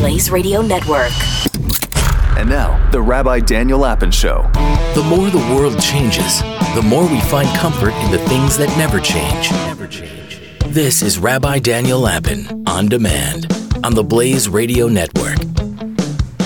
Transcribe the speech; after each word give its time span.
Blaze 0.00 0.30
Radio 0.30 0.62
Network. 0.62 1.12
And 2.38 2.48
now, 2.48 2.88
the 2.90 3.02
Rabbi 3.02 3.40
Daniel 3.40 3.80
Lapin 3.80 4.10
Show. 4.10 4.48
The 4.94 5.04
more 5.06 5.28
the 5.28 5.54
world 5.54 5.78
changes, 5.78 6.40
the 6.74 6.82
more 6.82 7.06
we 7.06 7.20
find 7.20 7.46
comfort 7.58 7.92
in 7.92 8.10
the 8.10 8.18
things 8.20 8.56
that 8.56 8.74
never 8.78 8.98
change. 8.98 9.50
Never 9.50 9.86
change. 9.86 10.40
This 10.68 11.02
is 11.02 11.18
Rabbi 11.18 11.58
Daniel 11.58 12.00
Lapin 12.00 12.64
on 12.66 12.88
demand 12.88 13.54
on 13.84 13.94
the 13.94 14.02
Blaze 14.02 14.48
Radio 14.48 14.88
Network. 14.88 15.36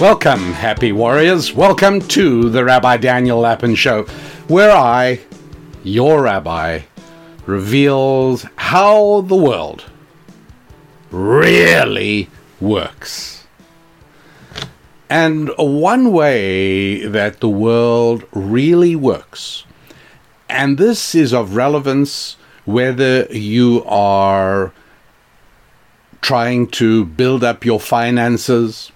Welcome, 0.01 0.53
happy 0.55 0.91
warriors. 0.91 1.53
Welcome 1.53 2.01
to 2.09 2.51
the 2.51 2.65
Rabbi 2.65 2.97
Daniel 2.97 3.39
Lapin 3.39 3.77
Show, 3.77 4.03
where 4.49 4.73
I, 4.73 5.21
your 5.85 6.23
rabbi, 6.23 6.81
reveals 7.47 8.47
how 8.57 9.21
the 9.21 9.37
world 9.37 9.85
really 11.13 12.29
works. 12.61 13.34
And 15.11 15.51
one 15.59 16.13
way 16.13 17.07
that 17.07 17.41
the 17.41 17.49
world 17.49 18.25
really 18.33 18.97
works, 18.97 19.65
and 20.49 20.79
this 20.79 21.15
is 21.15 21.33
of 21.33 21.57
relevance 21.57 22.37
whether 22.65 23.25
you 23.25 23.85
are 23.87 24.73
trying 26.23 26.67
to 26.67 27.05
build 27.05 27.45
up 27.45 27.65
your 27.65 27.79
finances, 27.79 28.91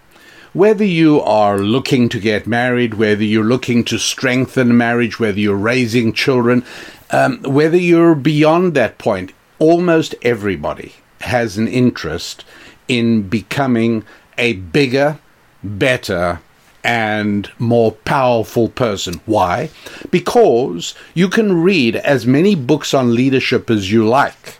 whether 0.54 0.84
you 0.84 1.20
are 1.20 1.58
looking 1.58 2.08
to 2.08 2.18
get 2.18 2.46
married, 2.46 2.94
whether 2.94 3.22
you're 3.22 3.44
looking 3.44 3.84
to 3.84 3.98
strengthen 3.98 4.76
marriage, 4.76 5.20
whether 5.20 5.38
you're 5.38 5.54
raising 5.54 6.12
children, 6.12 6.64
um, 7.10 7.42
whether 7.42 7.76
you're 7.76 8.14
beyond 8.14 8.74
that 8.74 8.96
point, 8.96 9.32
almost 9.58 10.14
everybody 10.22 10.94
has 11.20 11.58
an 11.58 11.68
interest 11.68 12.44
in 12.86 13.28
becoming 13.28 14.04
a 14.38 14.54
bigger, 14.54 15.18
better, 15.62 16.40
and 16.84 17.50
more 17.58 17.92
powerful 17.92 18.68
person. 18.68 19.20
Why? 19.26 19.70
Because 20.10 20.94
you 21.14 21.28
can 21.28 21.60
read 21.60 21.96
as 21.96 22.26
many 22.26 22.54
books 22.54 22.94
on 22.94 23.14
leadership 23.14 23.68
as 23.68 23.92
you 23.92 24.06
like, 24.06 24.58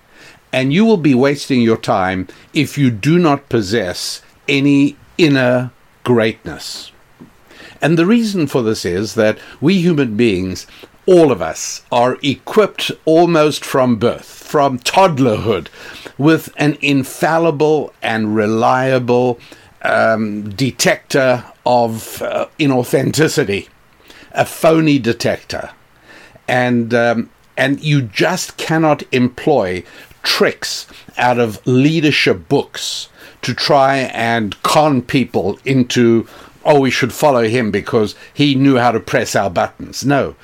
and 0.53 0.73
you 0.73 0.85
will 0.85 0.97
be 0.99 1.15
wasting 1.15 1.63
your 1.63 1.77
time 1.77 2.29
if 2.53 2.77
you 2.77 2.91
do 2.91 3.19
not 3.19 3.49
possess 3.49 4.23
any 4.49 4.97
inner 5.17 5.71
greatness. 6.05 6.93
And 7.81 7.97
the 7.97 8.07
reason 8.07 8.47
for 8.47 8.63
this 8.63 8.85
is 8.85 9.15
that 9.15 9.39
we 9.61 9.81
human 9.81 10.17
beings, 10.17 10.67
all 11.07 11.31
of 11.31 11.41
us, 11.41 11.85
are 11.93 12.19
equipped 12.23 12.91
almost 13.05 13.65
from 13.65 13.97
birth, 13.97 14.27
from 14.27 14.79
toddlerhood, 14.81 15.69
with 16.17 16.53
an 16.57 16.77
infallible 16.81 17.93
and 18.03 18.35
reliable 18.35 19.39
um, 19.83 20.51
detector 20.51 21.45
of 21.65 22.23
uh, 22.23 22.47
inauthenticity, 22.59 23.69
a 24.33 24.45
phony 24.45 24.99
detector. 24.99 25.71
And, 26.47 26.95
um, 26.95 27.31
and 27.57 27.81
you 27.83 28.03
just 28.03 28.57
cannot 28.57 29.03
employ 29.13 29.85
tricks 30.23 30.87
out 31.17 31.39
of 31.39 31.65
leadership 31.67 32.49
books 32.49 33.09
to 33.43 33.55
try 33.55 33.97
and 33.97 34.61
con 34.63 35.03
people 35.03 35.59
into, 35.65 36.27
oh, 36.65 36.81
we 36.81 36.91
should 36.91 37.13
follow 37.13 37.45
him 37.45 37.71
because 37.71 38.15
he 38.35 38.55
knew 38.55 38.77
how 38.77 38.91
to 38.91 39.01
press 39.01 39.37
our 39.37 39.51
buttons. 39.51 40.05
No. 40.05 40.35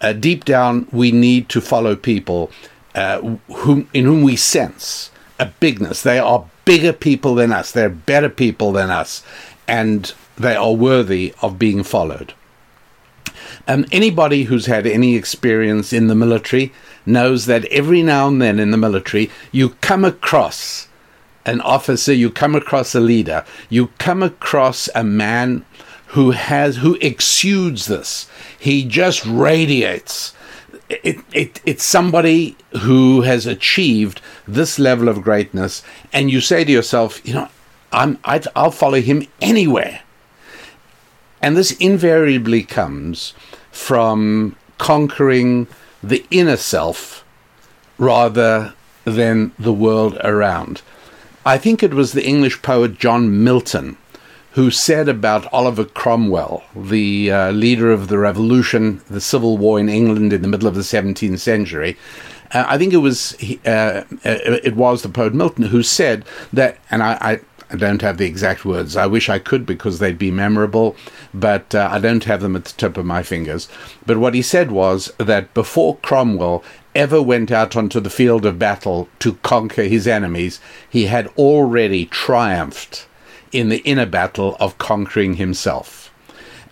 Uh, 0.00 0.12
deep 0.14 0.44
down, 0.44 0.88
we 0.92 1.12
need 1.12 1.48
to 1.50 1.60
follow 1.60 1.94
people 1.94 2.50
uh, 2.94 3.20
whom, 3.48 3.88
in 3.92 4.04
whom 4.04 4.22
we 4.22 4.34
sense 4.34 5.10
a 5.38 5.46
bigness. 5.46 6.02
They 6.02 6.18
are 6.18 6.46
bigger 6.70 6.92
people 6.92 7.34
than 7.34 7.50
us, 7.50 7.72
they're 7.72 7.90
better 7.90 8.28
people 8.28 8.70
than 8.70 8.90
us, 8.90 9.24
and 9.66 10.14
they 10.36 10.54
are 10.54 10.72
worthy 10.72 11.34
of 11.42 11.58
being 11.58 11.82
followed. 11.82 12.32
Um, 13.66 13.86
anybody 13.90 14.44
who's 14.44 14.66
had 14.66 14.86
any 14.86 15.16
experience 15.16 15.92
in 15.92 16.06
the 16.06 16.14
military 16.14 16.72
knows 17.04 17.46
that 17.46 17.64
every 17.66 18.04
now 18.04 18.28
and 18.28 18.40
then 18.40 18.60
in 18.60 18.70
the 18.70 18.76
military, 18.76 19.32
you 19.50 19.70
come 19.80 20.04
across 20.04 20.86
an 21.44 21.60
officer, 21.62 22.12
you 22.12 22.30
come 22.30 22.54
across 22.54 22.94
a 22.94 23.00
leader, 23.00 23.44
you 23.68 23.88
come 23.98 24.22
across 24.22 24.88
a 24.94 25.02
man 25.02 25.64
who 26.14 26.30
has 26.30 26.76
who 26.76 26.96
exudes 27.00 27.86
this. 27.86 28.30
He 28.56 28.84
just 28.84 29.26
radiates. 29.26 30.34
It, 30.90 31.20
it, 31.32 31.60
it's 31.64 31.84
somebody 31.84 32.56
who 32.80 33.22
has 33.22 33.46
achieved 33.46 34.20
this 34.46 34.78
level 34.78 35.08
of 35.08 35.22
greatness, 35.22 35.82
and 36.12 36.30
you 36.30 36.40
say 36.40 36.64
to 36.64 36.72
yourself, 36.72 37.26
you 37.26 37.34
know, 37.34 37.48
I'm, 37.92 38.18
i 38.24 38.40
will 38.56 38.70
follow 38.70 39.00
him 39.00 39.26
anywhere. 39.40 40.02
And 41.40 41.56
this 41.56 41.72
invariably 41.72 42.62
comes 42.62 43.34
from 43.70 44.56
conquering 44.78 45.68
the 46.02 46.24
inner 46.30 46.56
self 46.56 47.24
rather 47.98 48.74
than 49.04 49.52
the 49.58 49.72
world 49.72 50.18
around. 50.22 50.82
I 51.44 51.56
think 51.56 51.82
it 51.82 51.94
was 51.94 52.12
the 52.12 52.26
English 52.26 52.62
poet 52.62 52.98
John 52.98 53.42
Milton 53.42 53.96
who 54.52 54.70
said 54.70 55.08
about 55.08 55.52
Oliver 55.52 55.84
Cromwell, 55.84 56.64
the 56.74 57.30
uh, 57.30 57.50
leader 57.52 57.92
of 57.92 58.08
the 58.08 58.18
revolution, 58.18 59.00
the 59.08 59.20
civil 59.20 59.56
war 59.56 59.78
in 59.78 59.88
England 59.88 60.32
in 60.32 60.42
the 60.42 60.48
middle 60.48 60.66
of 60.66 60.74
the 60.74 60.80
17th 60.80 61.38
century. 61.38 61.96
Uh, 62.52 62.64
I 62.66 62.78
think 62.78 62.92
it 62.92 62.98
was 62.98 63.34
uh, 63.64 64.04
uh, 64.04 64.04
it 64.24 64.74
was 64.74 65.02
the 65.02 65.08
poet 65.08 65.34
Milton 65.34 65.66
who 65.66 65.84
said 65.84 66.24
that, 66.52 66.78
and 66.90 67.02
I, 67.02 67.40
I, 67.70 67.76
don't 67.76 68.02
have 68.02 68.18
the 68.18 68.26
exact 68.26 68.64
words. 68.64 68.96
I 68.96 69.06
wish 69.06 69.28
I 69.28 69.38
could 69.38 69.64
because 69.64 70.00
they'd 70.00 70.18
be 70.18 70.32
memorable, 70.32 70.96
but 71.32 71.72
uh, 71.72 71.88
I 71.92 72.00
don't 72.00 72.24
have 72.24 72.40
them 72.40 72.56
at 72.56 72.64
the 72.64 72.72
tip 72.72 72.96
of 72.96 73.06
my 73.06 73.22
fingers. 73.22 73.68
But 74.04 74.18
what 74.18 74.34
he 74.34 74.42
said 74.42 74.72
was 74.72 75.12
that 75.18 75.54
before 75.54 75.98
Cromwell 75.98 76.64
ever 76.96 77.22
went 77.22 77.52
out 77.52 77.76
onto 77.76 78.00
the 78.00 78.10
field 78.10 78.44
of 78.44 78.58
battle 78.58 79.08
to 79.20 79.34
conquer 79.34 79.84
his 79.84 80.08
enemies, 80.08 80.58
he 80.88 81.06
had 81.06 81.28
already 81.38 82.06
triumphed 82.06 83.06
in 83.52 83.68
the 83.68 83.78
inner 83.78 84.06
battle 84.06 84.56
of 84.60 84.78
conquering 84.78 85.34
himself. 85.34 86.12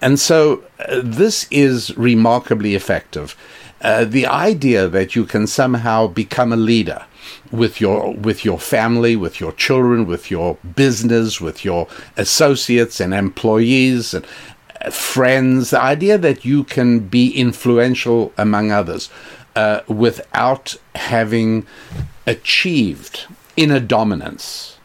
And 0.00 0.18
so 0.18 0.64
uh, 0.78 1.00
this 1.02 1.46
is 1.50 1.96
remarkably 1.96 2.74
effective. 2.74 3.36
Uh, 3.80 4.04
the 4.04 4.26
idea 4.26 4.88
that 4.88 5.14
you 5.14 5.24
can 5.24 5.46
somehow 5.46 6.06
become 6.06 6.52
a 6.52 6.56
leader 6.56 7.04
with 7.50 7.80
your 7.80 8.14
with 8.14 8.44
your 8.44 8.58
family, 8.58 9.14
with 9.16 9.40
your 9.40 9.52
children, 9.52 10.06
with 10.06 10.30
your 10.30 10.56
business, 10.74 11.40
with 11.40 11.64
your 11.64 11.86
associates 12.16 13.00
and 13.00 13.14
employees 13.14 14.14
and 14.14 14.26
uh, 14.80 14.90
friends, 14.90 15.70
the 15.70 15.80
idea 15.80 16.18
that 16.18 16.44
you 16.44 16.64
can 16.64 17.00
be 17.00 17.30
influential 17.30 18.32
among 18.36 18.72
others 18.72 19.10
uh, 19.54 19.80
without 19.86 20.76
having 20.94 21.66
achieved 22.26 23.26
inner 23.56 23.80
dominance 23.80 24.77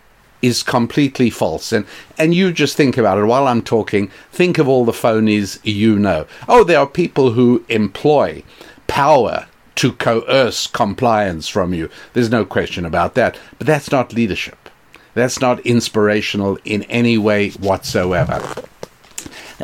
is 0.44 0.62
completely 0.62 1.32
false. 1.32 1.72
And 1.72 1.88
and 2.20 2.36
you 2.36 2.52
just 2.52 2.78
think 2.78 2.98
about 2.98 3.18
it 3.18 3.26
while 3.26 3.48
I'm 3.48 3.64
talking. 3.64 4.12
Think 4.32 4.60
of 4.60 4.68
all 4.68 4.86
the 4.86 4.92
phonies 4.92 5.60
you 5.64 5.98
know. 5.98 6.28
Oh, 6.48 6.64
there 6.64 6.80
are 6.80 6.86
people 6.86 7.32
who 7.32 7.66
employ 7.70 8.44
power 8.86 9.48
to 9.76 9.94
coerce 9.94 10.68
compliance 10.68 11.48
from 11.48 11.74
you. 11.74 11.90
There's 12.14 12.30
no 12.30 12.46
question 12.46 12.86
about 12.86 13.16
that. 13.16 13.40
But 13.58 13.66
that's 13.66 13.92
not 13.92 14.14
leadership. 14.14 14.70
That's 15.16 15.40
not 15.40 15.60
inspirational 15.62 16.60
in 16.66 16.84
any 16.84 17.18
way 17.18 17.52
whatsoever. 17.52 18.44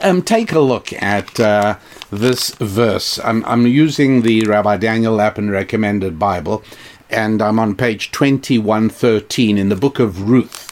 Um, 0.02 0.22
take 0.22 0.52
a 0.52 0.60
look 0.60 0.94
at 0.94 1.40
uh, 1.40 1.78
this 2.12 2.52
verse. 2.56 3.20
I'm, 3.20 3.44
I'm 3.46 3.68
using 3.68 4.22
the 4.22 4.44
Rabbi 4.46 4.78
Daniel 4.78 5.14
Lapin 5.14 5.50
recommended 5.50 6.18
Bible, 6.20 6.64
and 7.10 7.42
I'm 7.42 7.60
on 7.60 7.76
page 7.76 8.12
2113 8.12 9.58
in 9.58 9.70
the 9.70 9.76
book 9.76 10.00
of 10.00 10.30
Ruth 10.30 10.69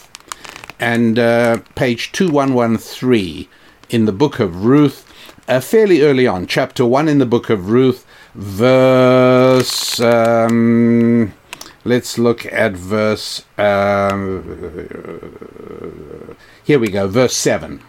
and 0.79 1.17
uh, 1.19 1.59
page 1.75 2.11
2113 2.11 3.47
in 3.89 4.05
the 4.05 4.11
book 4.11 4.39
of 4.39 4.65
Ruth, 4.65 5.05
uh, 5.47 5.59
fairly 5.59 6.01
early 6.01 6.27
on, 6.27 6.47
chapter 6.47 6.85
1 6.85 7.07
in 7.07 7.19
the 7.19 7.25
book 7.25 7.49
of 7.49 7.69
Ruth, 7.69 8.05
verse. 8.35 9.99
Um, 9.99 11.33
let's 11.83 12.17
look 12.17 12.45
at 12.51 12.73
verse. 12.73 13.43
Um, 13.57 14.67
here 16.63 16.79
we 16.79 16.89
go, 16.89 17.07
verse 17.07 17.35
7. 17.35 17.81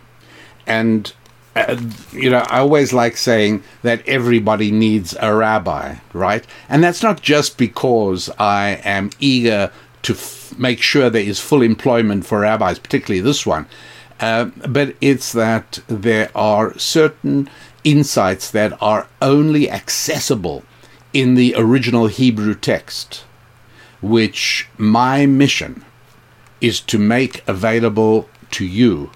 And 0.66 1.12
uh, 1.56 1.80
you 2.12 2.30
know, 2.30 2.44
I 2.48 2.60
always 2.60 2.92
like 2.92 3.16
saying 3.16 3.64
that 3.82 4.06
everybody 4.06 4.70
needs 4.70 5.16
a 5.20 5.34
rabbi, 5.34 5.96
right? 6.12 6.46
And 6.68 6.84
that's 6.84 7.02
not 7.02 7.20
just 7.20 7.58
because 7.58 8.30
I 8.38 8.80
am 8.84 9.10
eager 9.18 9.72
to 10.02 10.14
f- 10.14 10.54
make 10.58 10.80
sure 10.80 11.10
there 11.10 11.22
is 11.22 11.40
full 11.40 11.62
employment 11.62 12.26
for 12.26 12.40
rabbis, 12.40 12.78
particularly 12.78 13.20
this 13.20 13.46
one. 13.46 13.66
Uh, 14.20 14.46
but 14.66 14.96
it's 15.00 15.32
that 15.32 15.78
there 15.86 16.30
are 16.34 16.76
certain 16.78 17.48
insights 17.84 18.50
that 18.50 18.76
are 18.82 19.06
only 19.22 19.70
accessible 19.70 20.64
in 21.12 21.34
the 21.34 21.54
original 21.56 22.06
Hebrew 22.06 22.54
text, 22.54 23.24
which 24.00 24.68
my 24.76 25.26
mission 25.26 25.84
is 26.60 26.80
to 26.80 26.98
make 26.98 27.46
available 27.48 28.28
to 28.50 28.64
you 28.64 29.10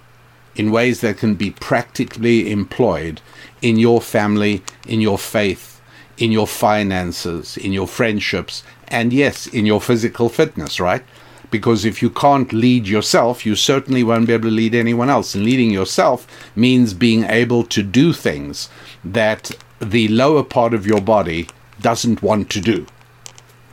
in 0.55 0.70
ways 0.70 1.00
that 1.00 1.19
can 1.19 1.35
be 1.35 1.50
practically 1.50 2.50
employed 2.50 3.20
in 3.61 3.78
your 3.78 4.00
family, 4.00 4.62
in 4.87 5.00
your 5.00 5.19
faith, 5.19 5.81
in 6.19 6.31
your 6.31 6.46
finances, 6.46 7.56
in 7.56 7.73
your 7.73 7.88
friendships, 7.88 8.62
and 8.93 9.12
yes, 9.12 9.47
in 9.47 9.67
your 9.67 9.81
physical 9.81 10.29
fitness, 10.29 10.79
right? 10.79 11.03
Because 11.50 11.85
if 11.85 12.00
you 12.03 12.11
can't 12.11 12.53
lead 12.53 12.87
yourself, 12.87 13.44
you 13.44 13.56
certainly 13.56 14.05
won't 14.05 14.27
be 14.27 14.33
able 14.33 14.49
to 14.49 14.55
lead 14.55 14.75
anyone 14.75 15.11
else. 15.11 15.35
And 15.35 15.44
leading 15.44 15.71
yourself 15.71 16.27
means 16.55 16.94
being 16.94 17.25
able 17.25 17.65
to 17.65 17.83
do 17.83 18.12
things 18.12 18.69
that 19.05 19.50
the 19.81 20.09
lower 20.09 20.44
part 20.44 20.73
of 20.73 20.87
your 20.87 21.00
body 21.00 21.49
doesn't 21.81 22.23
want 22.23 22.49
to 22.50 22.61
do. 22.61 22.87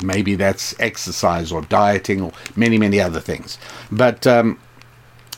Maybe 0.01 0.36
that's 0.36 0.77
exercise 0.80 1.51
or 1.51 1.62
dieting 1.62 2.22
or 2.22 2.31
many, 2.56 2.77
many 2.77 3.00
other 3.00 3.19
things. 3.19 3.57
But 3.92 4.25
um, 4.25 4.60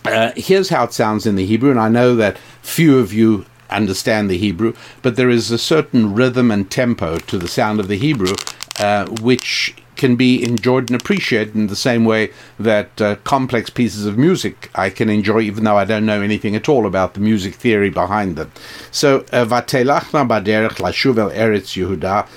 uh, 0.05 0.31
here's 0.35 0.69
how 0.69 0.85
it 0.85 0.93
sounds 0.93 1.25
in 1.25 1.35
the 1.35 1.45
Hebrew, 1.45 1.71
and 1.71 1.79
I 1.79 1.89
know 1.89 2.15
that 2.15 2.37
few 2.61 2.99
of 2.99 3.13
you 3.13 3.45
understand 3.69 4.29
the 4.29 4.37
Hebrew, 4.37 4.73
but 5.01 5.15
there 5.15 5.29
is 5.29 5.51
a 5.51 5.57
certain 5.57 6.13
rhythm 6.13 6.51
and 6.51 6.69
tempo 6.69 7.17
to 7.17 7.37
the 7.37 7.47
sound 7.47 7.79
of 7.79 7.87
the 7.87 7.97
Hebrew, 7.97 8.35
uh, 8.81 9.05
which 9.21 9.75
can 9.95 10.15
be 10.15 10.43
enjoyed 10.43 10.89
and 10.89 10.99
appreciated 10.99 11.53
in 11.53 11.67
the 11.67 11.75
same 11.75 12.03
way 12.03 12.31
that 12.59 12.99
uh, 12.99 13.15
complex 13.17 13.69
pieces 13.69 14.07
of 14.07 14.17
music 14.17 14.71
I 14.73 14.89
can 14.89 15.07
enjoy, 15.07 15.41
even 15.41 15.63
though 15.63 15.77
I 15.77 15.85
don't 15.85 16.07
know 16.07 16.23
anything 16.23 16.55
at 16.55 16.67
all 16.67 16.87
about 16.87 17.13
the 17.13 17.19
music 17.19 17.53
theory 17.53 17.91
behind 17.91 18.35
them. 18.37 18.51
So, 18.89 19.19
uh, 19.31 19.45
Vatelachna 19.45 20.27
baderech 20.27 20.77
lashuv 20.85 21.19
el 21.19 21.29
eretz 21.29 21.77
Yehuda, 21.77 22.27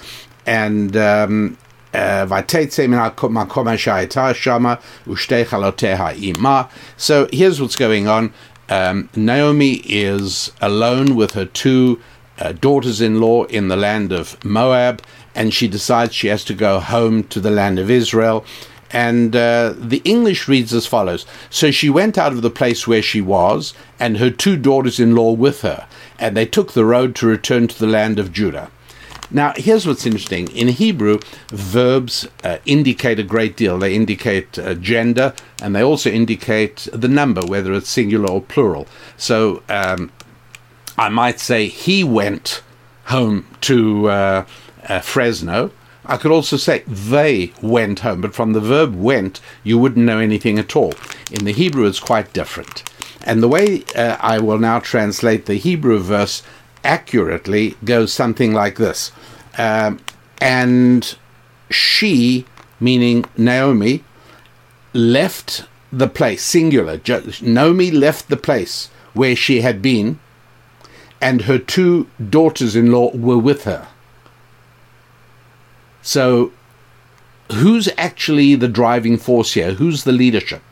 and 0.45 0.95
um, 0.95 1.57
uh, 1.95 2.27
so 6.97 7.29
here's 7.33 7.61
what's 7.63 7.77
going 7.77 8.09
on. 8.09 8.35
Um, 8.69 9.09
Naomi 9.17 9.73
is 9.87 10.53
alone 10.61 11.17
with 11.17 11.33
her 11.33 11.45
two 11.47 12.01
uh, 12.39 12.53
daughters 12.53 13.01
in 13.01 13.21
law 13.21 13.45
in 13.45 13.69
the 13.69 13.77
land 13.77 14.13
of 14.13 14.43
Moab, 14.45 15.03
and 15.35 15.53
she 15.53 15.69
decides 15.69 16.15
she 16.15 16.29
has 16.29 16.45
to 16.45 16.55
go 16.55 16.81
home 16.81 17.25
to 17.25 17.41
the 17.41 17.51
land 17.51 17.79
of 17.79 17.91
Israel. 17.91 18.45
And 18.91 19.35
uh, 19.35 19.75
the 19.77 20.03
English 20.05 20.47
reads 20.47 20.73
as 20.73 20.87
follows 20.87 21.27
So 21.51 21.71
she 21.73 21.91
went 21.91 22.17
out 22.17 22.33
of 22.33 22.43
the 22.43 22.51
place 22.51 22.87
where 22.87 23.03
she 23.03 23.21
was, 23.21 23.75
and 23.99 24.19
her 24.19 24.31
two 24.31 24.57
daughters 24.57 25.01
in 25.01 25.17
law 25.17 25.33
with 25.33 25.63
her, 25.63 25.87
and 26.19 26.37
they 26.37 26.47
took 26.47 26.73
the 26.73 26.85
road 26.85 27.17
to 27.17 27.27
return 27.27 27.67
to 27.69 27.79
the 27.79 27.89
land 27.89 28.19
of 28.19 28.33
Judah. 28.33 28.71
Now, 29.31 29.53
here's 29.57 29.87
what's 29.87 30.07
interesting. 30.07 30.49
In 30.49 30.69
Hebrew, 30.69 31.19
verbs 31.49 32.29
uh, 32.45 32.59
indicate 32.67 33.19
a 33.19 33.25
great 33.25 33.57
deal. 33.57 33.79
They 33.79 33.95
indicate 33.95 34.59
uh, 34.59 34.75
gender 34.75 35.35
and 35.61 35.75
they 35.75 35.83
also 35.83 36.11
indicate 36.11 36.89
the 36.93 37.09
number, 37.09 37.41
whether 37.41 37.73
it's 37.73 37.89
singular 37.89 38.31
or 38.31 38.43
plural. 38.43 38.87
So 39.17 39.63
um, 39.69 40.13
I 40.97 41.09
might 41.09 41.41
say 41.41 41.67
he 41.67 42.05
went 42.05 42.63
home 43.07 43.47
to 43.63 44.09
uh, 44.89 45.01
Fresno. 45.01 45.71
I 46.07 46.19
could 46.19 46.31
also 46.31 46.57
say 46.57 46.81
they 46.87 47.53
went 47.63 48.01
home, 48.01 48.21
but 48.21 48.35
from 48.35 48.53
the 48.53 48.61
verb 48.61 48.95
went, 48.95 49.41
you 49.63 49.79
wouldn't 49.79 50.05
know 50.05 50.19
anything 50.19 50.59
at 50.59 50.77
all. 50.77 50.93
In 51.31 51.45
the 51.45 51.53
Hebrew, 51.53 51.87
it's 51.87 52.01
quite 52.01 52.33
different. 52.35 52.83
And 53.23 53.43
the 53.43 53.49
way 53.49 53.85
uh, 53.97 54.19
I 54.21 54.39
will 54.39 54.59
now 54.59 54.81
translate 54.81 55.47
the 55.47 55.55
Hebrew 55.55 55.99
verse 55.99 56.43
accurately 56.85 57.77
goes 57.85 58.13
something 58.13 58.53
like 58.53 58.77
this. 58.77 59.13
Um, 59.57 60.01
and 60.39 61.17
she, 61.71 62.45
meaning 62.79 63.25
Naomi, 63.39 64.05
left 64.93 65.65
the 65.91 66.09
place, 66.09 66.43
singular. 66.43 67.01
Naomi 67.41 67.91
left 67.91 68.29
the 68.29 68.37
place 68.37 68.91
where 69.15 69.37
she 69.37 69.63
had 69.63 69.81
been, 69.81 70.19
and 71.21 71.43
her 71.43 71.59
two 71.59 72.09
daughters 72.31 72.77
in 72.77 72.93
law 72.93 73.11
were 73.17 73.39
with 73.39 73.65
her. 73.65 73.89
So, 76.05 76.53
who's 77.51 77.89
actually 77.97 78.55
the 78.55 78.69
driving 78.69 79.17
force 79.17 79.55
here? 79.55 79.73
Who's 79.73 80.05
the 80.05 80.13
leadership? 80.13 80.63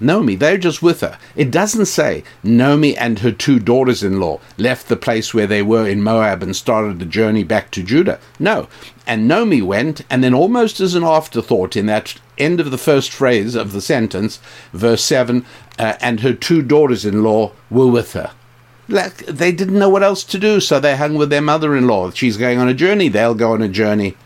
Naomi, 0.00 0.34
they're 0.34 0.56
just 0.56 0.82
with 0.82 1.02
her. 1.02 1.18
It 1.36 1.50
doesn't 1.50 1.84
say 1.84 2.24
Naomi 2.42 2.96
and 2.96 3.18
her 3.18 3.32
two 3.32 3.58
daughters 3.58 4.02
in 4.02 4.18
law 4.18 4.40
left 4.56 4.88
the 4.88 4.96
place 4.96 5.34
where 5.34 5.46
they 5.46 5.60
were 5.60 5.86
in 5.86 6.02
Moab 6.02 6.42
and 6.42 6.56
started 6.56 6.98
the 6.98 7.04
journey 7.04 7.44
back 7.44 7.70
to 7.72 7.82
Judah. 7.82 8.18
No. 8.38 8.66
And 9.06 9.28
Naomi 9.28 9.60
went, 9.60 10.00
and 10.08 10.24
then 10.24 10.32
almost 10.32 10.80
as 10.80 10.94
an 10.94 11.04
afterthought 11.04 11.76
in 11.76 11.84
that 11.86 12.14
end 12.38 12.60
of 12.60 12.70
the 12.70 12.78
first 12.78 13.12
phrase 13.12 13.54
of 13.54 13.72
the 13.72 13.82
sentence, 13.82 14.40
verse 14.72 15.04
7, 15.04 15.44
uh, 15.78 15.96
and 16.00 16.20
her 16.20 16.32
two 16.32 16.62
daughters 16.62 17.04
in 17.04 17.22
law 17.22 17.52
were 17.68 17.88
with 17.88 18.14
her. 18.14 18.30
Like, 18.88 19.18
they 19.26 19.52
didn't 19.52 19.78
know 19.78 19.90
what 19.90 20.02
else 20.02 20.24
to 20.24 20.38
do, 20.38 20.60
so 20.60 20.80
they 20.80 20.96
hung 20.96 21.14
with 21.14 21.28
their 21.28 21.42
mother 21.42 21.76
in 21.76 21.86
law. 21.86 22.10
She's 22.10 22.38
going 22.38 22.58
on 22.58 22.68
a 22.68 22.74
journey, 22.74 23.08
they'll 23.08 23.34
go 23.34 23.52
on 23.52 23.62
a 23.62 23.68
journey. 23.68 24.16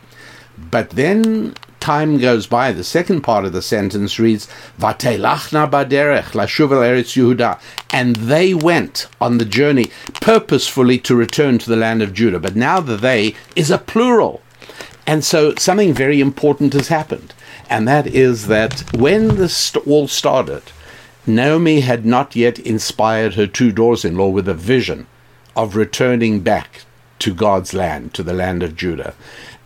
But 0.71 0.91
then 0.91 1.55
time 1.81 2.17
goes 2.17 2.47
by, 2.47 2.73
the 2.73 2.83
second 2.83 3.21
part 3.21 3.45
of 3.45 3.53
the 3.53 3.61
sentence 3.61 4.19
reads, 4.19 4.49
Vatelachna 4.81 5.71
baderech 5.71 6.33
lashuvel 6.33 6.81
eretz 6.81 7.15
Yehuda. 7.15 7.61
And 7.91 8.17
they 8.17 8.55
went 8.55 9.07
on 9.21 9.39
the 9.39 9.45
journey 9.45 9.91
purposefully 10.21 10.99
to 11.01 11.15
return 11.15 11.59
to 11.59 11.69
the 11.69 11.77
land 11.77 12.01
of 12.01 12.15
Judah. 12.15 12.41
But 12.41 12.57
now 12.57 12.81
the 12.81 12.97
they 12.97 13.35
is 13.55 13.71
a 13.71 13.79
plural. 13.79 14.41
And 15.07 15.23
so 15.23 15.55
something 15.57 15.93
very 15.93 16.21
important 16.21 16.73
has 16.73 16.89
happened. 16.89 17.35
And 17.69 17.87
that 17.87 18.07
is 18.07 18.47
that 18.47 18.83
when 18.95 19.37
this 19.37 19.77
all 19.77 20.09
started, 20.09 20.63
Naomi 21.27 21.81
had 21.81 22.05
not 22.05 22.37
yet 22.37 22.59
inspired 22.59 23.35
her 23.35 23.47
two 23.47 23.73
daughters 23.73 24.05
in 24.05 24.17
law 24.17 24.29
with 24.29 24.49
a 24.49 24.55
vision 24.55 25.07
of 25.57 25.77
returning 25.77 26.41
back 26.41 26.83
to 27.21 27.33
God's 27.35 27.73
land, 27.73 28.13
to 28.15 28.23
the 28.23 28.33
land 28.33 28.63
of 28.63 28.77
Judah. 28.77 29.15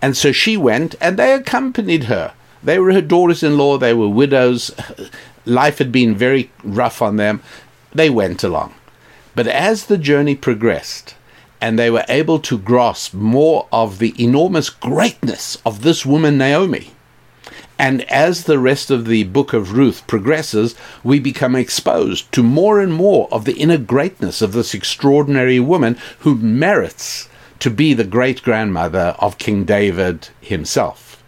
And 0.01 0.17
so 0.17 0.33
she 0.33 0.57
went, 0.57 0.95
and 1.01 1.17
they 1.17 1.33
accompanied 1.33 2.05
her. 2.05 2.33
They 2.63 2.79
were 2.79 2.93
her 2.93 3.01
daughters 3.01 3.43
in 3.43 3.59
law, 3.59 3.79
they 3.79 3.95
were 3.95 4.09
widows. 4.09 4.75
Life 5.45 5.79
had 5.79 5.91
been 5.93 6.15
very 6.15 6.51
rough 6.63 7.01
on 7.01 7.17
them. 7.17 7.43
They 7.93 8.11
went 8.11 8.45
along. 8.45 8.75
But 9.35 9.47
as 9.47 9.87
the 9.87 9.99
journey 9.99 10.35
progressed, 10.35 11.15
and 11.61 11.79
they 11.79 11.91
were 11.91 12.05
able 12.09 12.39
to 12.41 12.59
grasp 12.59 13.15
more 13.15 13.67
of 13.73 13.99
the 13.99 14.15
enormous 14.23 14.71
greatness 14.71 15.59
of 15.65 15.83
this 15.83 16.07
woman, 16.07 16.39
Naomi. 16.39 16.93
And 17.79 18.03
as 18.11 18.45
the 18.45 18.59
rest 18.59 18.91
of 18.91 19.07
the 19.07 19.25
book 19.25 19.53
of 19.53 19.73
Ruth 19.77 20.05
progresses, 20.09 20.75
we 21.05 21.21
become 21.21 21.55
exposed 21.55 22.31
to 22.33 22.43
more 22.43 22.81
and 22.81 22.93
more 22.93 23.29
of 23.31 23.45
the 23.45 23.57
inner 23.57 23.79
greatness 23.79 24.43
of 24.43 24.53
this 24.53 24.75
extraordinary 24.75 25.61
woman 25.61 25.97
who 26.21 26.35
merits 26.35 27.29
to 27.61 27.71
be 27.71 27.95
the 27.95 28.05
great 28.05 28.43
grandmother 28.43 29.17
of 29.19 29.39
King 29.39 29.65
David 29.65 30.29
himself. 30.41 31.23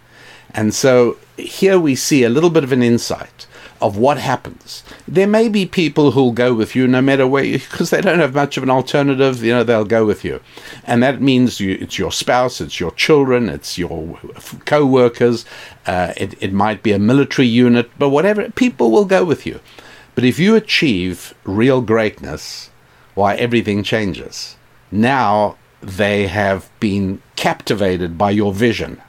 And 0.55 0.75
so 0.75 1.17
here 1.37 1.79
we 1.79 1.95
see 1.95 2.25
a 2.25 2.29
little 2.29 2.51
bit 2.51 2.65
of 2.65 2.73
an 2.73 2.83
insight 2.83 3.47
of 3.81 3.97
what 3.97 4.19
happens. 4.19 4.85
There 5.09 5.27
may 5.27 5.49
be 5.49 5.65
people 5.65 6.11
who'll 6.11 6.33
go 6.33 6.53
with 6.53 6.77
you 6.77 6.87
no 6.87 7.01
matter 7.01 7.27
where, 7.27 7.45
because 7.45 7.91
they 7.91 8.01
don't 8.01 8.19
have 8.19 8.35
much 8.35 8.57
of 8.57 8.63
an 8.63 8.71
alternative. 8.71 9.43
You 9.43 9.53
know, 9.53 9.65
they'll 9.65 9.85
go 9.85 10.05
with 10.05 10.25
you, 10.25 10.41
and 10.85 11.03
that 11.03 11.23
means 11.23 11.61
you, 11.61 11.79
it's 11.81 11.99
your 11.99 12.13
spouse, 12.13 12.61
it's 12.61 12.79
your 12.79 12.91
children, 12.93 13.49
it's 13.49 13.79
your 13.79 14.19
co-workers. 14.67 15.47
Uh, 15.87 16.13
it 16.17 16.35
it 16.43 16.53
might 16.53 16.83
be 16.83 16.93
a 16.93 16.99
military 16.99 17.49
unit, 17.49 17.91
but 17.99 18.11
whatever, 18.11 18.51
people 18.51 18.91
will 18.91 19.07
go 19.07 19.25
with 19.25 19.47
you. 19.47 19.61
But 20.15 20.25
if 20.25 20.39
you 20.39 20.57
achieve 20.57 21.33
real 21.45 21.81
greatness, 21.81 22.71
why 23.15 23.35
everything 23.37 23.83
changes. 23.83 24.57
Now 24.93 25.57
they 25.81 26.27
have 26.27 26.71
been 26.81 27.23
captivated 27.37 28.19
by 28.19 28.31
your 28.31 28.53
vision 28.53 29.01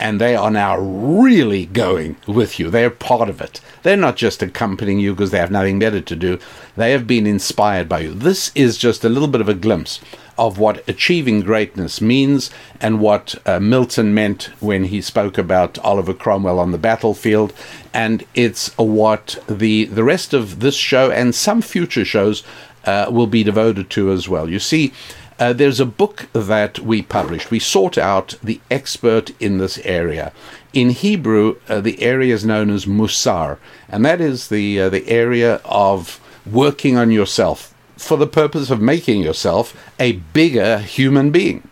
and 0.00 0.20
they 0.20 0.34
are 0.34 0.50
now 0.50 0.76
really 0.76 1.66
going 1.66 2.16
with 2.26 2.58
you. 2.58 2.68
They're 2.68 2.90
part 2.90 3.28
of 3.28 3.40
it. 3.40 3.60
They're 3.82 3.96
not 3.96 4.16
just 4.16 4.42
accompanying 4.42 4.98
you 4.98 5.12
because 5.12 5.30
they 5.30 5.38
have 5.38 5.50
nothing 5.50 5.78
better 5.78 6.00
to 6.00 6.16
do. 6.16 6.38
They 6.76 6.92
have 6.92 7.06
been 7.06 7.26
inspired 7.26 7.88
by 7.88 8.00
you. 8.00 8.14
This 8.14 8.50
is 8.54 8.76
just 8.76 9.04
a 9.04 9.08
little 9.08 9.28
bit 9.28 9.40
of 9.40 9.48
a 9.48 9.54
glimpse 9.54 10.00
of 10.36 10.58
what 10.58 10.86
achieving 10.88 11.40
greatness 11.40 12.00
means 12.00 12.50
and 12.80 13.00
what 13.00 13.36
uh, 13.46 13.60
Milton 13.60 14.12
meant 14.12 14.50
when 14.60 14.84
he 14.84 15.00
spoke 15.00 15.38
about 15.38 15.78
Oliver 15.78 16.12
Cromwell 16.12 16.58
on 16.58 16.72
the 16.72 16.78
battlefield. 16.78 17.52
And 17.92 18.24
it's 18.34 18.76
what 18.76 19.38
the, 19.48 19.84
the 19.84 20.02
rest 20.02 20.34
of 20.34 20.58
this 20.58 20.74
show 20.74 21.10
and 21.12 21.34
some 21.34 21.62
future 21.62 22.04
shows 22.04 22.42
uh, 22.84 23.06
will 23.10 23.28
be 23.28 23.44
devoted 23.44 23.90
to 23.90 24.10
as 24.10 24.28
well. 24.28 24.50
You 24.50 24.58
see, 24.58 24.92
uh, 25.38 25.52
there's 25.52 25.80
a 25.80 25.86
book 25.86 26.28
that 26.32 26.78
we 26.78 27.02
published. 27.02 27.50
We 27.50 27.58
sought 27.58 27.98
out 27.98 28.36
the 28.42 28.60
expert 28.70 29.30
in 29.40 29.58
this 29.58 29.78
area. 29.78 30.32
In 30.72 30.90
Hebrew, 30.90 31.56
uh, 31.68 31.80
the 31.80 32.00
area 32.02 32.34
is 32.34 32.44
known 32.44 32.70
as 32.70 32.86
Musar, 32.86 33.58
and 33.88 34.04
that 34.04 34.20
is 34.20 34.48
the 34.48 34.80
uh, 34.80 34.88
the 34.88 35.08
area 35.08 35.60
of 35.64 36.20
working 36.50 36.96
on 36.96 37.10
yourself 37.10 37.74
for 37.96 38.16
the 38.16 38.26
purpose 38.26 38.70
of 38.70 38.80
making 38.80 39.22
yourself 39.22 39.74
a 39.98 40.12
bigger 40.12 40.78
human 40.78 41.30
being. 41.30 41.68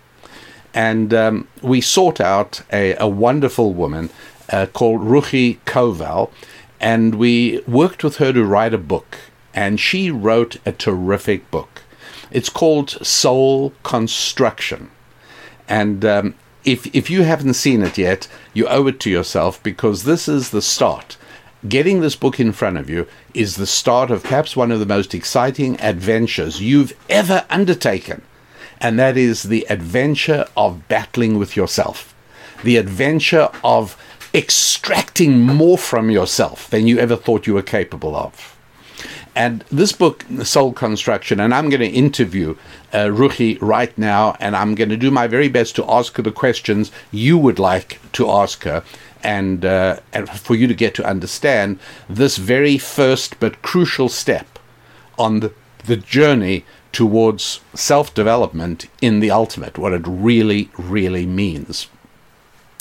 And 0.74 1.12
um, 1.12 1.48
we 1.60 1.80
sought 1.80 2.20
out 2.20 2.62
a, 2.72 2.94
a 2.94 3.08
wonderful 3.08 3.74
woman 3.74 4.08
uh, 4.48 4.66
called 4.66 5.02
Ruchi 5.02 5.58
Koval, 5.66 6.30
and 6.80 7.16
we 7.16 7.60
worked 7.66 8.02
with 8.02 8.16
her 8.16 8.32
to 8.32 8.44
write 8.44 8.72
a 8.72 8.78
book 8.78 9.18
and 9.54 9.78
she 9.78 10.10
wrote 10.10 10.56
a 10.64 10.72
terrific 10.72 11.50
book. 11.50 11.81
It's 12.32 12.48
called 12.48 12.90
Soul 13.06 13.74
Construction. 13.82 14.90
And 15.68 16.04
um, 16.04 16.34
if, 16.64 16.86
if 16.94 17.10
you 17.10 17.22
haven't 17.22 17.54
seen 17.54 17.82
it 17.82 17.98
yet, 17.98 18.26
you 18.54 18.66
owe 18.68 18.86
it 18.86 19.00
to 19.00 19.10
yourself 19.10 19.62
because 19.62 20.04
this 20.04 20.28
is 20.28 20.50
the 20.50 20.62
start. 20.62 21.18
Getting 21.68 22.00
this 22.00 22.16
book 22.16 22.40
in 22.40 22.52
front 22.52 22.78
of 22.78 22.88
you 22.88 23.06
is 23.34 23.56
the 23.56 23.66
start 23.66 24.10
of 24.10 24.24
perhaps 24.24 24.56
one 24.56 24.72
of 24.72 24.80
the 24.80 24.86
most 24.86 25.14
exciting 25.14 25.78
adventures 25.80 26.60
you've 26.60 26.96
ever 27.08 27.44
undertaken. 27.50 28.22
And 28.80 28.98
that 28.98 29.16
is 29.16 29.44
the 29.44 29.66
adventure 29.68 30.46
of 30.56 30.88
battling 30.88 31.38
with 31.38 31.54
yourself, 31.54 32.14
the 32.64 32.78
adventure 32.78 33.48
of 33.62 33.96
extracting 34.34 35.38
more 35.38 35.78
from 35.78 36.10
yourself 36.10 36.68
than 36.70 36.86
you 36.86 36.98
ever 36.98 37.14
thought 37.14 37.46
you 37.46 37.54
were 37.54 37.62
capable 37.62 38.16
of. 38.16 38.51
And 39.34 39.64
this 39.70 39.92
book, 39.92 40.24
Soul 40.42 40.72
Construction, 40.72 41.40
and 41.40 41.54
I'm 41.54 41.70
going 41.70 41.80
to 41.80 41.86
interview 41.86 42.56
uh, 42.92 43.06
Ruchi 43.06 43.56
right 43.62 43.96
now, 43.96 44.36
and 44.40 44.54
I'm 44.54 44.74
going 44.74 44.90
to 44.90 44.96
do 44.96 45.10
my 45.10 45.26
very 45.26 45.48
best 45.48 45.74
to 45.76 45.90
ask 45.90 46.16
her 46.16 46.22
the 46.22 46.30
questions 46.30 46.92
you 47.10 47.38
would 47.38 47.58
like 47.58 47.98
to 48.12 48.30
ask 48.30 48.64
her, 48.64 48.84
and, 49.22 49.64
uh, 49.64 50.00
and 50.12 50.28
for 50.28 50.54
you 50.54 50.66
to 50.66 50.74
get 50.74 50.94
to 50.96 51.06
understand 51.06 51.78
this 52.10 52.36
very 52.36 52.76
first 52.76 53.40
but 53.40 53.62
crucial 53.62 54.10
step 54.10 54.58
on 55.18 55.40
the, 55.40 55.52
the 55.86 55.96
journey 55.96 56.64
towards 56.92 57.60
self 57.72 58.12
development 58.12 58.86
in 59.00 59.20
the 59.20 59.30
ultimate, 59.30 59.78
what 59.78 59.94
it 59.94 60.02
really, 60.06 60.70
really 60.76 61.24
means. 61.24 61.88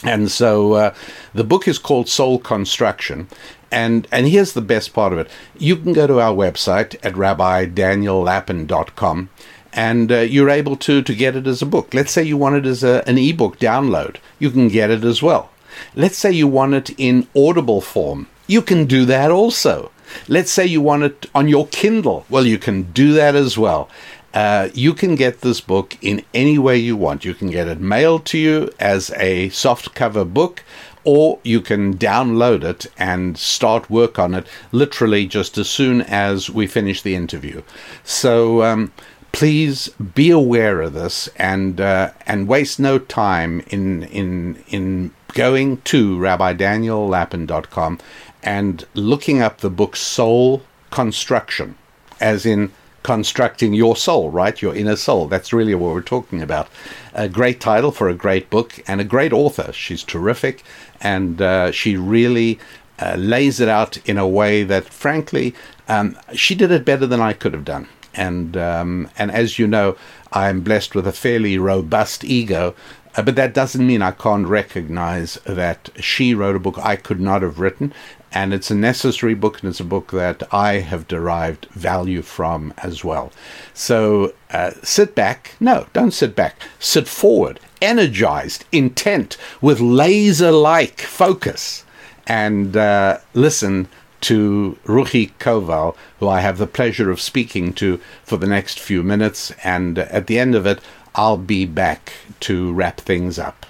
And 0.03 0.31
so 0.31 0.73
uh, 0.73 0.93
the 1.33 1.43
book 1.43 1.67
is 1.67 1.77
called 1.77 2.09
Soul 2.09 2.39
Construction, 2.39 3.27
and 3.71 4.07
and 4.11 4.27
here's 4.27 4.53
the 4.53 4.61
best 4.61 4.93
part 4.93 5.13
of 5.13 5.19
it. 5.19 5.29
You 5.57 5.77
can 5.77 5.93
go 5.93 6.07
to 6.07 6.19
our 6.19 6.33
website 6.33 6.95
at 7.03 7.13
rabbidaniellapin.com 7.13 9.29
and 9.73 10.11
uh, 10.11 10.19
you're 10.19 10.49
able 10.49 10.75
to 10.75 11.01
to 11.01 11.15
get 11.15 11.35
it 11.35 11.47
as 11.47 11.61
a 11.61 11.65
book. 11.65 11.93
Let's 11.93 12.11
say 12.11 12.23
you 12.23 12.37
want 12.37 12.55
it 12.55 12.65
as 12.65 12.83
a, 12.83 13.07
an 13.07 13.17
ebook 13.17 13.59
download. 13.59 14.17
You 14.39 14.51
can 14.51 14.67
get 14.67 14.89
it 14.89 15.03
as 15.03 15.23
well. 15.23 15.49
Let's 15.95 16.17
say 16.17 16.31
you 16.31 16.47
want 16.47 16.73
it 16.73 16.89
in 16.97 17.27
audible 17.35 17.81
form. 17.81 18.27
You 18.47 18.61
can 18.61 18.85
do 18.85 19.05
that 19.05 19.31
also. 19.31 19.91
Let's 20.27 20.51
say 20.51 20.65
you 20.65 20.81
want 20.81 21.03
it 21.03 21.25
on 21.33 21.47
your 21.47 21.67
Kindle. 21.67 22.25
Well, 22.29 22.45
you 22.45 22.57
can 22.57 22.91
do 22.91 23.13
that 23.13 23.35
as 23.35 23.57
well. 23.57 23.89
Uh, 24.33 24.69
you 24.73 24.93
can 24.93 25.15
get 25.15 25.41
this 25.41 25.61
book 25.61 25.97
in 26.01 26.23
any 26.33 26.57
way 26.57 26.77
you 26.77 26.95
want. 26.95 27.25
You 27.25 27.33
can 27.33 27.49
get 27.49 27.67
it 27.67 27.79
mailed 27.79 28.25
to 28.27 28.37
you 28.37 28.69
as 28.79 29.11
a 29.11 29.49
soft 29.49 29.93
cover 29.93 30.23
book 30.23 30.63
or 31.03 31.39
you 31.43 31.61
can 31.61 31.97
download 31.97 32.63
it 32.63 32.85
and 32.97 33.37
start 33.37 33.89
work 33.89 34.19
on 34.19 34.33
it 34.33 34.47
literally 34.71 35.25
just 35.25 35.57
as 35.57 35.69
soon 35.69 36.01
as 36.01 36.49
we 36.49 36.67
finish 36.67 37.01
the 37.01 37.15
interview. 37.15 37.61
So 38.03 38.63
um, 38.63 38.91
please 39.31 39.89
be 40.13 40.29
aware 40.29 40.81
of 40.81 40.93
this 40.93 41.29
and 41.35 41.79
uh, 41.81 42.11
and 42.27 42.47
waste 42.47 42.79
no 42.79 42.99
time 42.99 43.61
in 43.67 44.03
in 44.03 44.63
in 44.67 45.11
going 45.33 45.77
to 45.81 46.17
rabbidaniellapin.com 46.17 47.99
and 48.43 48.85
looking 48.93 49.41
up 49.41 49.59
the 49.59 49.69
book 49.69 49.95
Soul 49.95 50.63
Construction, 50.89 51.75
as 52.19 52.45
in 52.45 52.71
constructing 53.03 53.73
your 53.73 53.95
soul, 53.95 54.29
right? 54.29 54.61
Your 54.61 54.75
inner 54.75 54.95
soul. 54.95 55.27
That's 55.27 55.53
really 55.53 55.75
what 55.75 55.93
we're 55.93 56.01
talking 56.01 56.41
about. 56.41 56.67
A 57.13 57.27
great 57.27 57.59
title 57.59 57.91
for 57.91 58.09
a 58.09 58.13
great 58.13 58.49
book 58.49 58.79
and 58.87 59.01
a 59.01 59.05
great 59.05 59.33
author. 59.33 59.71
She's 59.73 60.03
terrific 60.03 60.63
and 61.01 61.41
uh, 61.41 61.71
she 61.71 61.97
really 61.97 62.59
uh, 62.99 63.15
lays 63.15 63.59
it 63.59 63.67
out 63.67 63.97
in 64.07 64.17
a 64.17 64.27
way 64.27 64.63
that, 64.63 64.85
frankly, 64.85 65.55
um, 65.87 66.17
she 66.33 66.55
did 66.55 66.71
it 66.71 66.85
better 66.85 67.07
than 67.07 67.19
I 67.19 67.33
could 67.33 67.53
have 67.53 67.65
done. 67.65 67.87
And 68.13 68.57
um, 68.57 69.09
and 69.17 69.31
as 69.31 69.57
you 69.57 69.67
know, 69.67 69.95
I'm 70.33 70.61
blessed 70.61 70.95
with 70.95 71.07
a 71.07 71.13
fairly 71.13 71.57
robust 71.57 72.25
ego, 72.25 72.75
uh, 73.15 73.21
but 73.21 73.35
that 73.35 73.53
doesn't 73.53 73.85
mean 73.85 74.01
I 74.01 74.11
can't 74.11 74.47
recognize 74.47 75.35
that 75.45 75.89
she 75.99 76.33
wrote 76.33 76.55
a 76.55 76.59
book 76.59 76.77
I 76.77 76.97
could 76.97 77.21
not 77.21 77.41
have 77.41 77.59
written, 77.59 77.93
and 78.33 78.53
it's 78.53 78.71
a 78.71 78.75
necessary 78.75 79.33
book, 79.33 79.61
and 79.61 79.69
it's 79.69 79.79
a 79.79 79.85
book 79.85 80.11
that 80.11 80.43
I 80.53 80.73
have 80.75 81.07
derived 81.07 81.65
value 81.71 82.21
from 82.21 82.73
as 82.77 83.03
well. 83.03 83.31
So 83.73 84.33
uh, 84.51 84.71
sit 84.83 85.15
back. 85.15 85.55
No, 85.59 85.87
don't 85.93 86.11
sit 86.11 86.35
back. 86.35 86.55
Sit 86.79 87.07
forward, 87.07 87.59
energized, 87.81 88.65
intent, 88.71 89.37
with 89.59 89.81
laser 89.81 90.51
like 90.51 91.01
focus, 91.01 91.83
and 92.25 92.77
uh, 92.77 93.17
listen 93.33 93.87
to 94.21 94.77
Ruchi 94.85 95.31
Koval, 95.39 95.95
who 96.19 96.27
I 96.27 96.41
have 96.41 96.57
the 96.57 96.67
pleasure 96.67 97.09
of 97.11 97.19
speaking 97.19 97.73
to 97.73 97.99
for 98.23 98.37
the 98.37 98.47
next 98.47 98.79
few 98.79 99.03
minutes. 99.03 99.51
And 99.63 99.97
at 99.97 100.27
the 100.27 100.39
end 100.39 100.55
of 100.55 100.65
it, 100.65 100.79
I'll 101.15 101.37
be 101.37 101.65
back 101.65 102.13
to 102.41 102.71
wrap 102.71 103.01
things 103.01 103.37
up. 103.37 103.65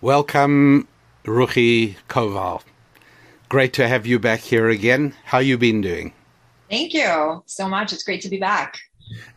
Welcome, 0.00 0.88
Ruchi 1.24 1.96
Koval. 2.08 2.62
Great 3.48 3.72
to 3.74 3.86
have 3.86 4.06
you 4.06 4.18
back 4.18 4.40
here 4.40 4.68
again. 4.68 5.14
How 5.24 5.38
you 5.38 5.56
been 5.56 5.80
doing? 5.80 6.12
Thank 6.68 6.92
you 6.92 7.44
so 7.46 7.68
much. 7.68 7.92
It's 7.92 8.02
great 8.02 8.20
to 8.22 8.28
be 8.28 8.38
back. 8.38 8.78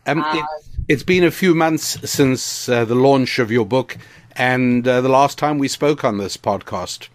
Um, 0.04 0.20
uh, 0.20 0.42
it, 0.88 0.92
has 0.92 1.04
been 1.04 1.22
a 1.22 1.30
few 1.30 1.54
months 1.54 2.10
since 2.10 2.68
uh, 2.68 2.84
the 2.84 2.96
launch 2.96 3.38
of 3.38 3.52
your 3.52 3.64
book 3.64 3.96
and 4.34 4.86
uh, 4.86 5.00
the 5.00 5.08
last 5.08 5.38
time 5.38 5.58
we 5.58 5.68
spoke 5.68 6.04
on 6.04 6.18
this 6.18 6.36
podcast. 6.36 7.08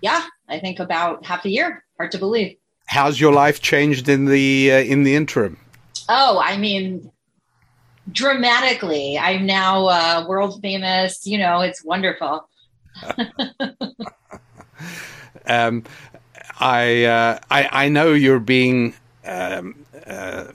Yeah, 0.00 0.24
I 0.48 0.60
think 0.60 0.80
about 0.80 1.26
half 1.26 1.44
a 1.44 1.50
year. 1.50 1.84
Hard 1.98 2.12
to 2.12 2.18
believe. 2.18 2.56
How's 2.86 3.20
your 3.20 3.32
life 3.32 3.60
changed 3.60 4.08
in 4.08 4.24
the 4.24 4.72
uh, 4.72 4.78
in 4.78 5.02
the 5.02 5.14
interim? 5.16 5.58
Oh, 6.08 6.40
I 6.42 6.56
mean, 6.56 7.10
dramatically. 8.10 9.18
I'm 9.18 9.44
now 9.44 9.86
uh, 9.86 10.24
world 10.26 10.60
famous. 10.62 11.26
You 11.26 11.36
know, 11.38 11.60
it's 11.60 11.84
wonderful. 11.84 12.48
um, 15.46 15.84
I, 16.60 17.04
uh, 17.04 17.38
I, 17.50 17.68
I 17.72 17.88
know 17.88 18.12
you're 18.12 18.40
being 18.40 18.94
um, 19.24 19.74
uh, 20.06 20.46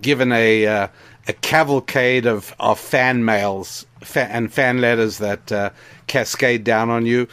given 0.00 0.32
a 0.32 0.66
uh, 0.66 0.88
a 1.26 1.32
cavalcade 1.32 2.26
of, 2.26 2.54
of 2.60 2.78
fan 2.78 3.24
mails 3.24 3.86
fa- 4.02 4.28
and 4.30 4.52
fan 4.52 4.80
letters 4.80 5.18
that 5.18 5.50
uh, 5.50 5.70
cascade 6.06 6.64
down 6.64 6.90
on 6.90 7.06
you. 7.06 7.28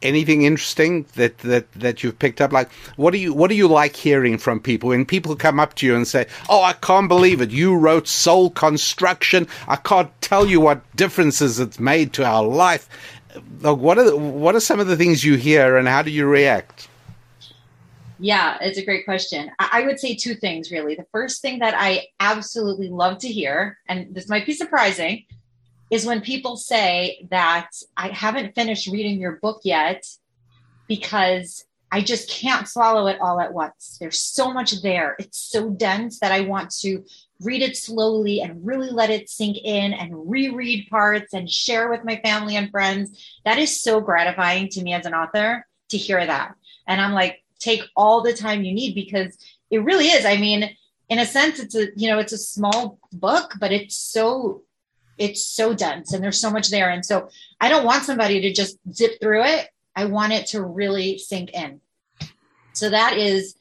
Anything 0.00 0.42
interesting 0.42 1.06
that, 1.14 1.38
that, 1.38 1.72
that 1.72 2.04
you've 2.04 2.18
picked 2.20 2.40
up? 2.40 2.52
Like, 2.52 2.70
what 2.94 3.10
do 3.10 3.18
you 3.18 3.34
what 3.34 3.48
do 3.48 3.56
you 3.56 3.66
like 3.66 3.96
hearing 3.96 4.38
from 4.38 4.60
people 4.60 4.90
when 4.90 5.04
people 5.04 5.34
come 5.34 5.58
up 5.58 5.74
to 5.74 5.86
you 5.86 5.96
and 5.96 6.06
say, 6.06 6.28
"Oh, 6.48 6.62
I 6.62 6.74
can't 6.74 7.08
believe 7.08 7.40
it! 7.40 7.50
You 7.50 7.76
wrote 7.76 8.06
Soul 8.06 8.50
Construction. 8.50 9.48
I 9.66 9.74
can't 9.74 10.10
tell 10.20 10.46
you 10.46 10.60
what 10.60 10.82
differences 10.94 11.58
it's 11.58 11.80
made 11.80 12.12
to 12.12 12.24
our 12.24 12.44
life." 12.44 12.88
Like, 13.60 13.78
what 13.78 13.98
are 13.98 14.04
the, 14.04 14.16
what 14.16 14.54
are 14.54 14.60
some 14.60 14.78
of 14.78 14.86
the 14.86 14.96
things 14.96 15.24
you 15.24 15.34
hear, 15.34 15.76
and 15.76 15.88
how 15.88 16.02
do 16.02 16.12
you 16.12 16.26
react? 16.26 16.87
Yeah, 18.20 18.58
it's 18.60 18.78
a 18.78 18.84
great 18.84 19.04
question. 19.04 19.50
I 19.58 19.84
would 19.86 20.00
say 20.00 20.14
two 20.14 20.34
things 20.34 20.72
really. 20.72 20.94
The 20.96 21.06
first 21.12 21.40
thing 21.40 21.60
that 21.60 21.74
I 21.76 22.08
absolutely 22.18 22.88
love 22.88 23.18
to 23.18 23.28
hear, 23.28 23.78
and 23.86 24.14
this 24.14 24.28
might 24.28 24.46
be 24.46 24.52
surprising, 24.52 25.24
is 25.90 26.04
when 26.04 26.20
people 26.20 26.56
say 26.56 27.26
that 27.30 27.70
I 27.96 28.08
haven't 28.08 28.54
finished 28.54 28.88
reading 28.88 29.20
your 29.20 29.36
book 29.36 29.60
yet 29.62 30.04
because 30.88 31.64
I 31.90 32.02
just 32.02 32.28
can't 32.28 32.68
swallow 32.68 33.06
it 33.06 33.20
all 33.20 33.40
at 33.40 33.54
once. 33.54 33.96
There's 33.98 34.20
so 34.20 34.52
much 34.52 34.82
there. 34.82 35.16
It's 35.18 35.38
so 35.38 35.70
dense 35.70 36.18
that 36.20 36.32
I 36.32 36.40
want 36.40 36.70
to 36.80 37.04
read 37.40 37.62
it 37.62 37.76
slowly 37.76 38.40
and 38.40 38.66
really 38.66 38.90
let 38.90 39.10
it 39.10 39.30
sink 39.30 39.58
in 39.64 39.94
and 39.94 40.28
reread 40.28 40.88
parts 40.90 41.32
and 41.32 41.48
share 41.48 41.88
with 41.88 42.04
my 42.04 42.20
family 42.22 42.56
and 42.56 42.70
friends. 42.70 43.24
That 43.44 43.58
is 43.58 43.80
so 43.80 44.00
gratifying 44.00 44.68
to 44.70 44.82
me 44.82 44.92
as 44.92 45.06
an 45.06 45.14
author 45.14 45.66
to 45.90 45.96
hear 45.96 46.24
that. 46.24 46.54
And 46.86 47.00
I'm 47.00 47.12
like, 47.12 47.42
take 47.58 47.82
all 47.96 48.22
the 48.22 48.32
time 48.32 48.64
you 48.64 48.72
need 48.72 48.94
because 48.94 49.36
it 49.70 49.78
really 49.78 50.06
is. 50.06 50.24
I 50.24 50.36
mean, 50.36 50.70
in 51.08 51.18
a 51.18 51.26
sense, 51.26 51.58
it's 51.58 51.74
a 51.74 51.88
you 51.96 52.08
know 52.08 52.18
it's 52.18 52.32
a 52.32 52.38
small 52.38 52.98
book, 53.12 53.54
but 53.58 53.72
it's 53.72 53.96
so 53.96 54.62
it's 55.18 55.44
so 55.44 55.74
dense 55.74 56.12
and 56.12 56.22
there's 56.22 56.40
so 56.40 56.50
much 56.50 56.70
there. 56.70 56.90
And 56.90 57.04
so 57.04 57.28
I 57.60 57.68
don't 57.68 57.84
want 57.84 58.04
somebody 58.04 58.40
to 58.42 58.52
just 58.52 58.78
zip 58.92 59.20
through 59.20 59.44
it. 59.44 59.68
I 59.96 60.04
want 60.04 60.32
it 60.32 60.46
to 60.48 60.62
really 60.62 61.18
sink 61.18 61.50
in. 61.50 61.80
So 62.72 62.90
that 62.90 63.18
is 63.18 63.56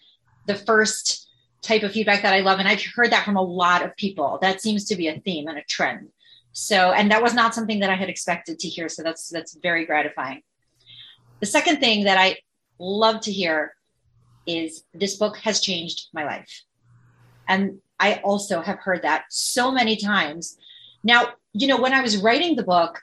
the 0.45 0.55
first 0.55 1.27
type 1.63 1.81
of 1.81 1.91
feedback 1.91 2.21
that 2.21 2.33
I 2.33 2.41
love. 2.41 2.59
And 2.59 2.67
I've 2.67 2.83
heard 2.83 3.11
that 3.11 3.25
from 3.25 3.37
a 3.37 3.41
lot 3.41 3.83
of 3.83 3.95
people. 3.97 4.37
That 4.41 4.61
seems 4.61 4.85
to 4.85 4.95
be 4.95 5.07
a 5.07 5.19
theme 5.19 5.47
and 5.47 5.57
a 5.57 5.63
trend. 5.63 6.09
So, 6.51 6.91
and 6.91 7.11
that 7.11 7.23
was 7.23 7.33
not 7.33 7.53
something 7.53 7.79
that 7.79 7.89
I 7.89 7.95
had 7.95 8.09
expected 8.09 8.59
to 8.59 8.67
hear. 8.67 8.89
So 8.89 9.03
that's 9.03 9.29
that's 9.29 9.55
very 9.55 9.85
gratifying. 9.85 10.41
The 11.39 11.45
second 11.45 11.79
thing 11.79 12.05
that 12.05 12.17
I 12.17 12.37
love 12.79 13.21
to 13.21 13.31
hear 13.31 13.73
is 14.47 14.83
this 14.93 15.17
book 15.17 15.37
has 15.37 15.59
changed 15.59 16.07
my 16.13 16.23
life. 16.25 16.63
And 17.47 17.79
I 17.99 18.15
also 18.23 18.61
have 18.61 18.79
heard 18.79 19.03
that 19.03 19.25
so 19.29 19.71
many 19.71 19.95
times. 19.97 20.57
Now, 21.03 21.33
you 21.53 21.67
know, 21.67 21.79
when 21.81 21.93
I 21.93 22.01
was 22.01 22.17
writing 22.17 22.55
the 22.55 22.63
book, 22.63 23.01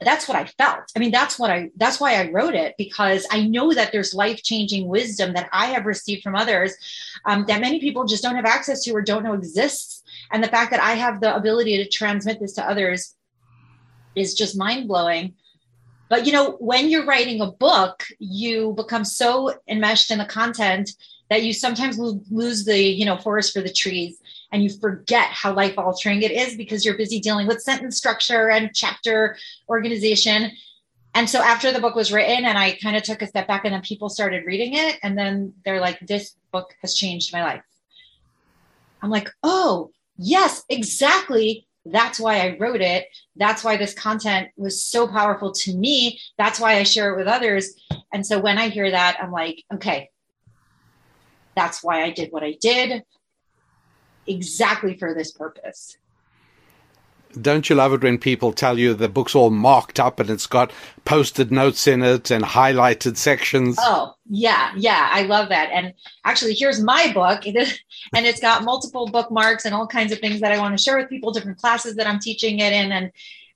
that's 0.00 0.26
what 0.26 0.36
I 0.36 0.46
felt. 0.46 0.90
I 0.96 0.98
mean, 0.98 1.10
that's 1.10 1.38
what 1.38 1.50
I, 1.50 1.70
that's 1.76 2.00
why 2.00 2.14
I 2.14 2.30
wrote 2.30 2.54
it 2.54 2.74
because 2.76 3.26
I 3.30 3.46
know 3.46 3.72
that 3.72 3.92
there's 3.92 4.14
life 4.14 4.42
changing 4.42 4.88
wisdom 4.88 5.34
that 5.34 5.48
I 5.52 5.66
have 5.66 5.86
received 5.86 6.22
from 6.22 6.34
others 6.34 6.74
um, 7.24 7.44
that 7.46 7.60
many 7.60 7.80
people 7.80 8.04
just 8.04 8.22
don't 8.22 8.36
have 8.36 8.44
access 8.44 8.82
to 8.84 8.92
or 8.92 9.02
don't 9.02 9.22
know 9.22 9.34
exists. 9.34 10.02
And 10.30 10.42
the 10.42 10.48
fact 10.48 10.70
that 10.70 10.82
I 10.82 10.92
have 10.92 11.20
the 11.20 11.34
ability 11.34 11.76
to 11.78 11.88
transmit 11.88 12.40
this 12.40 12.54
to 12.54 12.68
others 12.68 13.14
is 14.14 14.34
just 14.34 14.56
mind 14.56 14.88
blowing. 14.88 15.34
But 16.12 16.26
you 16.26 16.32
know, 16.32 16.56
when 16.58 16.90
you're 16.90 17.06
writing 17.06 17.40
a 17.40 17.50
book, 17.50 18.04
you 18.18 18.74
become 18.76 19.02
so 19.02 19.54
enmeshed 19.66 20.10
in 20.10 20.18
the 20.18 20.26
content 20.26 20.90
that 21.30 21.42
you 21.42 21.54
sometimes 21.54 21.98
lose 21.98 22.66
the 22.66 22.78
you 22.78 23.06
know 23.06 23.16
forest 23.16 23.54
for 23.54 23.62
the 23.62 23.72
trees 23.72 24.18
and 24.52 24.62
you 24.62 24.68
forget 24.68 25.28
how 25.28 25.54
life 25.54 25.78
altering 25.78 26.20
it 26.20 26.30
is 26.30 26.54
because 26.54 26.84
you're 26.84 26.98
busy 26.98 27.18
dealing 27.18 27.46
with 27.46 27.62
sentence 27.62 27.96
structure 27.96 28.50
and 28.50 28.74
chapter 28.74 29.38
organization. 29.70 30.50
And 31.14 31.30
so 31.30 31.40
after 31.40 31.72
the 31.72 31.80
book 31.80 31.94
was 31.94 32.12
written 32.12 32.44
and 32.44 32.58
i 32.58 32.72
kind 32.72 32.94
of 32.94 33.04
took 33.04 33.22
a 33.22 33.26
step 33.26 33.48
back 33.48 33.64
and 33.64 33.72
then 33.72 33.80
people 33.80 34.10
started 34.10 34.44
reading 34.44 34.74
it 34.74 34.98
and 35.02 35.16
then 35.16 35.54
they're 35.64 35.80
like 35.80 35.98
this 36.00 36.36
book 36.52 36.74
has 36.82 36.94
changed 36.94 37.32
my 37.32 37.42
life. 37.42 37.62
I'm 39.00 39.08
like 39.08 39.30
oh 39.42 39.92
yes 40.18 40.62
exactly 40.68 41.66
that's 41.84 42.20
why 42.20 42.40
i 42.40 42.56
wrote 42.58 42.80
it. 42.80 43.06
That's 43.36 43.64
why 43.64 43.76
this 43.76 43.94
content 43.94 44.48
was 44.56 44.82
so 44.82 45.08
powerful 45.08 45.52
to 45.52 45.74
me. 45.74 46.20
That's 46.38 46.60
why 46.60 46.76
i 46.76 46.82
share 46.82 47.12
it 47.12 47.16
with 47.16 47.26
others. 47.26 47.74
And 48.12 48.26
so 48.26 48.40
when 48.40 48.58
i 48.58 48.68
hear 48.68 48.90
that 48.90 49.18
i'm 49.20 49.32
like 49.32 49.64
okay 49.74 50.10
that's 51.54 51.82
why 51.82 52.02
I 52.02 52.10
did 52.10 52.32
what 52.32 52.42
I 52.42 52.56
did 52.60 53.02
exactly 54.26 54.96
for 54.96 55.14
this 55.14 55.32
purpose. 55.32 55.96
Don't 57.40 57.68
you 57.68 57.76
love 57.76 57.92
it 57.92 58.02
when 58.02 58.18
people 58.18 58.52
tell 58.52 58.78
you 58.78 58.94
the 58.94 59.08
book's 59.08 59.34
all 59.34 59.50
marked 59.50 59.98
up 59.98 60.20
and 60.20 60.28
it's 60.28 60.46
got 60.46 60.72
posted 61.04 61.50
notes 61.50 61.86
in 61.86 62.02
it 62.02 62.30
and 62.30 62.44
highlighted 62.44 63.16
sections? 63.16 63.76
Oh, 63.80 64.14
yeah, 64.28 64.72
yeah, 64.76 65.08
I 65.10 65.22
love 65.22 65.48
that. 65.48 65.70
And 65.72 65.94
actually, 66.24 66.54
here's 66.54 66.80
my 66.80 67.12
book, 67.12 67.46
and 67.46 67.56
it's 68.26 68.40
got 68.40 68.64
multiple 68.64 69.06
bookmarks 69.06 69.64
and 69.64 69.74
all 69.74 69.86
kinds 69.86 70.12
of 70.12 70.18
things 70.18 70.40
that 70.40 70.52
I 70.52 70.58
want 70.58 70.76
to 70.76 70.82
share 70.82 70.98
with 70.98 71.08
people, 71.08 71.32
different 71.32 71.58
classes 71.58 71.96
that 71.96 72.06
I'm 72.06 72.18
teaching 72.18 72.58
it 72.58 72.72
in, 72.72 72.92
and 72.92 73.12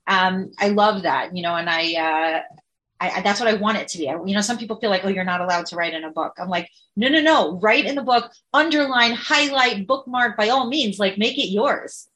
um, 0.07 0.51
I 0.59 0.69
love 0.69 1.03
that, 1.03 1.35
you 1.35 1.43
know. 1.43 1.55
And 1.55 1.69
I, 1.69 1.93
uh, 1.93 2.41
I, 2.99 3.21
that's 3.21 3.39
what 3.39 3.49
I 3.49 3.53
want 3.55 3.77
it 3.77 3.87
to 3.89 3.97
be. 3.97 4.09
I, 4.09 4.13
you 4.25 4.33
know, 4.33 4.41
some 4.41 4.57
people 4.57 4.79
feel 4.79 4.89
like, 4.89 5.05
oh, 5.05 5.09
you're 5.09 5.23
not 5.23 5.41
allowed 5.41 5.67
to 5.67 5.75
write 5.75 5.93
in 5.93 6.03
a 6.03 6.11
book. 6.11 6.33
I'm 6.39 6.49
like, 6.49 6.69
no, 6.95 7.09
no, 7.09 7.21
no. 7.21 7.59
Write 7.59 7.85
in 7.85 7.95
the 7.95 8.01
book, 8.01 8.31
underline, 8.53 9.13
highlight, 9.13 9.85
bookmark. 9.85 10.37
By 10.37 10.49
all 10.49 10.67
means, 10.67 10.97
like 10.97 11.17
make 11.17 11.37
it 11.37 11.49
yours. 11.49 12.07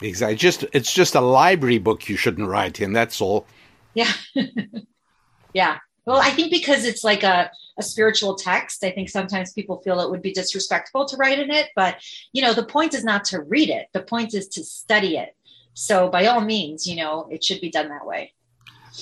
Exactly. 0.00 0.36
Just 0.36 0.64
it's 0.72 0.92
just 0.92 1.14
a 1.14 1.20
library 1.20 1.78
book 1.78 2.08
you 2.08 2.16
shouldn't 2.16 2.48
write 2.48 2.80
in. 2.80 2.92
That's 2.92 3.20
all. 3.20 3.46
Yeah. 3.94 4.12
yeah. 5.54 5.78
Well, 6.04 6.20
I 6.20 6.30
think 6.30 6.50
because 6.50 6.84
it's 6.84 7.02
like 7.02 7.22
a, 7.22 7.50
a 7.78 7.82
spiritual 7.82 8.34
text, 8.34 8.84
I 8.84 8.90
think 8.90 9.08
sometimes 9.08 9.52
people 9.52 9.80
feel 9.80 10.00
it 10.00 10.10
would 10.10 10.20
be 10.20 10.32
disrespectful 10.32 11.06
to 11.06 11.16
write 11.16 11.38
in 11.38 11.50
it. 11.50 11.70
But 11.74 12.02
you 12.32 12.42
know, 12.42 12.52
the 12.52 12.64
point 12.64 12.94
is 12.94 13.04
not 13.04 13.24
to 13.26 13.40
read 13.40 13.70
it. 13.70 13.88
The 13.92 14.02
point 14.02 14.34
is 14.34 14.48
to 14.48 14.64
study 14.64 15.16
it. 15.16 15.34
So 15.74 16.08
by 16.08 16.26
all 16.26 16.40
means, 16.40 16.86
you 16.86 16.96
know, 16.96 17.26
it 17.30 17.42
should 17.42 17.60
be 17.60 17.70
done 17.70 17.88
that 17.88 18.06
way. 18.06 18.32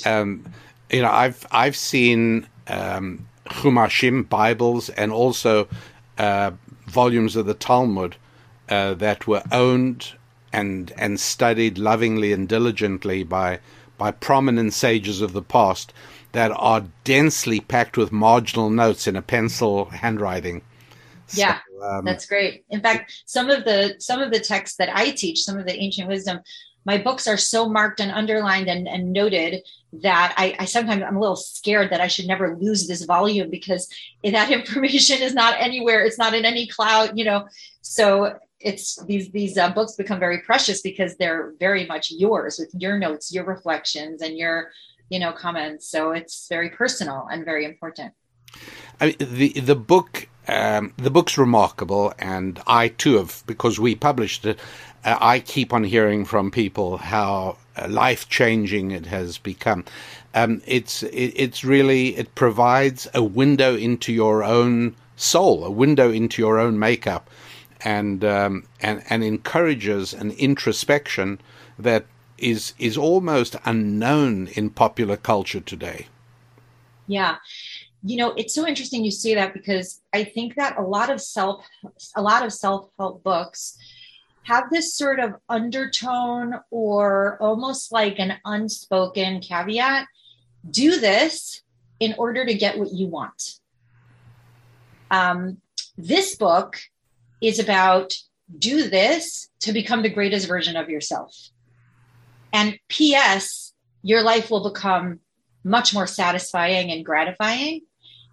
Um, 0.06 0.44
you 0.90 1.02
know, 1.02 1.10
I've 1.10 1.46
I've 1.50 1.76
seen 1.76 2.46
um, 2.68 3.26
Chumashim 3.46 4.28
Bibles 4.28 4.88
and 4.90 5.10
also 5.10 5.68
uh, 6.18 6.52
volumes 6.86 7.36
of 7.36 7.46
the 7.46 7.54
Talmud 7.54 8.16
uh, 8.68 8.94
that 8.94 9.26
were 9.26 9.42
owned 9.50 10.12
and 10.52 10.92
and 10.96 11.18
studied 11.18 11.78
lovingly 11.78 12.32
and 12.32 12.48
diligently 12.48 13.22
by 13.22 13.60
by 13.98 14.10
prominent 14.10 14.72
sages 14.72 15.20
of 15.20 15.32
the 15.32 15.42
past 15.42 15.92
that 16.32 16.50
are 16.56 16.84
densely 17.04 17.60
packed 17.60 17.96
with 17.96 18.10
marginal 18.10 18.70
notes 18.70 19.06
in 19.06 19.16
a 19.16 19.22
pencil 19.22 19.86
handwriting. 19.86 20.62
Yeah, 21.34 21.58
so, 21.78 21.86
um, 21.86 22.04
that's 22.04 22.26
great. 22.26 22.64
In 22.70 22.80
fact, 22.80 23.22
some 23.26 23.48
of 23.50 23.64
the 23.64 23.96
some 23.98 24.20
of 24.20 24.32
the 24.32 24.40
texts 24.40 24.76
that 24.78 24.94
I 24.94 25.10
teach, 25.10 25.42
some 25.42 25.58
of 25.58 25.66
the 25.66 25.76
ancient 25.76 26.08
wisdom, 26.08 26.40
my 26.84 26.98
books 26.98 27.26
are 27.26 27.36
so 27.36 27.68
marked 27.68 28.00
and 28.00 28.10
underlined 28.10 28.68
and, 28.68 28.88
and 28.88 29.12
noted 29.12 29.62
that 30.02 30.34
I, 30.36 30.56
I, 30.58 30.64
sometimes 30.64 31.02
I'm 31.02 31.16
a 31.16 31.20
little 31.20 31.36
scared 31.36 31.90
that 31.90 32.00
I 32.00 32.08
should 32.08 32.26
never 32.26 32.56
lose 32.56 32.88
this 32.88 33.04
volume 33.04 33.50
because 33.50 33.88
that 34.24 34.50
information 34.58 35.22
is 35.22 35.34
not 35.34 35.60
anywhere. 35.60 36.04
It's 36.04 36.18
not 36.18 36.34
in 36.34 36.44
any 36.44 36.66
cloud, 36.66 37.18
you 37.18 37.24
know. 37.24 37.46
So 37.82 38.38
it's 38.62 39.02
these 39.04 39.30
these 39.30 39.58
uh, 39.58 39.70
books 39.70 39.94
become 39.94 40.18
very 40.18 40.38
precious 40.38 40.80
because 40.82 41.16
they're 41.16 41.52
very 41.58 41.86
much 41.86 42.10
yours 42.10 42.58
with 42.58 42.70
your 42.74 42.98
notes, 42.98 43.32
your 43.32 43.44
reflections, 43.44 44.22
and 44.22 44.36
your 44.36 44.70
you 45.10 45.18
know 45.18 45.32
comments. 45.32 45.88
So 45.90 46.12
it's 46.12 46.46
very 46.48 46.70
personal 46.70 47.28
and 47.30 47.44
very 47.44 47.64
important. 47.64 48.14
I 49.00 49.12
the 49.18 49.52
the 49.60 49.76
book 49.76 50.28
um, 50.48 50.92
the 50.96 51.10
book's 51.10 51.38
remarkable, 51.38 52.12
and 52.18 52.60
I 52.66 52.88
too 52.88 53.16
have 53.16 53.42
because 53.46 53.78
we 53.78 53.94
published 53.94 54.44
it. 54.44 54.58
Uh, 55.04 55.18
I 55.20 55.40
keep 55.40 55.72
on 55.72 55.84
hearing 55.84 56.24
from 56.24 56.50
people 56.50 56.96
how 56.96 57.58
uh, 57.76 57.88
life 57.88 58.28
changing 58.28 58.90
it 58.90 59.06
has 59.06 59.38
become. 59.38 59.84
Um, 60.34 60.62
it's 60.66 61.02
it, 61.02 61.32
it's 61.36 61.64
really 61.64 62.16
it 62.16 62.34
provides 62.34 63.08
a 63.14 63.22
window 63.22 63.76
into 63.76 64.12
your 64.12 64.42
own 64.42 64.96
soul, 65.16 65.64
a 65.64 65.70
window 65.70 66.10
into 66.10 66.42
your 66.42 66.58
own 66.58 66.78
makeup, 66.78 67.30
and 67.84 68.24
um, 68.24 68.64
and 68.80 69.02
and 69.08 69.24
encourages 69.24 70.12
an 70.12 70.30
introspection 70.32 71.40
that 71.78 72.06
is 72.38 72.74
is 72.78 72.96
almost 72.96 73.56
unknown 73.64 74.48
in 74.48 74.70
popular 74.70 75.16
culture 75.16 75.60
today. 75.60 76.06
Yeah. 77.06 77.36
You 78.04 78.16
know, 78.16 78.32
it's 78.32 78.54
so 78.54 78.66
interesting 78.66 79.04
you 79.04 79.12
say 79.12 79.34
that 79.36 79.54
because 79.54 80.00
I 80.12 80.24
think 80.24 80.56
that 80.56 80.76
a 80.76 80.82
lot 80.82 81.10
of 81.10 81.20
self 81.20 81.64
a 82.16 82.22
lot 82.22 82.44
of 82.44 82.52
self-help 82.52 83.22
books 83.22 83.78
have 84.44 84.70
this 84.70 84.94
sort 84.94 85.20
of 85.20 85.34
undertone 85.48 86.60
or 86.70 87.38
almost 87.40 87.92
like 87.92 88.18
an 88.18 88.34
unspoken 88.44 89.40
caveat 89.40 90.06
do 90.68 90.98
this 90.98 91.62
in 92.00 92.14
order 92.18 92.44
to 92.44 92.54
get 92.54 92.76
what 92.76 92.92
you 92.92 93.06
want. 93.06 93.60
Um, 95.12 95.58
this 95.96 96.34
book 96.34 96.80
is 97.42 97.58
about 97.58 98.14
do 98.58 98.88
this 98.88 99.48
to 99.60 99.72
become 99.72 100.02
the 100.02 100.08
greatest 100.08 100.46
version 100.46 100.76
of 100.76 100.88
yourself. 100.88 101.34
And 102.52 102.78
P.S., 102.88 103.72
your 104.02 104.22
life 104.22 104.50
will 104.50 104.68
become 104.68 105.20
much 105.64 105.94
more 105.94 106.06
satisfying 106.06 106.90
and 106.90 107.04
gratifying. 107.04 107.82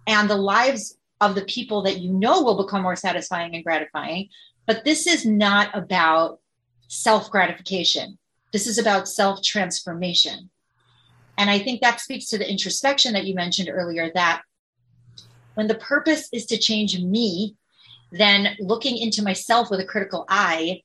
And 0.06 0.28
the 0.28 0.36
lives 0.36 0.96
of 1.20 1.34
the 1.34 1.44
people 1.44 1.82
that 1.82 2.00
you 2.00 2.10
know 2.12 2.42
will 2.42 2.62
become 2.62 2.82
more 2.82 2.96
satisfying 2.96 3.54
and 3.54 3.64
gratifying 3.64 4.28
but 4.70 4.84
this 4.84 5.08
is 5.08 5.26
not 5.26 5.76
about 5.76 6.38
self 6.86 7.28
gratification. 7.28 8.16
This 8.52 8.68
is 8.68 8.78
about 8.78 9.08
self 9.08 9.42
transformation. 9.42 10.48
And 11.36 11.50
I 11.50 11.58
think 11.58 11.80
that 11.80 11.98
speaks 11.98 12.26
to 12.28 12.38
the 12.38 12.48
introspection 12.48 13.12
that 13.14 13.24
you 13.24 13.34
mentioned 13.34 13.68
earlier 13.68 14.12
that 14.14 14.42
when 15.54 15.66
the 15.66 15.74
purpose 15.74 16.28
is 16.32 16.46
to 16.46 16.56
change 16.56 17.00
me, 17.00 17.56
then 18.10 18.56
looking 18.58 18.96
into 18.96 19.22
myself 19.22 19.70
with 19.70 19.80
a 19.80 19.84
critical 19.84 20.24
eye, 20.28 20.82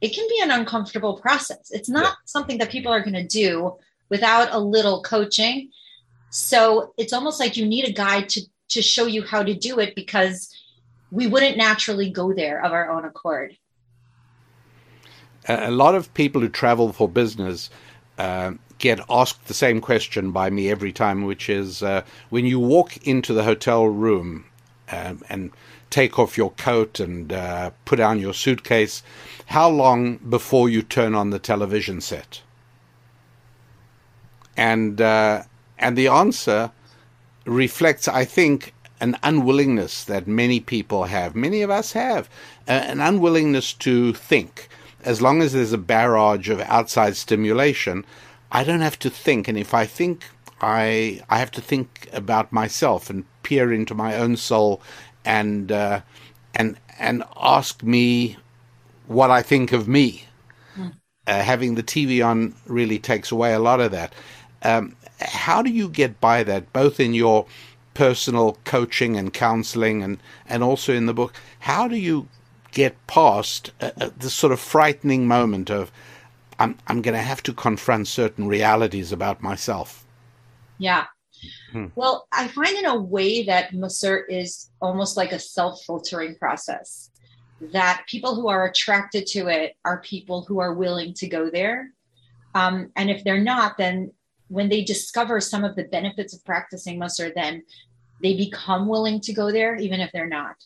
it 0.00 0.14
can 0.14 0.26
be 0.28 0.40
an 0.42 0.50
uncomfortable 0.50 1.18
process. 1.18 1.70
It's 1.70 1.88
not 1.88 2.04
yeah. 2.04 2.14
something 2.24 2.58
that 2.58 2.70
people 2.70 2.92
are 2.92 3.00
going 3.00 3.14
to 3.14 3.26
do 3.26 3.76
without 4.08 4.52
a 4.52 4.58
little 4.58 5.02
coaching. 5.02 5.70
So 6.30 6.92
it's 6.98 7.12
almost 7.12 7.40
like 7.40 7.56
you 7.56 7.66
need 7.66 7.86
a 7.86 7.92
guide 7.92 8.28
to, 8.30 8.42
to 8.68 8.82
show 8.82 9.06
you 9.06 9.22
how 9.22 9.42
to 9.42 9.54
do 9.54 9.78
it 9.78 9.94
because 9.94 10.54
we 11.10 11.26
wouldn't 11.26 11.56
naturally 11.56 12.10
go 12.10 12.32
there 12.32 12.62
of 12.62 12.72
our 12.72 12.90
own 12.90 13.04
accord. 13.04 13.56
A 15.48 15.70
lot 15.70 15.94
of 15.94 16.12
people 16.12 16.40
who 16.40 16.48
travel 16.48 16.92
for 16.92 17.08
business 17.08 17.70
uh, 18.18 18.52
get 18.78 19.00
asked 19.08 19.46
the 19.46 19.54
same 19.54 19.80
question 19.80 20.32
by 20.32 20.50
me 20.50 20.70
every 20.70 20.92
time, 20.92 21.24
which 21.24 21.48
is 21.48 21.82
uh, 21.82 22.02
when 22.30 22.44
you 22.44 22.58
walk 22.58 22.96
into 23.06 23.32
the 23.32 23.44
hotel 23.44 23.86
room 23.86 24.44
um, 24.90 25.22
and 25.28 25.52
take 25.90 26.18
off 26.18 26.36
your 26.36 26.50
coat 26.52 27.00
and 27.00 27.32
uh, 27.32 27.70
put 27.84 27.96
down 27.96 28.20
your 28.20 28.34
suitcase, 28.34 29.02
how 29.46 29.68
long 29.68 30.16
before 30.16 30.68
you 30.68 30.82
turn 30.82 31.14
on 31.14 31.30
the 31.30 31.38
television 31.38 32.00
set? 32.00 32.42
And 34.56 35.00
uh, 35.00 35.42
and 35.78 35.96
the 35.96 36.08
answer 36.08 36.72
reflects, 37.44 38.08
I 38.08 38.24
think, 38.24 38.72
an 39.00 39.16
unwillingness 39.22 40.04
that 40.04 40.26
many 40.26 40.60
people 40.60 41.04
have, 41.04 41.36
many 41.36 41.62
of 41.62 41.70
us 41.70 41.92
have, 41.92 42.28
an 42.66 43.00
unwillingness 43.00 43.72
to 43.74 44.12
think. 44.12 44.68
As 45.04 45.22
long 45.22 45.42
as 45.42 45.52
there's 45.52 45.72
a 45.72 45.78
barrage 45.78 46.48
of 46.48 46.60
outside 46.60 47.16
stimulation, 47.16 48.04
I 48.50 48.64
don't 48.64 48.80
have 48.80 48.98
to 49.00 49.10
think. 49.10 49.46
And 49.46 49.58
if 49.58 49.74
I 49.74 49.86
think, 49.86 50.24
I 50.60 51.22
I 51.28 51.38
have 51.38 51.50
to 51.52 51.60
think 51.60 52.08
about 52.12 52.52
myself 52.52 53.10
and 53.10 53.24
peer 53.42 53.72
into 53.72 53.94
my 53.94 54.16
own 54.16 54.36
soul, 54.36 54.80
and 55.26 55.70
uh, 55.70 56.00
and 56.54 56.78
and 56.98 57.22
ask 57.36 57.82
me 57.82 58.36
what 59.06 59.30
I 59.30 59.42
think 59.42 59.72
of 59.72 59.86
me. 59.86 60.24
Mm. 60.76 60.94
Uh, 61.26 61.42
having 61.42 61.74
the 61.74 61.82
TV 61.82 62.24
on 62.24 62.54
really 62.66 62.98
takes 62.98 63.30
away 63.30 63.52
a 63.52 63.58
lot 63.58 63.80
of 63.80 63.90
that. 63.90 64.14
Um, 64.62 64.96
how 65.20 65.62
do 65.62 65.70
you 65.70 65.88
get 65.88 66.20
by 66.20 66.42
that, 66.44 66.72
both 66.72 67.00
in 67.00 67.14
your 67.14 67.46
personal 67.94 68.58
coaching 68.64 69.16
and 69.16 69.32
counseling 69.32 70.02
and, 70.02 70.18
and 70.48 70.62
also 70.62 70.94
in 70.94 71.06
the 71.06 71.14
book? 71.14 71.32
How 71.60 71.88
do 71.88 71.96
you 71.96 72.28
get 72.72 73.06
past 73.06 73.72
uh, 73.80 73.90
uh, 74.00 74.10
this 74.18 74.34
sort 74.34 74.52
of 74.52 74.60
frightening 74.60 75.26
moment 75.26 75.70
of, 75.70 75.90
I'm, 76.58 76.76
I'm 76.86 77.02
going 77.02 77.14
to 77.14 77.22
have 77.22 77.42
to 77.44 77.52
confront 77.52 78.08
certain 78.08 78.46
realities 78.46 79.12
about 79.12 79.42
myself? 79.42 80.04
Yeah. 80.78 81.06
Hmm. 81.72 81.86
Well, 81.94 82.26
I 82.32 82.48
find 82.48 82.76
in 82.76 82.86
a 82.86 83.00
way 83.00 83.44
that 83.44 83.72
Mussar 83.72 84.22
is 84.28 84.70
almost 84.80 85.16
like 85.16 85.32
a 85.32 85.38
self 85.38 85.82
filtering 85.84 86.36
process, 86.36 87.10
that 87.72 88.04
people 88.06 88.34
who 88.34 88.48
are 88.48 88.66
attracted 88.66 89.26
to 89.28 89.48
it 89.48 89.76
are 89.84 90.00
people 90.00 90.42
who 90.42 90.60
are 90.60 90.74
willing 90.74 91.14
to 91.14 91.28
go 91.28 91.50
there. 91.50 91.90
Um, 92.54 92.90
and 92.96 93.10
if 93.10 93.24
they're 93.24 93.40
not, 93.40 93.76
then 93.76 94.12
when 94.48 94.68
they 94.68 94.84
discover 94.84 95.40
some 95.40 95.64
of 95.64 95.76
the 95.76 95.84
benefits 95.84 96.34
of 96.34 96.44
practicing 96.44 96.98
Mussar, 96.98 97.32
then 97.34 97.62
they 98.22 98.36
become 98.36 98.88
willing 98.88 99.20
to 99.20 99.32
go 99.32 99.50
there, 99.50 99.76
even 99.76 100.00
if 100.00 100.10
they're 100.12 100.28
not. 100.28 100.56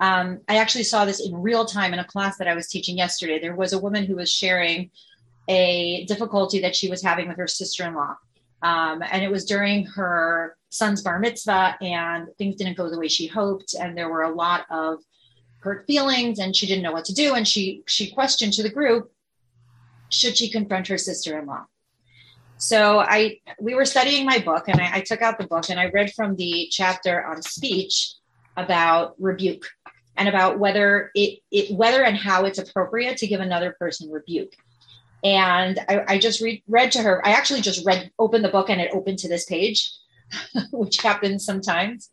Um, 0.00 0.40
I 0.48 0.56
actually 0.56 0.84
saw 0.84 1.04
this 1.04 1.24
in 1.24 1.34
real 1.34 1.64
time 1.64 1.92
in 1.92 1.98
a 1.98 2.04
class 2.04 2.36
that 2.38 2.48
I 2.48 2.54
was 2.54 2.68
teaching 2.68 2.96
yesterday. 2.96 3.38
There 3.38 3.54
was 3.54 3.72
a 3.72 3.78
woman 3.78 4.04
who 4.04 4.16
was 4.16 4.30
sharing 4.30 4.90
a 5.48 6.04
difficulty 6.06 6.60
that 6.60 6.74
she 6.74 6.88
was 6.88 7.02
having 7.02 7.28
with 7.28 7.36
her 7.36 7.46
sister 7.46 7.84
in 7.84 7.94
law. 7.94 8.16
Um, 8.64 9.02
and 9.10 9.22
it 9.22 9.30
was 9.30 9.44
during 9.44 9.84
her 9.86 10.56
son's 10.70 11.02
bar 11.02 11.18
mitzvah, 11.18 11.76
and 11.82 12.28
things 12.38 12.56
didn't 12.56 12.78
go 12.78 12.88
the 12.88 12.98
way 12.98 13.08
she 13.08 13.26
hoped. 13.26 13.74
And 13.78 13.96
there 13.96 14.08
were 14.08 14.22
a 14.22 14.34
lot 14.34 14.64
of 14.70 15.00
hurt 15.60 15.86
feelings, 15.86 16.38
and 16.38 16.56
she 16.56 16.66
didn't 16.66 16.82
know 16.82 16.92
what 16.92 17.04
to 17.04 17.14
do. 17.14 17.34
And 17.34 17.46
she 17.46 17.82
she 17.86 18.10
questioned 18.10 18.54
to 18.54 18.62
the 18.62 18.70
group, 18.70 19.12
should 20.08 20.36
she 20.36 20.48
confront 20.48 20.88
her 20.88 20.96
sister 20.96 21.38
in 21.38 21.46
law? 21.46 21.66
So 22.56 23.00
I 23.00 23.40
we 23.60 23.74
were 23.74 23.84
studying 23.84 24.24
my 24.24 24.38
book, 24.38 24.64
and 24.66 24.80
I, 24.80 24.96
I 24.96 25.00
took 25.02 25.20
out 25.20 25.38
the 25.38 25.46
book 25.46 25.68
and 25.68 25.78
I 25.78 25.90
read 25.90 26.14
from 26.14 26.34
the 26.36 26.68
chapter 26.70 27.22
on 27.26 27.42
speech 27.42 28.14
about 28.56 29.14
rebuke 29.18 29.66
and 30.16 30.26
about 30.28 30.58
whether 30.58 31.10
it, 31.14 31.40
it 31.50 31.76
whether 31.76 32.02
and 32.02 32.16
how 32.16 32.44
it's 32.44 32.58
appropriate 32.58 33.18
to 33.18 33.26
give 33.26 33.40
another 33.40 33.76
person 33.78 34.10
rebuke 34.10 34.54
and 35.24 35.80
I, 35.88 36.04
I 36.06 36.18
just 36.18 36.42
read, 36.42 36.62
read 36.68 36.92
to 36.92 37.02
her. 37.02 37.26
I 37.26 37.30
actually 37.30 37.62
just 37.62 37.84
read, 37.86 38.10
opened 38.18 38.44
the 38.44 38.50
book 38.50 38.68
and 38.68 38.80
it 38.80 38.90
opened 38.92 39.18
to 39.20 39.28
this 39.28 39.46
page, 39.46 39.90
which 40.70 40.98
happens 40.98 41.44
sometimes. 41.44 42.10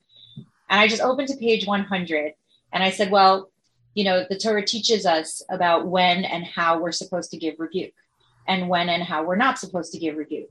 And 0.70 0.80
I 0.80 0.88
just 0.88 1.02
opened 1.02 1.28
to 1.28 1.38
page 1.38 1.68
100 1.68 2.34
and 2.72 2.84
I 2.84 2.90
said, 2.90 3.12
well, 3.12 3.52
you 3.94 4.06
know, 4.06 4.26
the 4.30 4.38
Torah 4.38 4.66
teaches 4.66 5.06
us 5.06 5.44
about 5.50 5.88
when 5.88 6.24
and 6.24 6.46
how 6.46 6.80
we're 6.80 6.94
supposed 6.94 7.32
to 7.32 7.38
give 7.38 7.56
rebuke 7.60 7.94
and 8.48 8.70
when 8.70 8.88
and 8.88 9.04
how 9.04 9.26
we're 9.26 9.36
not 9.36 9.60
supposed 9.60 9.92
to 9.92 10.00
give 10.00 10.16
rebuke. 10.16 10.50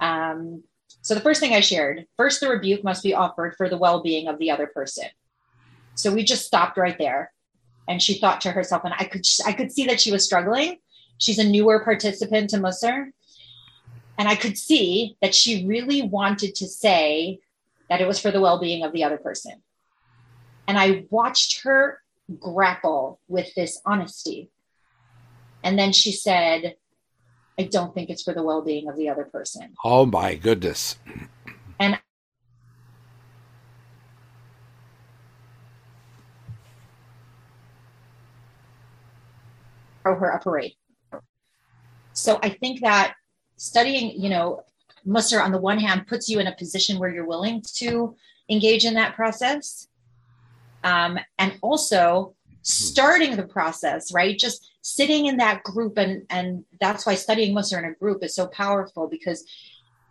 Um, 0.00 0.64
so 1.02 1.14
the 1.14 1.20
first 1.20 1.38
thing 1.38 1.54
I 1.54 1.60
shared, 1.60 2.06
first, 2.16 2.40
the 2.40 2.48
rebuke 2.48 2.82
must 2.82 3.04
be 3.04 3.14
offered 3.14 3.54
for 3.56 3.68
the 3.68 3.78
well 3.78 4.02
being 4.02 4.26
of 4.26 4.40
the 4.40 4.50
other 4.50 4.66
person. 4.66 5.04
So 5.94 6.12
we 6.12 6.24
just 6.24 6.46
stopped 6.46 6.76
right 6.76 6.98
there. 6.98 7.32
And 7.88 8.02
she 8.02 8.18
thought 8.18 8.40
to 8.40 8.50
herself, 8.50 8.82
and 8.84 8.92
I 8.98 9.04
could, 9.04 9.24
I 9.46 9.52
could 9.52 9.70
see 9.70 9.86
that 9.86 10.00
she 10.00 10.10
was 10.10 10.24
struggling 10.24 10.78
She's 11.18 11.38
a 11.38 11.44
newer 11.44 11.80
participant 11.80 12.50
to 12.50 12.58
Mussar. 12.58 13.12
And 14.18 14.28
I 14.28 14.34
could 14.34 14.56
see 14.56 15.16
that 15.20 15.34
she 15.34 15.66
really 15.66 16.02
wanted 16.02 16.54
to 16.56 16.66
say 16.66 17.40
that 17.88 18.00
it 18.00 18.06
was 18.06 18.18
for 18.18 18.30
the 18.30 18.40
well 18.40 18.58
being 18.58 18.82
of 18.82 18.92
the 18.92 19.04
other 19.04 19.18
person. 19.18 19.62
And 20.66 20.78
I 20.78 21.04
watched 21.10 21.62
her 21.62 22.02
grapple 22.40 23.20
with 23.28 23.54
this 23.54 23.80
honesty. 23.84 24.50
And 25.62 25.78
then 25.78 25.92
she 25.92 26.12
said, 26.12 26.76
I 27.58 27.64
don't 27.64 27.94
think 27.94 28.10
it's 28.10 28.22
for 28.22 28.34
the 28.34 28.42
well 28.42 28.62
being 28.62 28.88
of 28.88 28.96
the 28.96 29.08
other 29.08 29.24
person. 29.24 29.74
Oh 29.84 30.06
my 30.06 30.34
goodness. 30.34 30.98
And 31.78 31.98
throw 40.02 40.14
her 40.16 40.30
a 40.30 40.38
parade. 40.38 40.74
So 42.16 42.38
I 42.42 42.48
think 42.48 42.80
that 42.80 43.14
studying, 43.56 44.20
you 44.20 44.30
know, 44.30 44.62
Mussar 45.06 45.42
on 45.42 45.52
the 45.52 45.60
one 45.60 45.78
hand 45.78 46.06
puts 46.06 46.28
you 46.28 46.40
in 46.40 46.46
a 46.46 46.56
position 46.56 46.98
where 46.98 47.10
you're 47.10 47.26
willing 47.26 47.62
to 47.76 48.16
engage 48.48 48.84
in 48.84 48.94
that 48.94 49.14
process. 49.14 49.88
Um, 50.82 51.18
and 51.38 51.58
also 51.62 52.34
starting 52.62 53.36
the 53.36 53.46
process, 53.46 54.12
right? 54.12 54.38
Just 54.38 54.72
sitting 54.82 55.26
in 55.26 55.36
that 55.38 55.62
group 55.62 55.98
and 55.98 56.24
and 56.30 56.64
that's 56.80 57.04
why 57.04 57.14
studying 57.14 57.54
Mussar 57.54 57.78
in 57.78 57.84
a 57.84 57.94
group 57.94 58.22
is 58.24 58.34
so 58.34 58.46
powerful 58.46 59.08
because 59.08 59.44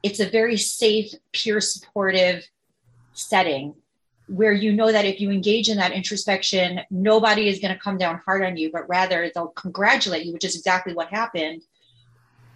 it's 0.03 0.19
a 0.19 0.29
very 0.29 0.57
safe, 0.57 1.13
peer 1.31 1.59
supportive 1.59 2.47
setting 3.13 3.73
where 4.27 4.51
you 4.51 4.73
know 4.73 4.91
that 4.91 5.05
if 5.05 5.19
you 5.19 5.31
engage 5.31 5.69
in 5.69 5.77
that 5.77 5.91
introspection, 5.91 6.81
nobody 6.89 7.47
is 7.47 7.59
going 7.59 7.73
to 7.73 7.79
come 7.79 7.97
down 7.97 8.19
hard 8.25 8.43
on 8.43 8.57
you, 8.57 8.71
but 8.71 8.87
rather 8.89 9.31
they'll 9.33 9.47
congratulate 9.49 10.25
you, 10.25 10.33
which 10.33 10.45
is 10.45 10.55
exactly 10.55 10.93
what 10.93 11.09
happened 11.09 11.61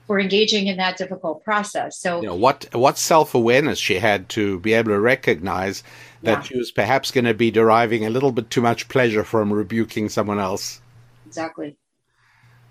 for 0.10 0.20
engaging 0.20 0.66
in 0.66 0.78
that 0.78 0.98
difficult 0.98 1.44
process. 1.44 2.00
So, 2.00 2.20
you 2.20 2.26
know, 2.26 2.34
what 2.34 2.66
what 2.74 2.98
self 2.98 3.36
awareness 3.36 3.78
she 3.78 4.00
had 4.00 4.28
to 4.30 4.60
be 4.60 4.74
able 4.74 4.90
to 4.90 5.00
recognize 5.00 5.84
that 6.24 6.32
yeah. 6.32 6.42
she 6.42 6.58
was 6.58 6.72
perhaps 6.72 7.12
going 7.12 7.26
to 7.26 7.36
be 7.36 7.52
deriving 7.52 8.08
a 8.08 8.10
little 8.10 8.32
bit 8.32 8.50
too 8.50 8.62
much 8.62 8.90
pleasure 8.90 9.24
from 9.24 9.54
rebuking 9.54 10.10
someone 10.10 10.40
else. 10.40 10.82
Exactly. 11.28 11.78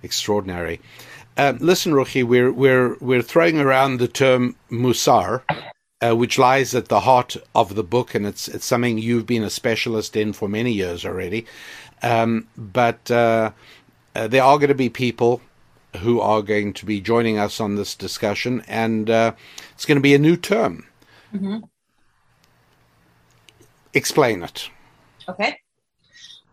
Extraordinary. 0.03 0.81
Um, 1.37 1.59
listen, 1.61 1.93
Ruchi, 1.93 2.25
we're 2.25 2.51
we're 2.51 2.97
we're 2.97 3.23
throwing 3.23 3.61
around 3.61 4.01
the 4.01 4.09
term 4.09 4.57
Mussar, 4.69 5.43
uh, 6.01 6.17
which 6.17 6.39
lies 6.39 6.75
at 6.75 6.89
the 6.89 6.99
heart 6.99 7.37
of 7.55 7.77
the 7.77 7.85
book, 7.85 8.17
and 8.17 8.27
it's 8.27 8.49
it's 8.49 8.67
something 8.67 8.99
you've 8.99 9.27
been 9.27 9.45
a 9.45 9.51
specialist 9.51 10.17
in 10.17 10.33
for 10.33 10.49
many 10.49 10.73
years 10.73 11.05
already. 11.05 11.47
Um, 12.03 12.49
but 12.57 13.09
uh, 13.13 13.53
uh, 14.17 14.27
there 14.27 14.43
are 14.43 14.59
going 14.59 14.71
to 14.71 14.75
be 14.75 14.89
people 14.89 15.41
who 15.99 16.21
are 16.21 16.43
going 16.43 16.73
to 16.75 16.87
be 16.87 17.01
joining 17.01 17.39
us 17.39 17.61
on 17.61 17.77
this 17.77 17.95
discussion, 17.95 18.63
and 18.67 19.11
uh, 19.11 19.33
it's 19.73 19.85
going 19.85 19.97
to 19.97 20.03
be 20.03 20.15
a 20.15 20.19
new 20.19 20.37
term. 20.37 20.87
Mm-hmm. 21.35 21.59
Explain 23.95 24.43
it. 24.43 24.71
Okay. 25.29 25.59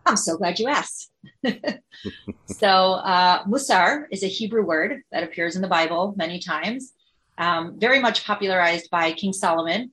I'm 0.06 0.18
so 0.18 0.38
glad 0.38 0.60
you 0.60 0.68
asked. 0.68 1.12
so, 2.46 2.68
uh, 2.68 3.44
Mussar 3.46 4.06
is 4.12 4.24
a 4.24 4.28
Hebrew 4.28 4.64
word 4.64 5.02
that 5.12 5.24
appears 5.24 5.56
in 5.56 5.62
the 5.62 5.68
Bible 5.68 6.14
many 6.16 6.40
times, 6.40 6.94
um, 7.38 7.80
very 7.80 8.00
much 8.00 8.26
popularized 8.26 8.90
by 8.92 9.12
King 9.12 9.34
Solomon. 9.34 9.92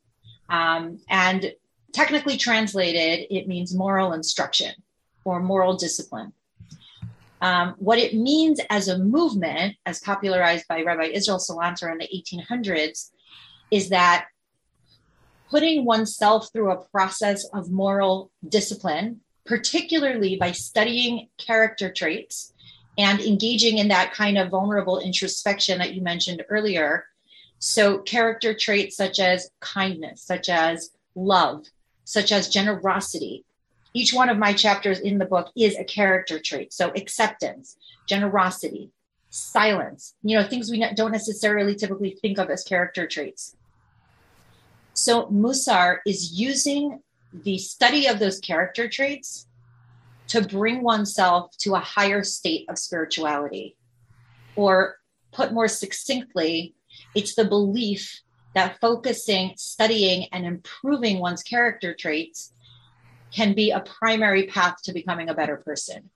Um, 0.50 0.98
and 1.08 1.52
technically 1.92 2.36
translated, 2.36 3.26
it 3.30 3.48
means 3.48 3.74
moral 3.74 4.12
instruction 4.12 4.74
or 5.24 5.40
moral 5.40 5.76
discipline. 5.76 6.32
Um, 7.42 7.74
what 7.78 7.98
it 7.98 8.14
means 8.14 8.60
as 8.70 8.86
a 8.86 8.98
movement, 8.98 9.74
as 9.84 9.98
popularized 9.98 10.66
by 10.68 10.82
Rabbi 10.82 11.06
Israel 11.06 11.38
Salanter 11.38 11.90
in 11.90 11.98
the 11.98 12.08
1800s, 12.08 13.10
is 13.72 13.88
that 13.88 14.26
putting 15.50 15.84
oneself 15.84 16.50
through 16.52 16.70
a 16.70 16.84
process 16.90 17.44
of 17.52 17.70
moral 17.70 18.30
discipline, 18.48 19.20
particularly 19.44 20.36
by 20.36 20.52
studying 20.52 21.28
character 21.36 21.92
traits 21.92 22.54
and 22.96 23.20
engaging 23.20 23.78
in 23.78 23.88
that 23.88 24.12
kind 24.12 24.38
of 24.38 24.50
vulnerable 24.50 25.00
introspection 25.00 25.78
that 25.78 25.94
you 25.94 26.00
mentioned 26.00 26.44
earlier. 26.48 27.06
So, 27.58 27.98
character 27.98 28.54
traits 28.54 28.96
such 28.96 29.18
as 29.18 29.50
kindness, 29.60 30.22
such 30.22 30.48
as 30.48 30.90
love, 31.16 31.66
such 32.04 32.30
as 32.30 32.48
generosity, 32.48 33.44
each 33.94 34.14
one 34.14 34.28
of 34.28 34.38
my 34.38 34.52
chapters 34.52 35.00
in 35.00 35.18
the 35.18 35.26
book 35.26 35.50
is 35.56 35.76
a 35.76 35.84
character 35.84 36.38
trait. 36.38 36.72
So 36.72 36.90
acceptance, 36.96 37.76
generosity, 38.06 38.90
silence, 39.30 40.14
you 40.22 40.36
know, 40.36 40.46
things 40.46 40.70
we 40.70 40.84
don't 40.94 41.12
necessarily 41.12 41.74
typically 41.74 42.18
think 42.20 42.38
of 42.38 42.50
as 42.50 42.64
character 42.64 43.06
traits. 43.06 43.56
So 44.94 45.26
Musar 45.26 45.98
is 46.06 46.32
using 46.32 47.00
the 47.32 47.58
study 47.58 48.06
of 48.06 48.18
those 48.18 48.38
character 48.40 48.88
traits 48.88 49.46
to 50.28 50.42
bring 50.42 50.82
oneself 50.82 51.56
to 51.58 51.74
a 51.74 51.80
higher 51.80 52.22
state 52.22 52.68
of 52.68 52.78
spirituality. 52.78 53.76
Or 54.54 54.96
put 55.32 55.52
more 55.52 55.68
succinctly, 55.68 56.74
it's 57.14 57.34
the 57.34 57.44
belief 57.44 58.20
that 58.54 58.78
focusing, 58.80 59.54
studying, 59.56 60.26
and 60.30 60.44
improving 60.44 61.18
one's 61.18 61.42
character 61.42 61.94
traits 61.94 62.52
can 63.34 63.54
be 63.54 63.70
a 63.70 63.80
primary 63.80 64.46
path 64.46 64.76
to 64.84 64.92
becoming 64.92 65.28
a 65.28 65.34
better 65.34 65.56
person. 65.56 66.10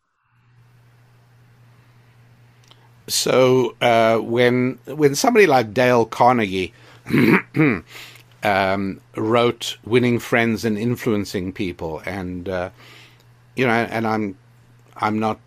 So 3.09 3.77
uh, 3.81 4.19
when 4.19 4.79
when 4.87 5.15
somebody 5.15 5.47
like 5.47 5.73
Dale 5.73 6.07
Carnegie 6.07 6.75
um, 8.43 9.01
wrote 9.17 9.79
"Winning 9.85 10.19
Friends 10.19 10.65
and 10.65 10.77
Influencing 10.77 11.53
People," 11.53 12.03
and 12.05 12.49
uh, 12.49 12.71
you 13.55 13.67
know, 13.67 13.73
and 13.73 14.07
I'm 14.07 14.37
I'm 14.97 15.19
not 15.19 15.39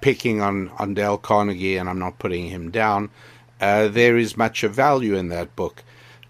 picking 0.00 0.40
on 0.40 0.70
on 0.78 0.94
Dale 0.94 1.18
Carnegie, 1.18 1.76
and 1.76 1.88
I'm 1.88 1.98
not 1.98 2.18
putting 2.18 2.46
him 2.48 2.70
down. 2.70 3.10
uh, 3.62 3.88
there 3.88 4.18
is 4.18 4.36
much 4.36 4.64
of 4.64 4.74
value 4.74 5.14
in 5.14 5.28
that 5.28 5.54
book. 5.54 5.84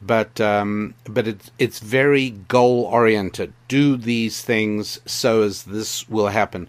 But 0.05 0.41
um, 0.41 0.95
but 1.05 1.29
it's 1.29 1.51
it's 1.59 1.79
very 1.79 2.31
goal 2.31 2.85
oriented. 2.85 3.53
Do 3.69 3.97
these 3.97 4.43
things 4.43 5.01
so 5.07 5.43
as 5.43 5.63
this 5.65 6.09
will 6.09 6.29
happen. 6.29 6.69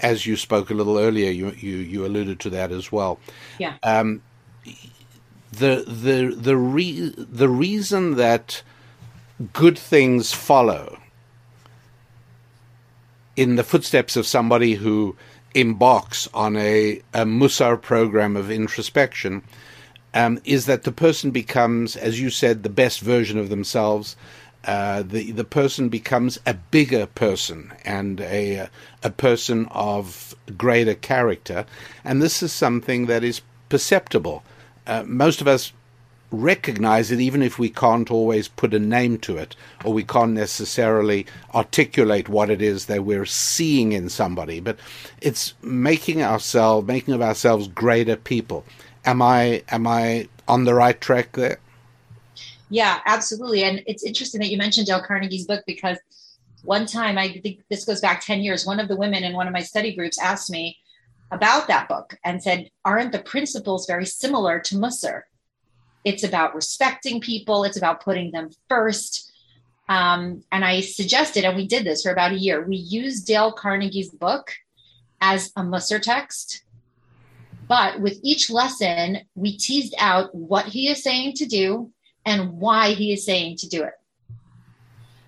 As 0.00 0.26
you 0.26 0.36
spoke 0.36 0.70
a 0.70 0.74
little 0.74 0.98
earlier, 0.98 1.30
you 1.30 1.50
you, 1.52 1.76
you 1.76 2.04
alluded 2.04 2.40
to 2.40 2.50
that 2.50 2.72
as 2.72 2.92
well. 2.92 3.18
Yeah. 3.58 3.74
Um, 3.82 4.22
the 5.50 5.84
the 5.86 6.34
the 6.36 6.56
re- 6.56 7.14
the 7.16 7.48
reason 7.48 8.16
that 8.16 8.62
good 9.52 9.78
things 9.78 10.32
follow 10.32 10.98
in 13.36 13.56
the 13.56 13.64
footsteps 13.64 14.16
of 14.16 14.26
somebody 14.26 14.74
who 14.74 15.16
embarks 15.54 16.28
on 16.34 16.56
a, 16.56 17.00
a 17.12 17.24
Mussar 17.24 17.80
program 17.80 18.36
of 18.36 18.50
introspection 18.50 19.42
um, 20.14 20.40
is 20.44 20.66
that 20.66 20.84
the 20.84 20.92
person 20.92 21.30
becomes, 21.32 21.96
as 21.96 22.20
you 22.20 22.30
said, 22.30 22.62
the 22.62 22.68
best 22.70 23.00
version 23.00 23.38
of 23.38 23.50
themselves. 23.50 24.16
Uh, 24.64 25.02
the 25.02 25.32
the 25.32 25.44
person 25.44 25.90
becomes 25.90 26.38
a 26.46 26.54
bigger 26.54 27.04
person 27.04 27.70
and 27.84 28.20
a 28.22 28.68
a 29.02 29.10
person 29.10 29.66
of 29.70 30.34
greater 30.56 30.94
character, 30.94 31.66
and 32.02 32.22
this 32.22 32.42
is 32.42 32.52
something 32.52 33.04
that 33.06 33.22
is 33.22 33.42
perceptible. 33.68 34.42
Uh, 34.86 35.02
most 35.06 35.42
of 35.42 35.48
us 35.48 35.72
recognize 36.30 37.10
it 37.10 37.20
even 37.20 37.42
if 37.42 37.58
we 37.58 37.68
can't 37.68 38.10
always 38.10 38.48
put 38.48 38.74
a 38.74 38.78
name 38.78 39.16
to 39.18 39.36
it 39.36 39.54
or 39.84 39.92
we 39.92 40.02
can't 40.02 40.32
necessarily 40.32 41.24
articulate 41.54 42.28
what 42.28 42.50
it 42.50 42.60
is 42.60 42.86
that 42.86 43.04
we're 43.04 43.26
seeing 43.26 43.92
in 43.92 44.08
somebody 44.08 44.58
but 44.58 44.76
it's 45.20 45.54
making 45.62 46.22
ourselves 46.22 46.88
making 46.88 47.14
of 47.14 47.22
ourselves 47.22 47.68
greater 47.68 48.16
people 48.16 48.64
am 49.04 49.22
i 49.22 49.62
am 49.68 49.86
i 49.86 50.28
on 50.48 50.64
the 50.64 50.74
right 50.74 51.00
track 51.00 51.32
there 51.32 51.58
yeah 52.70 53.00
absolutely 53.06 53.62
and 53.62 53.82
it's 53.86 54.04
interesting 54.04 54.40
that 54.40 54.50
you 54.50 54.58
mentioned 54.58 54.86
dale 54.86 55.02
carnegie's 55.02 55.46
book 55.46 55.62
because 55.66 55.98
one 56.62 56.86
time 56.86 57.18
i 57.18 57.28
think 57.42 57.60
this 57.70 57.84
goes 57.84 58.00
back 58.00 58.24
10 58.24 58.40
years 58.40 58.66
one 58.66 58.80
of 58.80 58.88
the 58.88 58.96
women 58.96 59.24
in 59.24 59.34
one 59.34 59.46
of 59.46 59.52
my 59.52 59.62
study 59.62 59.94
groups 59.94 60.18
asked 60.18 60.50
me 60.50 60.78
about 61.30 61.66
that 61.68 61.88
book 61.88 62.16
and 62.24 62.42
said 62.42 62.70
aren't 62.84 63.12
the 63.12 63.18
principles 63.18 63.86
very 63.86 64.06
similar 64.06 64.60
to 64.60 64.76
Mussar 64.76 65.22
it's 66.04 66.22
about 66.22 66.54
respecting 66.54 67.20
people, 67.20 67.64
it's 67.64 67.78
about 67.78 68.02
putting 68.02 68.30
them 68.30 68.50
first. 68.68 69.32
Um, 69.88 70.44
and 70.52 70.64
I 70.64 70.80
suggested, 70.80 71.44
and 71.44 71.56
we 71.56 71.66
did 71.66 71.84
this 71.84 72.02
for 72.02 72.12
about 72.12 72.32
a 72.32 72.38
year, 72.38 72.62
we 72.62 72.76
used 72.76 73.26
Dale 73.26 73.52
Carnegie's 73.52 74.10
book 74.10 74.52
as 75.20 75.50
a 75.56 75.62
Mussar 75.62 76.00
text. 76.00 76.63
But 77.66 78.00
with 78.00 78.18
each 78.22 78.50
lesson, 78.50 79.20
we 79.34 79.56
teased 79.56 79.94
out 79.98 80.34
what 80.34 80.66
he 80.66 80.88
is 80.88 81.02
saying 81.02 81.34
to 81.36 81.46
do 81.46 81.90
and 82.26 82.52
why 82.52 82.90
he 82.90 83.12
is 83.12 83.24
saying 83.24 83.56
to 83.58 83.68
do 83.68 83.82
it. 83.82 83.94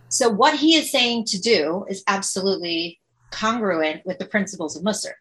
So, 0.09 0.29
what 0.29 0.55
he 0.59 0.77
is 0.77 0.91
saying 0.91 1.25
to 1.27 1.41
do 1.41 1.85
is 1.89 2.05
absolutely 2.07 3.01
congruent 3.31 4.07
with 4.07 4.19
the 4.19 4.25
principles 4.25 4.77
of 4.77 4.83
Mussar. 4.83 5.15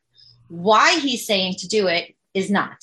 Why 0.47 0.99
he's 0.99 1.25
saying 1.25 1.55
to 1.59 1.67
do 1.67 1.87
it 1.87 2.15
is 2.33 2.51
not. 2.51 2.77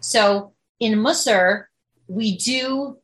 So, 0.00 0.54
in 0.78 0.94
Mussar, 0.94 1.64
we 2.08 2.36
do 2.36 2.98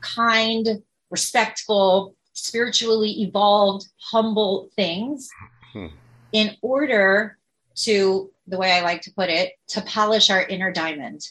kind, 0.00 0.82
respectful, 1.10 2.16
spiritually 2.32 3.22
evolved, 3.22 3.86
humble 4.10 4.70
things 4.74 5.28
hmm. 5.72 5.86
in 6.32 6.56
order 6.62 7.38
to, 7.76 8.30
the 8.46 8.58
way 8.58 8.72
I 8.72 8.82
like 8.82 9.02
to 9.02 9.12
put 9.12 9.30
it, 9.30 9.52
to 9.68 9.82
polish 9.82 10.30
our 10.30 10.42
inner 10.42 10.72
diamond, 10.72 11.26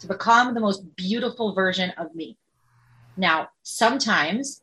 to 0.00 0.06
become 0.06 0.54
the 0.54 0.60
most 0.60 0.96
beautiful 0.96 1.54
version 1.54 1.90
of 1.98 2.14
me. 2.14 2.36
Now, 3.16 3.48
sometimes 3.62 4.62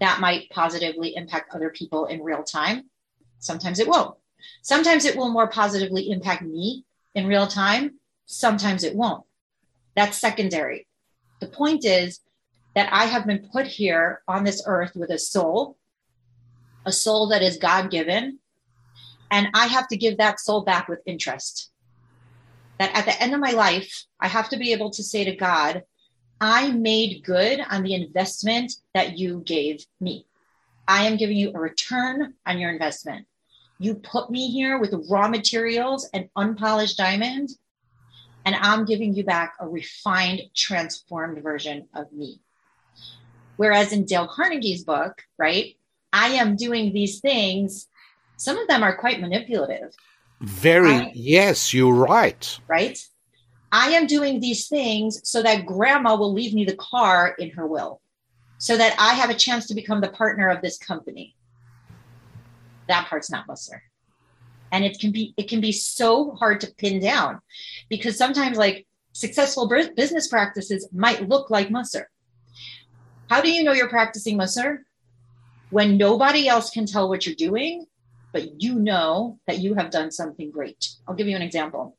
that 0.00 0.20
might 0.20 0.50
positively 0.50 1.14
impact 1.14 1.54
other 1.54 1.70
people 1.70 2.06
in 2.06 2.22
real 2.22 2.42
time. 2.42 2.90
Sometimes 3.38 3.78
it 3.78 3.88
won't. 3.88 4.16
Sometimes 4.62 5.04
it 5.04 5.16
will 5.16 5.30
more 5.30 5.48
positively 5.48 6.10
impact 6.10 6.42
me 6.42 6.84
in 7.14 7.26
real 7.26 7.46
time. 7.46 7.98
Sometimes 8.26 8.84
it 8.84 8.96
won't. 8.96 9.24
That's 9.94 10.18
secondary. 10.18 10.86
The 11.40 11.46
point 11.46 11.84
is 11.84 12.20
that 12.74 12.92
I 12.92 13.04
have 13.04 13.26
been 13.26 13.48
put 13.52 13.66
here 13.66 14.22
on 14.26 14.44
this 14.44 14.62
earth 14.66 14.92
with 14.94 15.10
a 15.10 15.18
soul, 15.18 15.76
a 16.86 16.92
soul 16.92 17.28
that 17.28 17.42
is 17.42 17.56
God 17.58 17.90
given, 17.90 18.38
and 19.32 19.48
I 19.54 19.66
have 19.66 19.88
to 19.88 19.96
give 19.96 20.18
that 20.18 20.38
soul 20.38 20.60
back 20.62 20.88
with 20.88 21.00
interest. 21.06 21.70
That 22.78 22.94
at 22.94 23.06
the 23.06 23.20
end 23.20 23.34
of 23.34 23.40
my 23.40 23.50
life, 23.50 24.04
I 24.20 24.28
have 24.28 24.48
to 24.50 24.56
be 24.56 24.72
able 24.72 24.90
to 24.90 25.02
say 25.02 25.24
to 25.24 25.34
God, 25.34 25.82
I 26.40 26.70
made 26.70 27.24
good 27.24 27.60
on 27.70 27.82
the 27.82 27.94
investment 27.94 28.72
that 28.94 29.18
you 29.18 29.42
gave 29.44 29.84
me. 30.00 30.26
I 30.86 31.06
am 31.06 31.16
giving 31.16 31.36
you 31.36 31.52
a 31.54 31.58
return 31.58 32.34
on 32.46 32.58
your 32.58 32.70
investment. 32.70 33.26
You 33.78 33.94
put 33.94 34.30
me 34.30 34.50
here 34.50 34.78
with 34.78 34.94
raw 35.10 35.28
materials 35.28 36.08
and 36.12 36.28
unpolished 36.36 36.98
diamonds 36.98 37.58
and 38.44 38.54
I'm 38.56 38.84
giving 38.84 39.14
you 39.14 39.24
back 39.24 39.54
a 39.60 39.68
refined, 39.68 40.42
transformed 40.54 41.42
version 41.42 41.88
of 41.94 42.12
me. 42.12 42.40
Whereas 43.56 43.92
in 43.92 44.04
Dale 44.04 44.28
Carnegie's 44.28 44.84
book, 44.84 45.22
right, 45.38 45.76
I 46.12 46.28
am 46.30 46.56
doing 46.56 46.92
these 46.92 47.20
things. 47.20 47.88
Some 48.36 48.58
of 48.58 48.68
them 48.68 48.82
are 48.82 48.96
quite 48.96 49.20
manipulative. 49.20 49.94
Very, 50.40 50.90
I, 50.90 51.12
yes, 51.14 51.72
you're 51.72 51.94
right. 51.94 52.58
Right? 52.66 52.98
I 53.70 53.90
am 53.90 54.06
doing 54.06 54.40
these 54.40 54.68
things 54.68 55.20
so 55.24 55.42
that 55.42 55.66
grandma 55.66 56.16
will 56.16 56.32
leave 56.32 56.52
me 56.52 56.64
the 56.64 56.76
car 56.76 57.34
in 57.38 57.50
her 57.50 57.66
will, 57.66 58.00
so 58.58 58.76
that 58.76 58.94
I 58.98 59.14
have 59.14 59.30
a 59.30 59.34
chance 59.34 59.66
to 59.68 59.74
become 59.74 60.00
the 60.00 60.10
partner 60.10 60.48
of 60.48 60.60
this 60.60 60.78
company. 60.78 61.34
That 62.88 63.06
part's 63.08 63.30
not 63.30 63.46
Mussar 63.46 63.80
and 64.72 64.84
it 64.84 64.98
can 64.98 65.12
be 65.12 65.34
it 65.36 65.48
can 65.48 65.60
be 65.60 65.70
so 65.70 66.32
hard 66.32 66.60
to 66.62 66.74
pin 66.78 66.98
down 66.98 67.40
because 67.88 68.16
sometimes 68.16 68.56
like 68.56 68.86
successful 69.12 69.68
business 69.94 70.26
practices 70.26 70.88
might 70.92 71.28
look 71.28 71.50
like 71.50 71.68
Mussar. 71.68 72.06
How 73.28 73.42
do 73.42 73.50
you 73.50 73.62
know 73.62 73.72
you're 73.72 73.88
practicing 73.88 74.38
Mussar? 74.38 74.78
When 75.70 75.96
nobody 75.96 76.48
else 76.48 76.70
can 76.70 76.86
tell 76.86 77.08
what 77.08 77.26
you're 77.26 77.34
doing, 77.34 77.86
but 78.32 78.62
you 78.62 78.74
know 78.74 79.38
that 79.46 79.58
you 79.58 79.74
have 79.74 79.90
done 79.90 80.10
something 80.10 80.50
great. 80.50 80.88
I'll 81.06 81.14
give 81.14 81.28
you 81.28 81.36
an 81.36 81.42
example. 81.42 81.96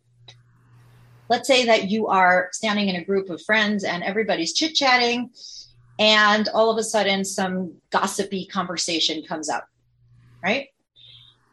Let's 1.30 1.48
say 1.48 1.65
that 1.65 1.89
you 1.89 2.08
are 2.08 2.50
standing 2.52 2.89
in 2.89 2.96
a 2.98 3.06
group 3.06 3.30
of 3.30 3.41
friends 3.41 3.84
and 3.84 4.04
everybody's 4.04 4.54
chit 4.54 4.76
chatting, 4.76 5.32
and 6.00 6.50
all 6.50 6.69
of 6.69 6.78
a 6.78 6.84
sudden 6.84 7.24
some 7.24 7.76
gossipy 7.91 8.46
conversation 8.46 9.24
comes 9.24 9.50
up, 9.50 9.67
right? 10.43 10.67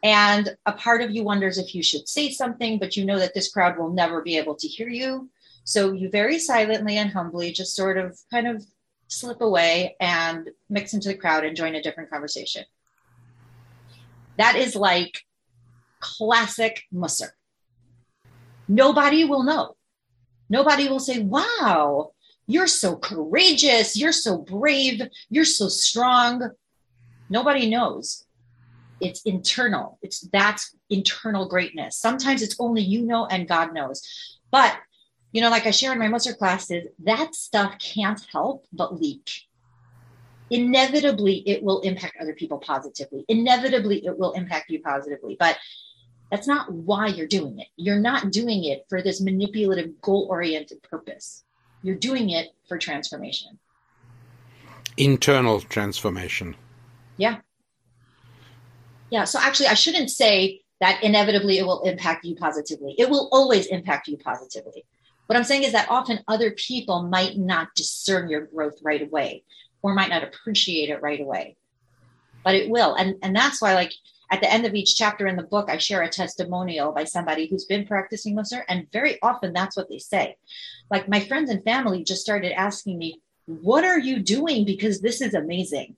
And 0.03 0.55
a 0.65 0.73
part 0.73 1.01
of 1.01 1.11
you 1.11 1.23
wonders 1.23 1.57
if 1.57 1.75
you 1.75 1.83
should 1.83 2.09
say 2.09 2.31
something, 2.31 2.79
but 2.79 2.97
you 2.97 3.05
know 3.05 3.19
that 3.19 3.33
this 3.33 3.51
crowd 3.51 3.77
will 3.77 3.91
never 3.91 4.21
be 4.21 4.37
able 4.37 4.55
to 4.55 4.67
hear 4.67 4.89
you. 4.89 5.29
So 5.63 5.91
you 5.93 6.09
very 6.09 6.39
silently 6.39 6.97
and 6.97 7.11
humbly 7.11 7.51
just 7.51 7.75
sort 7.75 7.97
of 7.97 8.19
kind 8.31 8.47
of 8.47 8.65
slip 9.07 9.41
away 9.41 9.95
and 9.99 10.49
mix 10.69 10.93
into 10.93 11.09
the 11.09 11.15
crowd 11.15 11.45
and 11.45 11.55
join 11.55 11.75
a 11.75 11.83
different 11.83 12.09
conversation. 12.09 12.63
That 14.41 14.55
is 14.55 14.75
like 14.75 15.21
classic 15.99 16.81
Mussar. 16.91 17.29
Nobody 18.67 19.23
will 19.23 19.43
know. 19.43 19.75
Nobody 20.49 20.89
will 20.89 20.99
say, 20.99 21.19
wow, 21.19 22.13
you're 22.47 22.65
so 22.65 22.95
courageous. 22.95 23.95
You're 23.95 24.11
so 24.11 24.39
brave. 24.39 25.03
You're 25.29 25.45
so 25.45 25.67
strong. 25.69 26.49
Nobody 27.29 27.69
knows 27.69 28.25
it's 28.99 29.23
internal 29.23 29.97
it's 30.03 30.19
that's 30.31 30.75
internal 30.91 31.47
greatness 31.47 31.97
sometimes 31.97 32.43
it's 32.43 32.55
only 32.59 32.83
you 32.83 33.01
know 33.01 33.25
and 33.25 33.47
god 33.47 33.73
knows 33.73 33.99
but 34.51 34.77
you 35.31 35.41
know 35.41 35.49
like 35.49 35.65
i 35.65 35.71
share 35.71 35.91
in 35.91 35.97
my 35.97 36.07
Mussar 36.07 36.37
classes 36.37 36.83
that 37.03 37.33
stuff 37.33 37.79
can't 37.79 38.21
help 38.31 38.67
but 38.71 39.01
leak 39.01 39.47
inevitably 40.51 41.37
it 41.47 41.63
will 41.63 41.79
impact 41.79 42.17
other 42.21 42.33
people 42.33 42.59
positively. 42.59 43.25
Inevitably 43.27 44.05
it 44.05 44.19
will 44.19 44.33
impact 44.33 44.69
you 44.69 44.81
positively. 44.81 45.37
But 45.39 45.57
that's 46.29 46.47
not 46.47 46.71
why 46.71 47.07
you're 47.07 47.27
doing 47.27 47.59
it. 47.59 47.67
You're 47.77 47.99
not 47.99 48.31
doing 48.31 48.65
it 48.65 48.85
for 48.89 49.01
this 49.01 49.21
manipulative 49.21 49.99
goal 50.01 50.27
oriented 50.29 50.83
purpose. 50.83 51.43
You're 51.81 51.95
doing 51.95 52.29
it 52.29 52.49
for 52.67 52.77
transformation. 52.77 53.57
Internal 54.97 55.61
transformation. 55.61 56.55
Yeah. 57.17 57.37
Yeah. 59.09 59.23
So 59.23 59.39
actually, 59.39 59.67
I 59.67 59.73
shouldn't 59.73 60.11
say 60.11 60.61
that 60.79 61.01
inevitably 61.03 61.57
it 61.59 61.65
will 61.65 61.81
impact 61.81 62.25
you 62.25 62.35
positively. 62.35 62.95
It 62.97 63.09
will 63.09 63.29
always 63.31 63.67
impact 63.67 64.07
you 64.07 64.17
positively. 64.17 64.85
What 65.27 65.37
I'm 65.37 65.43
saying 65.43 65.63
is 65.63 65.71
that 65.71 65.89
often 65.89 66.19
other 66.27 66.51
people 66.51 67.03
might 67.03 67.37
not 67.37 67.69
discern 67.75 68.29
your 68.29 68.41
growth 68.47 68.79
right 68.83 69.01
away 69.01 69.43
or 69.81 69.93
might 69.93 70.09
not 70.09 70.23
appreciate 70.23 70.89
it 70.89 71.01
right 71.01 71.19
away, 71.19 71.55
but 72.43 72.55
it 72.55 72.69
will. 72.69 72.95
And, 72.95 73.15
and 73.21 73.35
that's 73.35 73.61
why, 73.61 73.73
like, 73.73 73.93
at 74.31 74.39
the 74.39 74.51
end 74.51 74.65
of 74.65 74.73
each 74.73 74.95
chapter 74.95 75.27
in 75.27 75.35
the 75.35 75.43
book, 75.43 75.69
I 75.69 75.77
share 75.77 76.03
a 76.03 76.09
testimonial 76.09 76.93
by 76.93 77.03
somebody 77.03 77.47
who's 77.47 77.65
been 77.65 77.85
practicing 77.85 78.33
Mussar. 78.35 78.63
And 78.69 78.87
very 78.93 79.21
often 79.21 79.51
that's 79.51 79.75
what 79.75 79.89
they 79.89 79.99
say. 79.99 80.37
Like 80.89 81.09
my 81.09 81.19
friends 81.19 81.49
and 81.49 81.61
family 81.65 82.03
just 82.05 82.21
started 82.21 82.53
asking 82.53 82.97
me, 82.97 83.19
What 83.45 83.83
are 83.83 83.99
you 83.99 84.21
doing? 84.21 84.63
Because 84.63 85.01
this 85.01 85.21
is 85.21 85.33
amazing. 85.33 85.97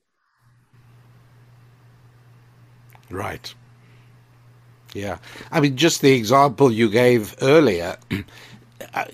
Right. 3.08 3.54
Yeah. 4.94 5.18
I 5.52 5.60
mean, 5.60 5.76
just 5.76 6.00
the 6.00 6.12
example 6.12 6.72
you 6.72 6.90
gave 6.90 7.36
earlier, 7.40 7.96
Uh, 8.92 9.04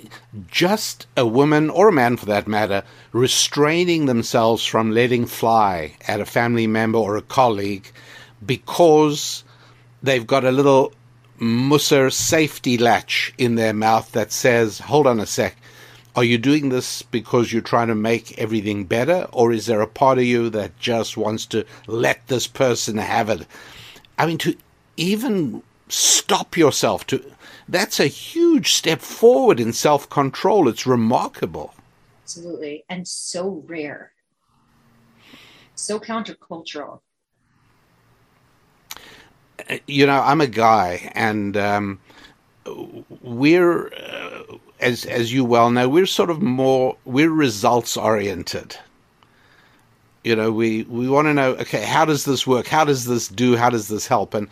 just 0.48 1.06
a 1.16 1.26
woman 1.26 1.70
or 1.70 1.88
a 1.88 1.92
man 1.92 2.16
for 2.16 2.26
that 2.26 2.48
matter 2.48 2.82
restraining 3.12 4.06
themselves 4.06 4.64
from 4.64 4.90
letting 4.90 5.26
fly 5.26 5.94
at 6.08 6.20
a 6.20 6.26
family 6.26 6.66
member 6.66 6.98
or 6.98 7.16
a 7.16 7.22
colleague 7.22 7.90
because 8.44 9.44
they've 10.02 10.26
got 10.26 10.44
a 10.44 10.50
little 10.50 10.92
Mussar 11.38 12.12
safety 12.12 12.76
latch 12.76 13.32
in 13.38 13.54
their 13.54 13.72
mouth 13.72 14.12
that 14.12 14.30
says, 14.30 14.78
hold 14.78 15.06
on 15.06 15.20
a 15.20 15.26
sec, 15.26 15.56
are 16.14 16.24
you 16.24 16.38
doing 16.38 16.68
this 16.68 17.02
because 17.02 17.52
you're 17.52 17.62
trying 17.62 17.88
to 17.88 17.94
make 17.94 18.36
everything 18.38 18.84
better? 18.84 19.26
Or 19.32 19.52
is 19.52 19.66
there 19.66 19.80
a 19.80 19.86
part 19.86 20.18
of 20.18 20.24
you 20.24 20.50
that 20.50 20.78
just 20.78 21.16
wants 21.16 21.46
to 21.46 21.64
let 21.86 22.26
this 22.26 22.46
person 22.46 22.98
have 22.98 23.30
it? 23.30 23.46
I 24.18 24.26
mean, 24.26 24.38
to 24.38 24.56
even 24.96 25.62
stop 25.88 26.56
yourself 26.56 27.06
to 27.08 27.24
that's 27.70 28.00
a 28.00 28.06
huge 28.06 28.74
step 28.74 29.00
forward 29.00 29.60
in 29.60 29.72
self-control. 29.72 30.68
It's 30.68 30.86
remarkable. 30.86 31.74
Absolutely. 32.24 32.84
And 32.88 33.06
so 33.06 33.62
rare. 33.66 34.12
So 35.74 35.98
countercultural. 35.98 37.00
Uh, 39.68 39.76
you 39.86 40.06
know 40.06 40.20
i'm 40.20 40.40
a 40.40 40.46
guy 40.46 41.12
and 41.14 41.54
um, 41.54 42.00
we're 43.22 43.88
uh, 43.88 44.42
as 44.80 45.04
as 45.04 45.32
you 45.32 45.44
well 45.44 45.70
know 45.70 45.88
we're 45.88 46.06
sort 46.06 46.30
of 46.30 46.42
more 46.42 46.96
we're 47.04 47.30
results 47.30 47.96
oriented. 47.96 48.76
You 50.24 50.36
know 50.36 50.52
we 50.52 50.82
we 50.84 51.08
want 51.08 51.26
to 51.26 51.34
know 51.34 51.52
okay 51.52 51.84
how 51.84 52.04
does 52.04 52.24
this 52.24 52.46
work? 52.46 52.66
How 52.66 52.84
does 52.84 53.06
this 53.06 53.28
do? 53.28 53.56
How 53.56 53.70
does 53.70 53.88
this 53.88 54.06
help? 54.06 54.34
And 54.34 54.48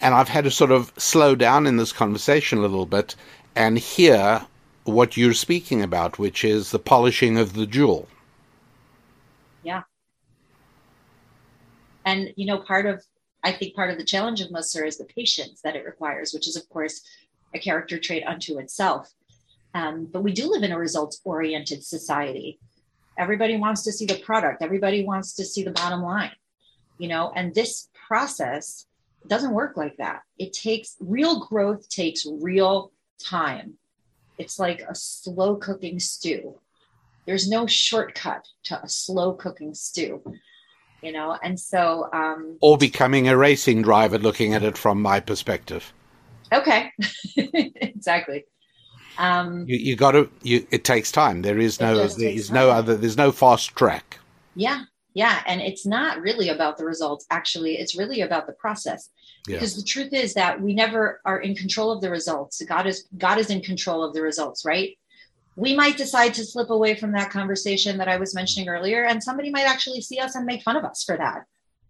and 0.00 0.14
I've 0.14 0.28
had 0.28 0.44
to 0.44 0.50
sort 0.50 0.70
of 0.70 0.92
slow 0.96 1.34
down 1.34 1.66
in 1.66 1.76
this 1.76 1.92
conversation 1.92 2.58
a 2.58 2.62
little 2.62 2.86
bit 2.86 3.14
and 3.54 3.78
hear 3.78 4.46
what 4.84 5.16
you're 5.16 5.34
speaking 5.34 5.82
about, 5.82 6.18
which 6.18 6.44
is 6.44 6.70
the 6.70 6.78
polishing 6.78 7.38
of 7.38 7.54
the 7.54 7.66
jewel. 7.66 8.08
Yeah. 9.62 9.82
And, 12.04 12.32
you 12.36 12.46
know, 12.46 12.58
part 12.58 12.86
of, 12.86 13.02
I 13.42 13.52
think 13.52 13.74
part 13.74 13.90
of 13.90 13.98
the 13.98 14.04
challenge 14.04 14.40
of 14.40 14.50
Mussar 14.50 14.86
is 14.86 14.98
the 14.98 15.04
patience 15.04 15.60
that 15.62 15.74
it 15.74 15.84
requires, 15.84 16.32
which 16.32 16.46
is, 16.46 16.56
of 16.56 16.68
course, 16.68 17.02
a 17.54 17.58
character 17.58 17.98
trait 17.98 18.24
unto 18.26 18.58
itself. 18.58 19.12
Um, 19.74 20.06
but 20.06 20.22
we 20.22 20.32
do 20.32 20.50
live 20.50 20.62
in 20.62 20.72
a 20.72 20.78
results 20.78 21.20
oriented 21.24 21.84
society. 21.84 22.58
Everybody 23.18 23.56
wants 23.56 23.82
to 23.84 23.92
see 23.92 24.06
the 24.06 24.18
product, 24.18 24.62
everybody 24.62 25.04
wants 25.04 25.34
to 25.34 25.44
see 25.44 25.64
the 25.64 25.70
bottom 25.70 26.02
line, 26.02 26.32
you 26.98 27.08
know, 27.08 27.32
and 27.34 27.54
this 27.54 27.88
process 28.06 28.86
doesn't 29.28 29.52
work 29.52 29.76
like 29.76 29.96
that. 29.98 30.22
It 30.38 30.52
takes 30.52 30.96
real 31.00 31.46
growth 31.46 31.88
takes 31.88 32.26
real 32.40 32.92
time. 33.18 33.74
It's 34.38 34.58
like 34.58 34.80
a 34.80 34.94
slow 34.94 35.56
cooking 35.56 35.98
stew. 35.98 36.58
There's 37.26 37.48
no 37.48 37.66
shortcut 37.66 38.46
to 38.64 38.82
a 38.82 38.88
slow 38.88 39.32
cooking 39.32 39.74
stew, 39.74 40.22
you 41.02 41.12
know. 41.12 41.36
And 41.42 41.58
so, 41.58 42.08
um, 42.12 42.58
or 42.60 42.78
becoming 42.78 43.28
a 43.28 43.36
racing 43.36 43.82
driver, 43.82 44.18
looking 44.18 44.54
at 44.54 44.62
it 44.62 44.78
from 44.78 45.02
my 45.02 45.20
perspective. 45.20 45.92
Okay, 46.52 46.92
exactly. 47.36 48.44
Um, 49.18 49.64
you, 49.66 49.76
you 49.76 49.96
got 49.96 50.12
to. 50.12 50.30
You, 50.42 50.66
it 50.70 50.84
takes 50.84 51.10
time. 51.10 51.42
There 51.42 51.58
is 51.58 51.80
no. 51.80 52.06
There 52.06 52.28
is 52.28 52.50
no 52.50 52.70
other. 52.70 52.96
There's 52.96 53.16
no 53.16 53.32
fast 53.32 53.74
track. 53.74 54.18
Yeah, 54.54 54.84
yeah. 55.16 55.42
And 55.46 55.62
it's 55.62 55.86
not 55.86 56.20
really 56.20 56.50
about 56.50 56.76
the 56.76 56.84
results, 56.84 57.24
actually. 57.30 57.78
It's 57.78 57.96
really 57.96 58.20
about 58.20 58.46
the 58.46 58.52
process. 58.52 59.08
Yeah. 59.48 59.54
Because 59.54 59.74
the 59.74 59.82
truth 59.82 60.12
is 60.12 60.34
that 60.34 60.60
we 60.60 60.74
never 60.74 61.22
are 61.24 61.40
in 61.40 61.54
control 61.54 61.90
of 61.90 62.02
the 62.02 62.10
results. 62.10 62.60
God 62.60 62.86
is 62.86 63.08
God 63.16 63.38
is 63.38 63.48
in 63.48 63.62
control 63.62 64.04
of 64.04 64.12
the 64.12 64.20
results, 64.20 64.66
right? 64.66 64.98
We 65.56 65.74
might 65.74 65.96
decide 65.96 66.34
to 66.34 66.44
slip 66.44 66.68
away 66.68 66.96
from 66.96 67.12
that 67.12 67.30
conversation 67.30 67.96
that 67.96 68.08
I 68.08 68.18
was 68.18 68.34
mentioning 68.34 68.68
earlier, 68.68 69.06
and 69.06 69.22
somebody 69.22 69.48
might 69.48 69.64
actually 69.64 70.02
see 70.02 70.18
us 70.18 70.34
and 70.34 70.44
make 70.44 70.62
fun 70.62 70.76
of 70.76 70.84
us 70.84 71.02
for 71.02 71.16
that. 71.16 71.46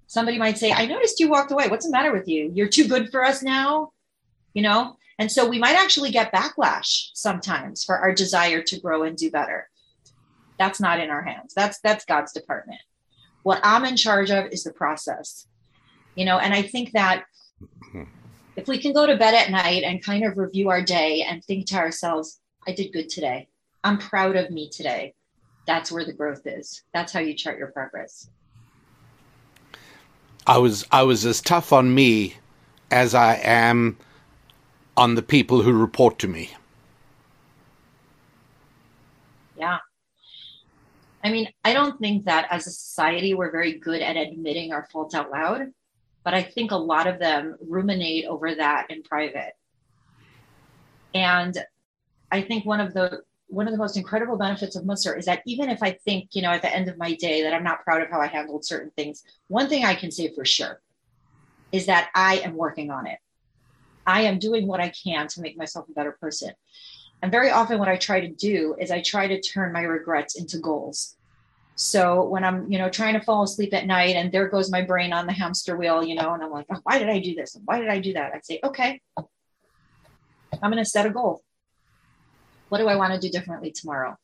Somebody 0.07 0.39
might 0.39 0.57
say, 0.57 0.71
I 0.71 0.87
noticed 0.87 1.19
you 1.19 1.29
walked 1.29 1.51
away. 1.51 1.67
What's 1.67 1.87
the 1.87 1.91
matter 1.91 2.12
with 2.12 2.29
you? 2.29 2.53
You're 2.55 2.69
too 2.69 2.87
good 2.87 3.11
for 3.11 3.25
us 3.25 3.43
now. 3.43 3.91
You 4.55 4.62
know? 4.62 4.99
And 5.19 5.33
so 5.33 5.49
we 5.49 5.59
might 5.59 5.75
actually 5.75 6.12
get 6.12 6.33
backlash 6.33 7.09
sometimes 7.15 7.83
for 7.83 7.99
our 7.99 8.15
desire 8.15 8.62
to 8.62 8.79
grow 8.79 9.03
and 9.03 9.17
do 9.17 9.33
better. 9.33 9.69
That's 10.61 10.79
not 10.81 11.01
in 11.01 11.11
our 11.11 11.23
hands. 11.23 11.55
That's 11.55 11.81
that's 11.81 12.05
God's 12.05 12.33
department. 12.33 12.81
What 13.47 13.61
I'm 13.63 13.85
in 13.85 13.97
charge 13.97 14.33
of 14.33 14.47
is 14.47 14.65
the 14.65 14.73
process. 14.73 15.47
You 16.17 16.25
know, 16.25 16.37
and 16.41 16.53
I 16.53 16.63
think 16.63 16.91
that 16.95 17.27
mm-hmm. 17.63 18.03
if 18.57 18.67
we 18.67 18.77
can 18.77 18.93
go 18.93 19.07
to 19.07 19.17
bed 19.17 19.35
at 19.35 19.53
night 19.53 19.85
and 19.85 20.03
kind 20.03 20.25
of 20.25 20.37
review 20.37 20.69
our 20.69 20.83
day 20.83 21.23
and 21.23 21.45
think 21.45 21.67
to 21.67 21.77
ourselves, 21.77 22.41
I 22.67 22.73
did 22.73 22.93
good 22.93 23.09
today. 23.09 23.47
I'm 23.85 23.99
proud 23.99 24.35
of 24.35 24.51
me 24.51 24.69
today. 24.69 25.15
That's 25.65 25.93
where 25.93 26.05
the 26.05 26.13
growth 26.13 26.45
is. 26.45 26.83
That's 26.93 27.13
how 27.13 27.21
you 27.21 27.35
chart 27.35 27.57
your 27.57 27.69
progress. 27.69 28.29
I 30.45 30.59
was 30.59 30.85
I 30.91 31.05
was 31.05 31.25
as 31.25 31.41
tough 31.41 31.73
on 31.73 31.95
me 31.95 32.35
as 32.91 33.15
I 33.15 33.37
am 33.45 33.97
on 34.97 35.15
the 35.15 35.23
people 35.23 35.63
who 35.63 35.73
report 35.73 36.19
to 36.19 36.27
me. 36.27 36.51
Yeah. 39.57 39.79
I 41.27 41.33
mean, 41.33 41.49
I 41.65 41.73
don't 41.73 41.99
think 41.99 42.27
that 42.27 42.47
as 42.53 42.69
a 42.69 42.71
society 42.71 43.35
we're 43.35 43.51
very 43.51 43.81
good 43.81 44.01
at 44.01 44.17
admitting 44.17 44.73
our 44.73 44.87
faults 44.93 45.12
out 45.12 45.33
loud, 45.33 45.73
but 46.23 46.35
I 46.35 46.45
think 46.45 46.71
a 46.71 46.77
lot 46.77 47.09
of 47.09 47.19
them 47.19 47.57
ruminate 47.61 48.27
over 48.27 48.55
that 48.55 48.87
in 48.91 49.03
private. 49.03 49.55
And 51.15 51.59
I 52.31 52.43
think 52.43 52.65
one 52.65 52.79
of 52.79 52.95
the 52.95 53.23
one 53.49 53.67
of 53.67 53.73
the 53.73 53.79
most 53.79 53.97
incredible 53.97 54.37
benefits 54.37 54.77
of 54.77 54.85
Mussar 54.85 55.19
is 55.19 55.25
that 55.27 55.43
even 55.47 55.69
if 55.69 55.83
I 55.83 55.99
think, 56.05 56.29
you 56.33 56.43
know, 56.43 56.51
at 56.51 56.62
the 56.62 56.73
end 56.73 56.89
of 56.89 56.97
my 56.97 57.15
day 57.15 57.43
that 57.43 57.53
I'm 57.53 57.65
not 57.65 57.83
proud 57.83 58.03
of 58.03 58.11
how 58.11 58.21
I 58.21 58.29
handled 58.29 58.65
certain 58.65 58.93
things, 58.97 59.25
one 59.49 59.69
thing 59.69 59.85
I 59.85 59.97
can 59.97 60.12
say 60.12 60.33
for 60.33 60.45
sure 60.45 60.81
is 61.73 61.87
that 61.87 62.11
I 62.15 62.37
am 62.39 62.55
working 62.55 62.93
on 62.93 63.09
it. 63.09 63.19
I 64.07 64.23
am 64.23 64.39
doing 64.39 64.69
what 64.69 64.81
I 64.81 64.91
can 64.91 65.27
to 65.27 65.41
make 65.41 65.59
myself 65.59 65.89
a 65.89 65.93
better 65.93 66.12
person. 66.21 66.53
And 67.23 67.33
very 67.33 67.51
often, 67.51 67.79
what 67.79 67.89
I 67.89 67.97
try 67.97 68.21
to 68.21 68.29
do 68.29 68.77
is 68.79 68.91
I 68.91 69.01
try 69.01 69.27
to 69.27 69.41
turn 69.41 69.73
my 69.73 69.83
regrets 69.83 70.37
into 70.37 70.59
goals. 70.59 71.15
So 71.77 72.25
when 72.25 72.43
I'm, 72.43 72.71
you 72.71 72.79
know, 72.79 72.89
trying 72.89 73.15
to 73.15 73.21
fall 73.21 73.43
asleep 73.43 73.75
at 73.75 73.87
night 73.87 74.17
and 74.17 74.33
there 74.33 74.49
goes 74.49 74.71
my 74.71 74.83
brain 74.83 75.12
on 75.12 75.27
the 75.27 75.33
hamster 75.33 75.77
wheel, 75.77 76.03
you 76.03 76.15
know, 76.15 76.33
and 76.33 76.43
I'm 76.43 76.51
like, 76.51 76.67
oh, 76.71 76.81
why 76.83 76.99
did 76.99 77.09
I 77.09 77.19
do 77.21 77.35
this? 77.35 77.57
Why 77.65 77.79
did 77.81 77.89
I 77.89 78.01
do 78.01 78.15
that? 78.15 78.33
I'd 78.35 78.45
say, 78.45 78.61
okay, 78.65 79.01
I'm 79.17 80.71
going 80.71 80.83
to 80.83 80.85
set 80.85 81.07
a 81.07 81.11
goal. 81.11 81.43
What 82.71 82.79
do 82.79 82.89
I 82.89 82.97
want 82.97 83.12
to 83.12 83.21
do 83.21 83.31
differently 83.31 83.71
tomorrow? 83.71 84.17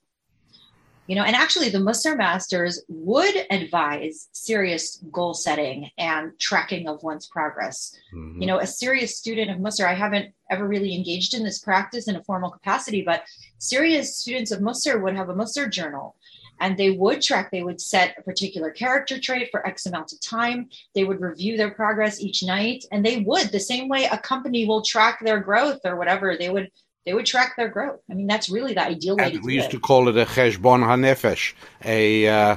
you 1.07 1.17
know 1.17 1.25
and 1.25 1.35
actually 1.35 1.69
the 1.69 1.79
Mussar 1.79 2.17
masters 2.17 2.83
would 2.89 3.35
advise 3.51 4.29
serious 4.33 5.03
goal 5.11 5.35
setting 5.35 5.91
and 5.99 6.33
tracking 6.39 6.89
of 6.89 7.03
one's 7.03 7.27
progress 7.27 7.97
mm-hmm. 8.15 8.41
you 8.41 8.47
know 8.47 8.61
a 8.61 8.67
serious 8.67 9.17
student 9.17 9.51
of 9.51 9.59
Mussar 9.59 9.87
i 9.87 9.95
haven't 9.95 10.33
ever 10.51 10.67
really 10.67 10.95
engaged 10.95 11.35
in 11.35 11.45
this 11.45 11.59
practice 11.59 12.09
in 12.09 12.17
a 12.17 12.25
formal 12.25 12.51
capacity 12.51 13.03
but 13.03 13.25
serious 13.59 14.17
students 14.17 14.53
of 14.53 14.61
Mussar 14.61 15.03
would 15.03 15.17
have 15.17 15.29
a 15.29 15.35
Mussar 15.35 15.71
journal 15.71 16.17
and 16.61 16.77
they 16.77 16.91
would 16.91 17.21
track 17.21 17.51
they 17.51 17.63
would 17.63 17.81
set 17.81 18.15
a 18.19 18.23
particular 18.23 18.71
character 18.71 19.19
trait 19.19 19.49
for 19.51 19.67
x 19.67 19.87
amount 19.87 20.13
of 20.13 20.21
time 20.21 20.69
they 20.95 21.05
would 21.05 21.21
review 21.21 21.57
their 21.57 21.71
progress 21.71 22.21
each 22.21 22.43
night 22.43 22.85
and 22.93 23.05
they 23.05 23.19
would 23.21 23.51
the 23.51 23.61
same 23.61 23.89
way 23.89 24.05
a 24.05 24.19
company 24.19 24.67
will 24.67 24.83
track 24.83 25.19
their 25.25 25.41
growth 25.41 25.81
or 25.85 25.97
whatever 25.97 26.37
they 26.37 26.51
would 26.51 26.71
they 27.05 27.15
would 27.15 27.27
track 27.27 27.57
their 27.57 27.69
growth. 27.69 28.01
I 28.11 28.15
mean, 28.15 28.27
that's 28.27 28.49
really 28.49 28.75
the 28.75 28.85
ideal 28.85 29.17
way. 29.17 29.37
we 29.43 29.55
used 29.55 29.69
it. 29.69 29.73
to 29.73 29.81
call 29.81 30.09
it 30.09 30.17
a 30.17 30.25
cheshbon 30.25 30.83
hanefesh, 30.85 31.55
a 31.85 32.29
uh, 32.29 32.57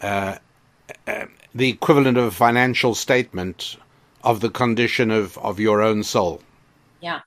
uh, 0.00 0.38
uh, 1.06 1.26
the 1.54 1.68
equivalent 1.70 2.18
of 2.18 2.24
a 2.24 2.30
financial 2.30 2.94
statement 2.94 3.76
of 4.22 4.40
the 4.40 4.50
condition 4.50 5.10
of 5.10 5.38
of 5.38 5.58
your 5.58 5.82
own 5.82 6.02
soul. 6.02 6.42
Yeah, 7.00 7.20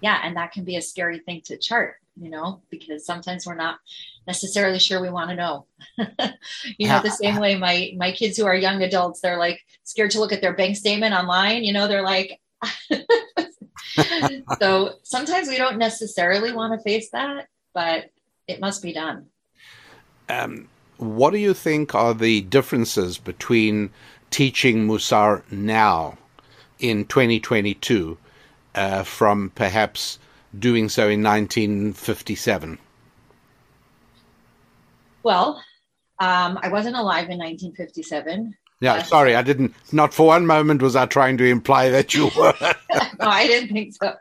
yeah, 0.00 0.20
and 0.22 0.36
that 0.36 0.52
can 0.52 0.64
be 0.64 0.76
a 0.76 0.82
scary 0.82 1.20
thing 1.20 1.40
to 1.46 1.56
chart, 1.56 1.94
you 2.16 2.28
know, 2.28 2.62
because 2.70 3.06
sometimes 3.06 3.46
we're 3.46 3.54
not 3.54 3.78
necessarily 4.26 4.78
sure 4.78 5.00
we 5.00 5.10
want 5.10 5.30
to 5.30 5.36
know. 5.36 5.66
you 6.78 6.88
know, 6.88 7.00
the 7.02 7.10
same 7.10 7.38
way 7.38 7.56
my 7.56 7.92
my 7.96 8.12
kids 8.12 8.36
who 8.36 8.46
are 8.46 8.54
young 8.54 8.82
adults, 8.82 9.20
they're 9.20 9.38
like 9.38 9.60
scared 9.84 10.10
to 10.12 10.20
look 10.20 10.32
at 10.32 10.40
their 10.40 10.54
bank 10.54 10.76
statement 10.76 11.14
online. 11.14 11.64
You 11.64 11.72
know, 11.72 11.88
they're 11.88 12.02
like. 12.02 12.40
so 14.60 14.94
sometimes 15.02 15.48
we 15.48 15.58
don't 15.58 15.78
necessarily 15.78 16.52
want 16.52 16.72
to 16.72 16.82
face 16.82 17.10
that, 17.10 17.48
but 17.74 18.10
it 18.46 18.60
must 18.60 18.82
be 18.82 18.92
done. 18.92 19.26
Um, 20.28 20.68
what 20.96 21.30
do 21.30 21.38
you 21.38 21.54
think 21.54 21.94
are 21.94 22.14
the 22.14 22.42
differences 22.42 23.18
between 23.18 23.90
teaching 24.30 24.86
Mussar 24.86 25.42
now 25.50 26.18
in 26.78 27.04
2022 27.06 28.16
uh, 28.74 29.02
from 29.02 29.50
perhaps 29.54 30.18
doing 30.56 30.88
so 30.88 31.08
in 31.08 31.22
1957? 31.22 32.78
Well, 35.22 35.62
um, 36.18 36.58
I 36.62 36.68
wasn't 36.68 36.96
alive 36.96 37.30
in 37.30 37.38
1957. 37.38 38.54
Yeah, 38.80 38.94
uh, 38.94 39.02
sorry, 39.04 39.36
I 39.36 39.42
didn't. 39.42 39.74
Not 39.92 40.12
for 40.12 40.26
one 40.26 40.44
moment 40.44 40.82
was 40.82 40.96
I 40.96 41.06
trying 41.06 41.38
to 41.38 41.44
imply 41.44 41.90
that 41.90 42.14
you 42.14 42.30
were. 42.36 42.54
no, 42.60 43.28
I 43.28 43.46
didn't 43.46 43.72
think 43.72 43.94
so. 43.94 44.14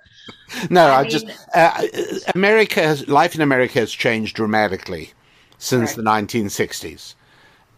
No, 0.70 0.86
I, 0.86 1.00
I 1.00 1.02
mean, 1.02 1.12
just 1.12 1.26
uh, 1.56 1.88
America 2.36 2.82
has 2.82 3.08
life 3.08 3.34
in 3.34 3.42
America 3.42 3.80
has 3.80 3.92
changed 3.92 4.36
dramatically 4.36 5.12
since 5.58 5.98
right. 5.98 6.28
the 6.28 6.38
1960s. 6.38 7.16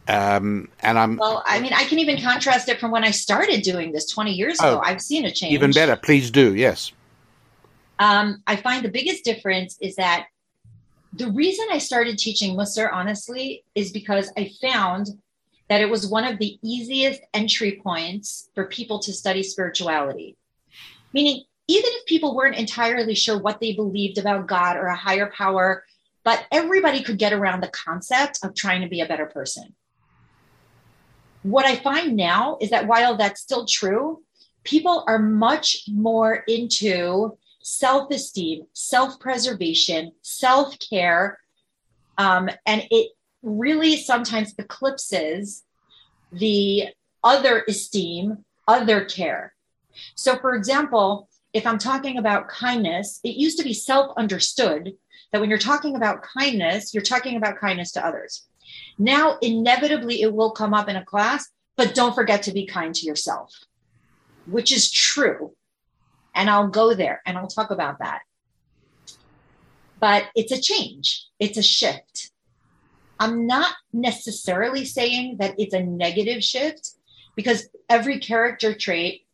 Um, 0.07 0.67
and 0.81 0.99
I'm 0.99 1.15
well. 1.15 1.41
I 1.45 1.61
mean, 1.61 1.71
I 1.73 1.85
can 1.85 1.99
even 1.99 2.21
contrast 2.21 2.67
it 2.67 2.79
from 2.79 2.91
when 2.91 3.05
I 3.05 3.11
started 3.11 3.61
doing 3.61 3.93
this 3.93 4.09
20 4.09 4.33
years 4.33 4.57
oh, 4.61 4.73
ago. 4.73 4.81
I've 4.83 5.01
seen 5.01 5.23
a 5.25 5.31
change. 5.31 5.53
Even 5.53 5.71
better, 5.71 5.95
please 5.95 6.29
do. 6.29 6.53
Yes. 6.53 6.91
Um, 7.99 8.43
I 8.47 8.57
find 8.57 8.83
the 8.83 8.89
biggest 8.89 9.23
difference 9.23 9.77
is 9.79 9.95
that 9.95 10.27
the 11.15 11.31
reason 11.31 11.67
I 11.71 11.77
started 11.77 12.17
teaching 12.17 12.57
Musar, 12.57 12.91
honestly, 12.91 13.63
is 13.75 13.91
because 13.91 14.31
I 14.35 14.51
found 14.61 15.09
that 15.69 15.79
it 15.79 15.89
was 15.89 16.07
one 16.07 16.25
of 16.25 16.39
the 16.39 16.57
easiest 16.63 17.21
entry 17.33 17.79
points 17.83 18.49
for 18.55 18.65
people 18.65 18.99
to 18.99 19.13
study 19.13 19.43
spirituality. 19.43 20.35
Meaning, 21.13 21.43
even 21.67 21.89
if 21.93 22.05
people 22.07 22.35
weren't 22.35 22.57
entirely 22.57 23.15
sure 23.15 23.37
what 23.37 23.59
they 23.59 23.73
believed 23.73 24.17
about 24.17 24.47
God 24.47 24.75
or 24.75 24.87
a 24.87 24.95
higher 24.95 25.31
power, 25.37 25.85
but 26.23 26.45
everybody 26.51 27.03
could 27.03 27.19
get 27.19 27.31
around 27.31 27.61
the 27.61 27.69
concept 27.69 28.39
of 28.43 28.55
trying 28.55 28.81
to 28.81 28.89
be 28.89 29.01
a 29.01 29.07
better 29.07 29.27
person. 29.27 29.75
What 31.43 31.65
I 31.65 31.75
find 31.75 32.15
now 32.15 32.57
is 32.59 32.71
that 32.71 32.87
while 32.87 33.17
that's 33.17 33.41
still 33.41 33.65
true, 33.65 34.23
people 34.63 35.03
are 35.07 35.19
much 35.19 35.83
more 35.87 36.43
into 36.47 37.37
self 37.63 38.11
esteem, 38.11 38.67
self 38.73 39.19
preservation, 39.19 40.11
self 40.21 40.77
care. 40.79 41.39
Um, 42.19 42.49
and 42.67 42.83
it 42.91 43.11
really 43.41 43.97
sometimes 43.97 44.53
eclipses 44.59 45.63
the 46.31 46.89
other 47.23 47.63
esteem, 47.67 48.45
other 48.67 49.05
care. 49.05 49.53
So, 50.15 50.37
for 50.37 50.53
example, 50.53 51.29
if 51.53 51.65
I'm 51.65 51.77
talking 51.77 52.17
about 52.17 52.47
kindness, 52.49 53.19
it 53.23 53.35
used 53.35 53.57
to 53.57 53.63
be 53.63 53.73
self 53.73 54.15
understood 54.17 54.93
that 55.31 55.41
when 55.41 55.49
you're 55.49 55.59
talking 55.59 55.95
about 55.95 56.21
kindness, 56.21 56.93
you're 56.93 57.03
talking 57.03 57.37
about 57.37 57.59
kindness 57.59 57.91
to 57.93 58.05
others. 58.05 58.45
Now, 58.99 59.37
inevitably, 59.41 60.21
it 60.21 60.33
will 60.33 60.51
come 60.51 60.73
up 60.73 60.89
in 60.89 60.95
a 60.95 61.05
class, 61.05 61.49
but 61.75 61.95
don't 61.95 62.13
forget 62.13 62.43
to 62.43 62.51
be 62.51 62.65
kind 62.65 62.93
to 62.93 63.05
yourself, 63.05 63.51
which 64.45 64.71
is 64.71 64.91
true. 64.91 65.55
And 66.35 66.49
I'll 66.49 66.67
go 66.67 66.93
there 66.93 67.21
and 67.25 67.37
I'll 67.37 67.47
talk 67.47 67.71
about 67.71 67.99
that. 67.99 68.21
But 69.99 70.25
it's 70.35 70.51
a 70.51 70.59
change, 70.59 71.27
it's 71.39 71.57
a 71.57 71.63
shift. 71.63 72.31
I'm 73.19 73.47
not 73.47 73.73
necessarily 73.93 74.83
saying 74.83 75.37
that 75.37 75.55
it's 75.57 75.73
a 75.73 75.83
negative 75.83 76.43
shift 76.43 76.91
because 77.35 77.69
every 77.89 78.19
character 78.19 78.73
trait 78.73 79.25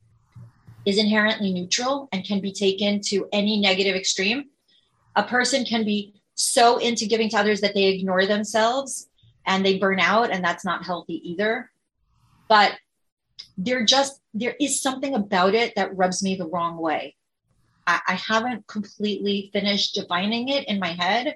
is 0.86 0.98
inherently 0.98 1.54
neutral 1.54 2.08
and 2.12 2.24
can 2.24 2.40
be 2.40 2.52
taken 2.52 3.02
to 3.02 3.28
any 3.32 3.60
negative 3.60 3.96
extreme. 3.96 4.46
A 5.16 5.24
person 5.24 5.66
can 5.66 5.86
be 5.86 6.14
so 6.36 6.78
into 6.78 7.06
giving 7.06 7.30
to 7.30 7.38
others 7.38 7.62
that 7.62 7.74
they 7.74 7.86
ignore 7.86 8.26
themselves 8.26 9.10
and 9.46 9.66
they 9.66 9.78
burn 9.78 10.00
out, 10.00 10.32
and 10.32 10.44
that's 10.44 10.64
not 10.64 10.86
healthy 10.86 11.22
either. 11.32 11.72
But 12.48 12.74
they're 13.58 13.86
just 13.86 14.19
there 14.34 14.56
is 14.60 14.82
something 14.82 15.16
about 15.16 15.56
it 15.56 15.74
that 15.76 15.96
rubs 15.96 16.24
me 16.24 16.36
the 16.36 16.48
wrong 16.48 16.78
way. 16.78 17.16
I, 17.88 18.00
I 18.08 18.14
haven't 18.14 18.68
completely 18.68 19.50
finished 19.52 19.96
defining 19.96 20.50
it 20.50 20.68
in 20.68 20.80
my 20.80 20.90
head. 20.90 21.36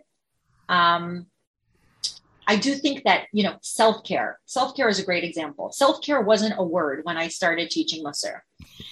Um, 0.69 1.27
I 2.45 2.57
do 2.57 2.75
think 2.75 3.03
that, 3.03 3.27
you 3.31 3.43
know, 3.43 3.55
self 3.61 4.03
care, 4.03 4.39
self 4.45 4.75
care 4.75 4.89
is 4.89 4.99
a 4.99 5.05
great 5.05 5.23
example. 5.23 5.71
Self 5.71 6.01
care 6.01 6.21
wasn't 6.21 6.55
a 6.57 6.63
word 6.63 7.01
when 7.03 7.17
I 7.17 7.27
started 7.29 7.69
teaching 7.69 8.03
Musar. 8.03 8.41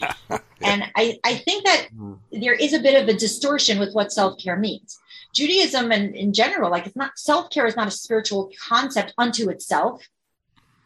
and 0.61 0.83
I, 0.95 1.19
I 1.23 1.35
think 1.35 1.65
that 1.65 1.87
hmm. 1.95 2.13
there 2.31 2.53
is 2.53 2.73
a 2.73 2.79
bit 2.79 3.01
of 3.01 3.09
a 3.09 3.17
distortion 3.17 3.79
with 3.79 3.93
what 3.93 4.11
self 4.11 4.39
care 4.39 4.57
means. 4.57 4.99
Judaism 5.33 5.91
and 5.91 6.15
in 6.15 6.33
general, 6.33 6.71
like 6.71 6.87
it's 6.87 6.95
not 6.95 7.17
self 7.17 7.49
care 7.49 7.65
is 7.65 7.75
not 7.75 7.87
a 7.87 7.91
spiritual 7.91 8.51
concept 8.67 9.13
unto 9.17 9.49
itself. 9.49 10.01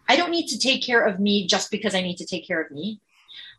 I 0.07 0.15
don't 0.15 0.31
need 0.31 0.47
to 0.47 0.59
take 0.59 0.83
care 0.83 1.03
of 1.05 1.19
me 1.19 1.47
just 1.47 1.71
because 1.71 1.95
I 1.95 2.01
need 2.01 2.17
to 2.17 2.25
take 2.25 2.47
care 2.47 2.61
of 2.61 2.71
me. 2.71 2.99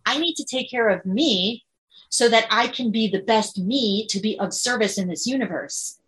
I 0.07 0.19
need 0.19 0.35
to 0.37 0.45
take 0.45 0.71
care 0.71 0.89
of 0.89 1.05
me 1.05 1.65
so 2.09 2.29
that 2.29 2.47
I 2.51 2.69
can 2.69 2.91
be 2.91 3.09
the 3.09 3.23
best 3.23 3.59
me 3.59 4.07
to 4.07 4.21
be 4.21 4.39
of 4.39 4.55
service 4.55 4.97
in 4.97 5.09
this 5.09 5.27
universe. 5.27 5.99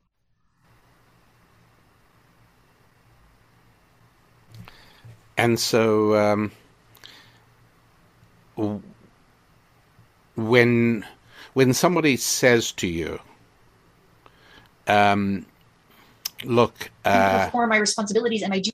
And 5.36 5.59
so, 5.59 6.16
um, 6.16 6.51
when 10.36 11.05
when 11.55 11.72
somebody 11.72 12.16
says 12.16 12.72
to 12.72 12.88
you, 12.88 13.20
um, 14.88 15.46
"Look, 16.44 16.90
uh, 17.05 17.44
perform 17.44 17.70
my 17.70 17.76
responsibilities 17.76 18.42
and 18.42 18.51
my 18.51 18.59
duties," 18.59 18.72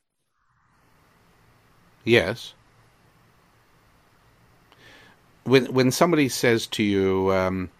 Yes. 2.04 2.54
When 5.44 5.72
when 5.72 5.90
somebody 5.90 6.28
says 6.28 6.66
to 6.68 6.82
you, 6.82 7.32
um, 7.32 7.70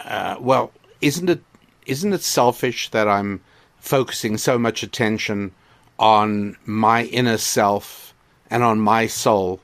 uh, 0.00 0.36
"Well, 0.40 0.72
isn't 1.00 1.28
it 1.28 1.42
isn't 1.86 2.12
it 2.12 2.22
selfish 2.22 2.90
that 2.90 3.08
I'm 3.08 3.40
focusing 3.78 4.38
so 4.38 4.58
much 4.58 4.82
attention 4.82 5.52
on 5.98 6.56
my 6.64 7.04
inner 7.04 7.36
self 7.36 8.14
and 8.50 8.62
on 8.62 8.80
my 8.80 9.06
soul?" 9.06 9.60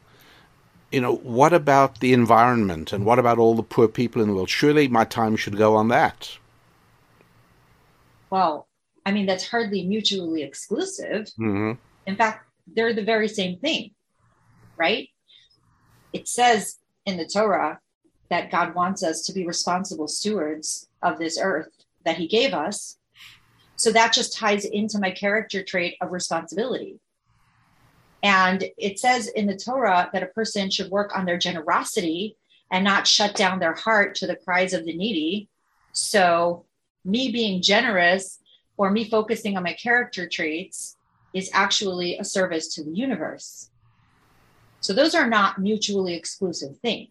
You 0.92 1.02
know, 1.02 1.16
what 1.16 1.52
about 1.52 2.00
the 2.00 2.14
environment 2.14 2.94
and 2.94 3.04
what 3.04 3.18
about 3.18 3.38
all 3.38 3.54
the 3.54 3.62
poor 3.62 3.88
people 3.88 4.22
in 4.22 4.28
the 4.28 4.34
world? 4.34 4.48
Surely 4.48 4.88
my 4.88 5.04
time 5.04 5.36
should 5.36 5.58
go 5.58 5.74
on 5.74 5.88
that. 5.88 6.38
Well, 8.30 8.68
I 9.04 9.12
mean, 9.12 9.26
that's 9.26 9.48
hardly 9.48 9.86
mutually 9.86 10.42
exclusive. 10.42 11.26
Mm-hmm. 11.38 11.72
In 12.06 12.16
fact, 12.16 12.46
they're 12.74 12.92
the 12.92 13.02
very 13.02 13.28
same 13.28 13.58
thing, 13.58 13.90
right? 14.76 15.08
It 16.12 16.28
says 16.28 16.78
in 17.06 17.16
the 17.16 17.26
Torah 17.26 17.80
that 18.30 18.50
God 18.50 18.74
wants 18.74 19.02
us 19.02 19.22
to 19.22 19.32
be 19.32 19.46
responsible 19.46 20.08
stewards 20.08 20.88
of 21.02 21.18
this 21.18 21.38
earth 21.40 21.70
that 22.04 22.16
He 22.16 22.26
gave 22.26 22.54
us. 22.54 22.98
So 23.76 23.92
that 23.92 24.12
just 24.12 24.36
ties 24.36 24.64
into 24.64 24.98
my 24.98 25.10
character 25.10 25.62
trait 25.62 25.96
of 26.00 26.10
responsibility. 26.10 26.98
And 28.22 28.64
it 28.76 28.98
says 28.98 29.28
in 29.28 29.46
the 29.46 29.56
Torah 29.56 30.10
that 30.12 30.22
a 30.22 30.26
person 30.26 30.70
should 30.70 30.90
work 30.90 31.16
on 31.16 31.24
their 31.24 31.38
generosity 31.38 32.36
and 32.70 32.84
not 32.84 33.06
shut 33.06 33.34
down 33.34 33.60
their 33.60 33.74
heart 33.74 34.14
to 34.16 34.26
the 34.26 34.36
cries 34.36 34.72
of 34.72 34.84
the 34.84 34.96
needy. 34.96 35.48
So, 35.92 36.64
me 37.04 37.30
being 37.30 37.62
generous 37.62 38.40
or 38.76 38.90
me 38.90 39.08
focusing 39.08 39.56
on 39.56 39.62
my 39.62 39.72
character 39.72 40.28
traits 40.28 40.96
is 41.32 41.50
actually 41.52 42.18
a 42.18 42.24
service 42.24 42.74
to 42.74 42.84
the 42.84 42.90
universe. 42.90 43.70
So 44.80 44.92
those 44.92 45.14
are 45.14 45.28
not 45.28 45.58
mutually 45.58 46.14
exclusive 46.14 46.78
things. 46.78 47.10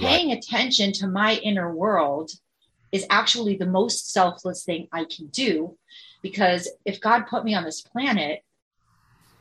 Right. 0.00 0.08
Paying 0.08 0.32
attention 0.32 0.92
to 0.94 1.06
my 1.06 1.34
inner 1.36 1.72
world 1.74 2.30
is 2.92 3.06
actually 3.10 3.56
the 3.56 3.66
most 3.66 4.12
selfless 4.12 4.64
thing 4.64 4.88
I 4.92 5.04
can 5.04 5.26
do 5.26 5.76
because 6.22 6.68
if 6.84 7.00
God 7.00 7.26
put 7.26 7.44
me 7.44 7.54
on 7.54 7.64
this 7.64 7.82
planet, 7.82 8.42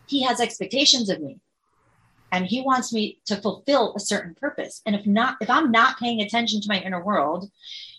he 0.08 0.24
has 0.24 0.40
expectations 0.40 1.10
of 1.10 1.22
me 1.22 1.40
and 2.32 2.46
he 2.46 2.62
wants 2.62 2.92
me 2.92 3.20
to 3.26 3.38
fulfill 3.38 3.94
a 3.96 4.00
certain 4.00 4.36
purpose. 4.36 4.82
And 4.86 4.96
if 4.96 5.06
not 5.06 5.38
if 5.42 5.50
I'm 5.50 5.72
not 5.72 6.00
paying 6.00 6.22
attention 6.22 6.62
to 6.62 6.70
my 6.70 6.80
inner 6.80 7.04
world, 7.04 7.50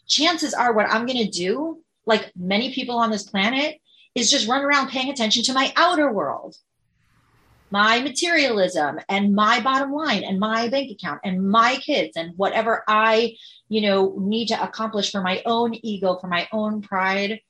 chances 0.07 0.55
are 0.55 0.73
what 0.73 0.91
I'm 0.91 1.07
going 1.07 1.25
to 1.25 1.31
do 1.31 1.83
like 2.07 2.33
many 2.37 2.73
people 2.73 2.97
on 2.99 3.11
this 3.11 3.25
planet 3.25 3.81
is 4.15 4.31
just 4.31 4.49
run 4.49 4.65
around 4.65 4.89
paying 4.89 5.11
attention 5.11 5.43
to 5.45 5.53
my 5.53 5.73
outer 5.77 6.11
world, 6.11 6.57
my 7.71 8.01
materialism 8.01 9.01
and 9.09 9.35
my 9.35 9.61
bottom 9.61 9.93
line 9.93 10.23
and 10.23 10.39
my 10.39 10.69
bank 10.69 10.91
account 10.91 11.21
and 11.25 11.49
my 11.49 11.77
kids 11.77 12.17
and 12.17 12.33
whatever 12.37 12.85
I, 12.87 13.37
you 13.69 13.81
know, 13.81 14.15
need 14.19 14.49
to 14.49 14.63
accomplish 14.63 15.11
for 15.11 15.21
my 15.21 15.43
own 15.45 15.75
ego, 15.83 16.17
for 16.21 16.29
my 16.29 16.49
own 16.53 16.81
pride. 16.81 17.41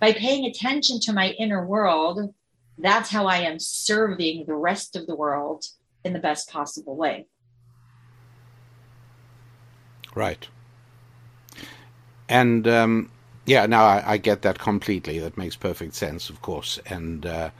By 0.00 0.12
paying 0.12 0.44
attention 0.44 1.00
to 1.00 1.12
my 1.12 1.30
inner 1.30 1.66
world, 1.66 2.32
that's 2.78 3.10
how 3.10 3.26
I 3.26 3.38
am 3.38 3.58
serving 3.58 4.44
the 4.46 4.54
rest 4.54 4.94
of 4.94 5.06
the 5.06 5.16
world 5.16 5.64
in 6.04 6.12
the 6.12 6.20
best 6.20 6.48
possible 6.48 6.96
way. 6.96 7.26
Right. 10.14 10.46
And 12.28 12.68
um, 12.68 13.10
yeah, 13.46 13.66
no, 13.66 13.78
I, 13.78 14.02
I, 14.06 14.16
get 14.18 14.42
that 14.42 14.58
completely. 14.58 15.18
That 15.18 15.36
makes 15.36 15.56
perfect 15.56 15.94
sense, 15.94 16.28
of 16.28 16.42
course. 16.42 16.78
And 16.86 17.24
uh, 17.24 17.50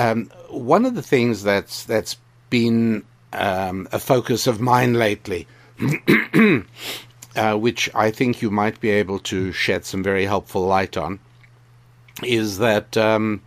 um, 0.00 0.30
one 0.48 0.86
of 0.86 0.94
the 0.94 1.02
things 1.02 1.42
that's 1.42 1.84
that's 1.84 2.16
been 2.48 3.04
um, 3.32 3.86
a 3.92 3.98
focus 3.98 4.46
of 4.46 4.60
mine 4.60 4.94
lately, 4.94 5.46
uh, 7.36 7.56
which 7.56 7.90
I 7.94 8.10
think 8.10 8.40
you 8.40 8.50
might 8.50 8.80
be 8.80 8.90
able 8.90 9.18
to 9.20 9.52
shed 9.52 9.84
some 9.84 10.02
very 10.02 10.24
helpful 10.24 10.62
light 10.62 10.96
on, 10.96 11.20
is 12.22 12.58
that. 12.58 12.96
Um, 12.96 13.42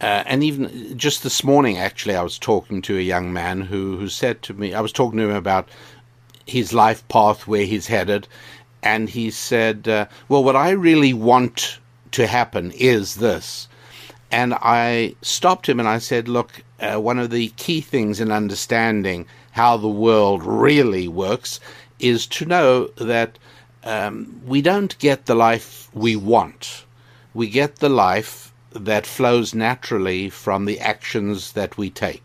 uh, 0.00 0.24
and 0.26 0.42
even 0.42 0.98
just 0.98 1.22
this 1.22 1.44
morning, 1.44 1.78
actually, 1.78 2.16
I 2.16 2.24
was 2.24 2.36
talking 2.36 2.82
to 2.82 2.98
a 2.98 3.00
young 3.00 3.32
man 3.32 3.60
who, 3.60 3.96
who 3.96 4.08
said 4.08 4.42
to 4.42 4.52
me, 4.52 4.74
I 4.74 4.80
was 4.80 4.90
talking 4.90 5.16
to 5.20 5.30
him 5.30 5.36
about 5.36 5.68
his 6.44 6.72
life 6.72 7.06
path, 7.06 7.46
where 7.46 7.64
he's 7.64 7.86
headed, 7.86 8.26
and 8.82 9.08
he 9.08 9.30
said, 9.30 9.86
uh, 9.86 10.06
Well, 10.28 10.42
what 10.42 10.56
I 10.56 10.70
really 10.70 11.12
want 11.12 11.78
to 12.12 12.26
happen 12.26 12.72
is 12.72 13.14
this. 13.14 13.68
And 14.32 14.54
I 14.54 15.14
stopped 15.20 15.68
him 15.68 15.78
and 15.78 15.88
I 15.88 15.98
said, 15.98 16.26
Look, 16.26 16.64
uh, 16.80 16.98
one 16.98 17.18
of 17.18 17.30
the 17.30 17.50
key 17.50 17.82
things 17.82 18.18
in 18.18 18.32
understanding 18.32 19.26
how 19.52 19.76
the 19.76 19.88
world 19.88 20.42
really 20.42 21.06
works 21.06 21.60
is 21.98 22.26
to 22.28 22.46
know 22.46 22.86
that 22.96 23.38
um, 23.84 24.40
we 24.46 24.62
don't 24.62 24.98
get 24.98 25.26
the 25.26 25.34
life 25.34 25.90
we 25.92 26.16
want. 26.16 26.84
We 27.34 27.48
get 27.48 27.76
the 27.76 27.90
life 27.90 28.52
that 28.70 29.06
flows 29.06 29.54
naturally 29.54 30.30
from 30.30 30.64
the 30.64 30.80
actions 30.80 31.52
that 31.52 31.76
we 31.76 31.90
take. 31.90 32.24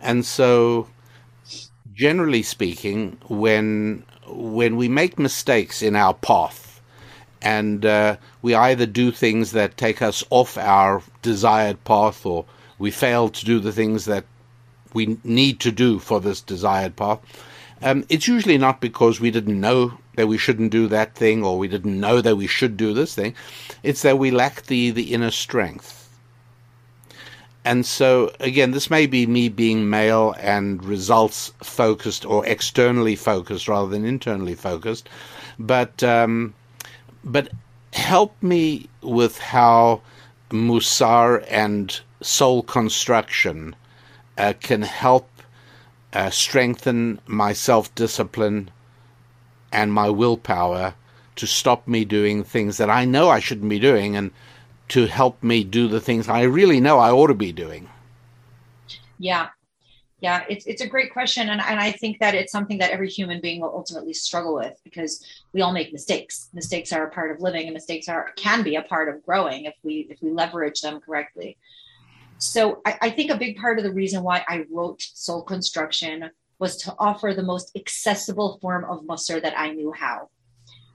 And 0.00 0.24
so, 0.24 0.88
generally 1.92 2.42
speaking, 2.42 3.18
when 3.28 4.04
when 4.26 4.76
we 4.76 4.88
make 4.88 5.18
mistakes 5.18 5.82
in 5.82 5.94
our 5.94 6.14
path, 6.14 6.71
and 7.42 7.84
uh, 7.84 8.16
we 8.40 8.54
either 8.54 8.86
do 8.86 9.10
things 9.10 9.52
that 9.52 9.76
take 9.76 10.00
us 10.00 10.24
off 10.30 10.56
our 10.56 11.02
desired 11.20 11.82
path, 11.84 12.24
or 12.24 12.44
we 12.78 12.90
fail 12.90 13.28
to 13.28 13.44
do 13.44 13.58
the 13.58 13.72
things 13.72 14.04
that 14.06 14.24
we 14.94 15.18
need 15.24 15.60
to 15.60 15.72
do 15.72 15.98
for 15.98 16.20
this 16.20 16.40
desired 16.40 16.96
path. 16.96 17.18
Um, 17.82 18.04
it's 18.08 18.28
usually 18.28 18.58
not 18.58 18.80
because 18.80 19.20
we 19.20 19.30
didn't 19.30 19.60
know 19.60 19.98
that 20.14 20.28
we 20.28 20.38
shouldn't 20.38 20.70
do 20.70 20.86
that 20.88 21.14
thing 21.14 21.42
or 21.42 21.58
we 21.58 21.68
didn't 21.68 21.98
know 21.98 22.20
that 22.20 22.36
we 22.36 22.46
should 22.46 22.76
do 22.76 22.92
this 22.92 23.14
thing. 23.14 23.34
It's 23.82 24.02
that 24.02 24.18
we 24.18 24.30
lack 24.30 24.66
the, 24.66 24.90
the 24.90 25.12
inner 25.12 25.30
strength. 25.30 25.98
And 27.64 27.86
so, 27.86 28.32
again, 28.40 28.72
this 28.72 28.90
may 28.90 29.06
be 29.06 29.26
me 29.26 29.48
being 29.48 29.88
male 29.88 30.34
and 30.38 30.84
results 30.84 31.52
focused 31.62 32.24
or 32.24 32.44
externally 32.46 33.16
focused 33.16 33.68
rather 33.68 33.88
than 33.88 34.04
internally 34.04 34.54
focused. 34.54 35.08
But, 35.58 36.02
um, 36.02 36.54
but 37.24 37.48
help 37.92 38.40
me 38.42 38.88
with 39.02 39.38
how 39.38 40.00
Musar 40.50 41.44
and 41.48 42.00
soul 42.20 42.62
construction 42.62 43.74
uh, 44.38 44.52
can 44.60 44.82
help 44.82 45.28
uh, 46.12 46.30
strengthen 46.30 47.20
my 47.26 47.52
self 47.52 47.94
discipline 47.94 48.70
and 49.72 49.92
my 49.92 50.10
willpower 50.10 50.94
to 51.36 51.46
stop 51.46 51.88
me 51.88 52.04
doing 52.04 52.44
things 52.44 52.76
that 52.76 52.90
I 52.90 53.04
know 53.04 53.30
I 53.30 53.40
shouldn't 53.40 53.70
be 53.70 53.78
doing 53.78 54.16
and 54.16 54.30
to 54.88 55.06
help 55.06 55.42
me 55.42 55.64
do 55.64 55.88
the 55.88 56.00
things 56.00 56.28
I 56.28 56.42
really 56.42 56.80
know 56.80 56.98
I 56.98 57.10
ought 57.10 57.28
to 57.28 57.34
be 57.34 57.52
doing? 57.52 57.88
Yeah. 59.18 59.48
Yeah, 60.20 60.44
it's, 60.48 60.66
it's 60.66 60.82
a 60.82 60.86
great 60.86 61.12
question. 61.12 61.48
And, 61.48 61.60
and 61.60 61.80
I 61.80 61.90
think 61.92 62.20
that 62.20 62.34
it's 62.34 62.52
something 62.52 62.78
that 62.78 62.90
every 62.90 63.08
human 63.08 63.40
being 63.40 63.60
will 63.60 63.74
ultimately 63.74 64.12
struggle 64.12 64.54
with 64.54 64.78
because 64.84 65.24
we 65.52 65.60
all 65.60 65.72
make 65.72 65.92
mistakes. 65.92 66.48
Mistakes 66.52 66.92
are 66.92 67.06
a 67.06 67.10
part 67.10 67.30
of 67.30 67.40
living 67.40 67.64
and 67.66 67.74
mistakes 67.74 68.08
are 68.08 68.32
can 68.36 68.62
be 68.62 68.76
a 68.76 68.82
part 68.82 69.08
of 69.08 69.24
growing 69.24 69.66
if 69.66 69.74
we 69.82 70.06
if 70.10 70.22
we 70.22 70.30
leverage 70.30 70.80
them 70.80 71.00
correctly. 71.00 71.58
So 72.38 72.80
I, 72.84 72.98
I 73.02 73.10
think 73.10 73.30
a 73.30 73.36
big 73.36 73.56
part 73.56 73.78
of 73.78 73.84
the 73.84 73.92
reason 73.92 74.22
why 74.22 74.44
I 74.48 74.64
wrote 74.70 75.00
Soul 75.00 75.42
Construction 75.42 76.30
was 76.58 76.76
to 76.78 76.94
offer 76.98 77.34
the 77.34 77.42
most 77.42 77.76
accessible 77.76 78.58
form 78.60 78.84
of 78.84 79.04
Musar 79.04 79.42
that 79.42 79.58
I 79.58 79.70
knew 79.70 79.92
how. 79.92 80.28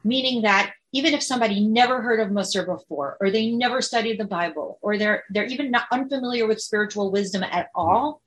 Meaning 0.03 0.41
that 0.41 0.73
even 0.93 1.13
if 1.13 1.21
somebody 1.21 1.59
never 1.65 2.01
heard 2.01 2.19
of 2.19 2.29
Musar 2.29 2.65
before, 2.65 3.17
or 3.19 3.29
they 3.29 3.51
never 3.51 3.81
studied 3.81 4.19
the 4.19 4.25
Bible, 4.25 4.79
or 4.81 4.97
they're 4.97 5.23
they're 5.29 5.45
even 5.45 5.69
not 5.69 5.87
unfamiliar 5.91 6.47
with 6.47 6.61
spiritual 6.61 7.11
wisdom 7.11 7.43
at 7.43 7.67
all, 7.75 8.21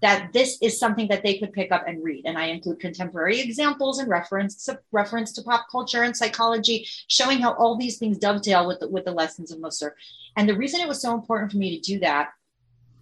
that 0.00 0.32
this 0.32 0.58
is 0.62 0.78
something 0.78 1.08
that 1.08 1.22
they 1.22 1.38
could 1.38 1.52
pick 1.52 1.72
up 1.72 1.84
and 1.86 2.04
read. 2.04 2.24
And 2.24 2.38
I 2.38 2.46
include 2.46 2.80
contemporary 2.80 3.40
examples 3.40 3.98
and 3.98 4.08
reference 4.08 4.68
reference 4.92 5.32
to 5.32 5.42
pop 5.42 5.66
culture 5.70 6.02
and 6.02 6.16
psychology, 6.16 6.86
showing 7.08 7.40
how 7.40 7.54
all 7.54 7.76
these 7.76 7.98
things 7.98 8.18
dovetail 8.18 8.66
with 8.66 8.80
the, 8.80 8.88
with 8.88 9.04
the 9.04 9.12
lessons 9.12 9.50
of 9.50 9.58
Musar. 9.58 9.92
And 10.36 10.48
the 10.48 10.56
reason 10.56 10.80
it 10.80 10.88
was 10.88 11.02
so 11.02 11.14
important 11.14 11.50
for 11.50 11.58
me 11.58 11.76
to 11.76 11.80
do 11.80 11.98
that 12.00 12.30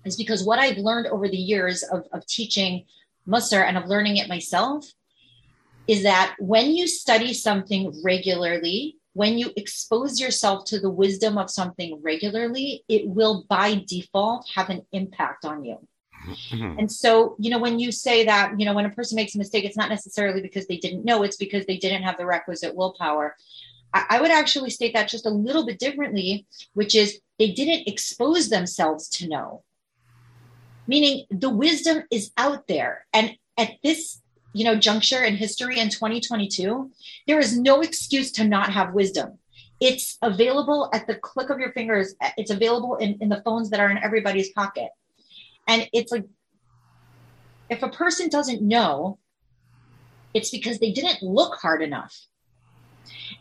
is 0.05 0.17
because 0.17 0.45
what 0.45 0.59
I've 0.59 0.79
learned 0.79 1.09
over 1.09 1.29
the 1.29 1.37
years 1.37 1.83
of, 1.83 2.07
of 2.13 2.27
teaching 2.27 2.85
Musar 3.29 3.67
and 3.67 3.77
of 3.77 3.87
learning 3.87 4.17
it 4.17 4.29
myself 4.29 4.87
is 5.87 6.03
that 6.05 6.35
when 6.39 6.75
you 6.75 6.87
study 6.87 7.35
something 7.35 7.93
regularly, 8.03 8.97
when 9.13 9.39
you 9.39 9.51
expose 9.57 10.21
yourself 10.21 10.65
to 10.67 10.81
the 10.81 10.91
wisdom 10.91 11.39
of 11.39 11.51
something 11.51 12.01
regularly, 12.03 12.85
it 12.89 13.07
will 13.07 13.45
by 13.49 13.83
default 13.87 14.49
have 14.55 14.69
an 14.69 14.83
impact 14.93 15.45
on 15.45 15.65
you. 15.65 15.79
Mm-hmm. 16.27 16.79
And 16.79 16.93
so, 16.93 17.37
you 17.39 17.51
know, 17.51 17.59
when 17.59 17.79
you 17.79 17.93
say 17.93 18.25
that, 18.25 18.59
you 18.59 18.67
know, 18.67 18.75
when 18.75 18.87
a 18.87 18.91
person 18.91 19.17
makes 19.17 19.35
a 19.35 19.39
mistake, 19.39 19.65
it's 19.65 19.77
not 19.77 19.89
necessarily 19.89 20.41
because 20.41 20.67
they 20.67 20.77
didn't 20.77 21.05
know, 21.05 21.23
it's 21.23 21.37
because 21.37 21.67
they 21.67 21.77
didn't 21.77 22.03
have 22.03 22.17
the 22.17 22.27
requisite 22.27 22.75
willpower. 22.75 23.37
I, 23.95 24.07
I 24.11 24.21
would 24.21 24.31
actually 24.31 24.71
state 24.71 24.95
that 24.95 25.09
just 25.09 25.27
a 25.27 25.31
little 25.31 25.65
bit 25.65 25.79
differently, 25.79 26.47
which 26.75 26.95
is 26.95 27.21
they 27.39 27.53
didn't 27.53 27.89
expose 27.89 28.49
themselves 28.49 29.09
to 29.11 29.29
know 29.29 29.63
meaning 30.87 31.27
the 31.31 31.51
wisdom 31.51 32.05
is 32.11 32.31
out 32.37 32.67
there. 32.67 33.07
And 33.13 33.37
at 33.59 33.73
this, 33.83 34.21
you 34.53 34.65
know, 34.65 34.77
juncture 34.77 35.25
in 35.25 35.37
history 35.37 35.79
in 35.79 35.91
2022, 35.91 36.91
there 37.27 37.39
is 37.39 37.59
no 37.59 37.81
excuse 37.81 38.33
to 38.33 38.45
not 38.45 38.73
have 38.73 38.95
wisdom. 38.95 39.39
It's 39.81 40.17
available 40.23 40.89
at 40.95 41.07
the 41.07 41.17
click 41.17 41.51
of 41.51 41.59
your 41.59 41.73
fingers. 41.73 42.15
It's 42.37 42.51
available 42.51 42.97
in, 42.97 43.19
in 43.21 43.29
the 43.29 43.43
phones 43.45 43.71
that 43.71 43.81
are 43.81 43.91
in 43.91 43.99
everybody's 43.99 44.51
pocket. 44.51 44.89
And 45.67 45.89
it's 45.93 46.13
like, 46.13 46.25
if 47.69 47.83
a 47.83 47.89
person 47.89 48.29
doesn't 48.29 48.63
know, 48.63 49.19
it's 50.35 50.51
because 50.51 50.79
they 50.79 50.93
didn't 50.93 51.23
look 51.23 51.57
hard 51.57 51.83
enough. 51.83 52.15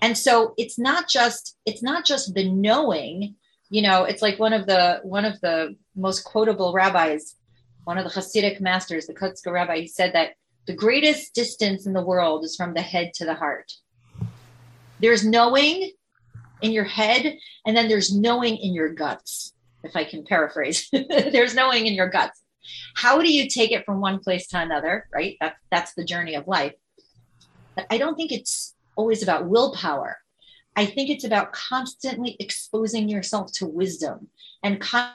And 0.02 0.18
so 0.18 0.54
it's 0.58 0.78
not 0.80 1.08
just 1.08 1.58
it's 1.66 1.84
not 1.84 2.06
just 2.06 2.34
the 2.34 2.50
knowing, 2.50 3.36
you 3.70 3.82
know, 3.82 4.04
it's 4.04 4.22
like 4.22 4.40
one 4.40 4.54
of 4.54 4.66
the 4.66 5.00
one 5.04 5.26
of 5.26 5.40
the 5.42 5.76
most 5.96 6.24
quotable 6.24 6.74
rabbis, 6.74 7.36
one 7.84 7.98
of 7.98 8.04
the 8.04 8.10
Hasidic 8.10 8.60
masters, 8.60 9.08
the 9.08 9.14
Kotzker 9.14 9.52
rabbi, 9.52 9.80
he 9.80 9.88
said 9.88 10.14
that 10.14 10.34
the 10.68 10.76
greatest 10.76 11.34
distance 11.36 11.86
in 11.86 11.94
the 11.94 12.02
world 12.04 12.44
is 12.44 12.56
from 12.56 12.74
the 12.74 12.82
head 12.82 13.14
to 13.16 13.26
the 13.26 13.36
heart. 13.36 13.72
There's 15.00 15.26
knowing 15.26 15.92
in 16.62 16.72
your 16.72 16.86
head, 16.86 17.38
and 17.66 17.76
then 17.76 17.88
there's 17.88 18.16
knowing 18.16 18.58
in 18.58 18.74
your 18.74 18.90
guts, 18.90 19.54
if 19.86 19.96
I 19.96 20.04
can 20.04 20.24
paraphrase. 20.26 20.90
there's 21.10 21.56
knowing 21.56 21.88
in 21.88 21.94
your 21.94 22.10
guts. 22.10 22.42
How 22.96 23.22
do 23.22 23.32
you 23.32 23.48
take 23.48 23.72
it 23.72 23.86
from 23.86 24.02
one 24.02 24.20
place 24.20 24.48
to 24.48 24.60
another, 24.60 25.08
right? 25.14 25.38
That, 25.40 25.56
that's 25.72 25.94
the 25.94 26.04
journey 26.04 26.36
of 26.36 26.48
life. 26.48 26.74
But 27.76 27.88
I 27.90 27.98
don't 27.98 28.16
think 28.16 28.32
it's 28.32 28.74
always 28.96 29.22
about 29.22 29.48
willpower. 29.48 30.18
I 30.76 30.86
think 30.86 31.10
it's 31.10 31.24
about 31.24 31.54
constantly 31.54 32.36
exposing 32.40 33.08
yourself 33.08 33.52
to 33.54 33.66
wisdom 33.66 34.30
and 34.64 34.80
con- 34.82 35.12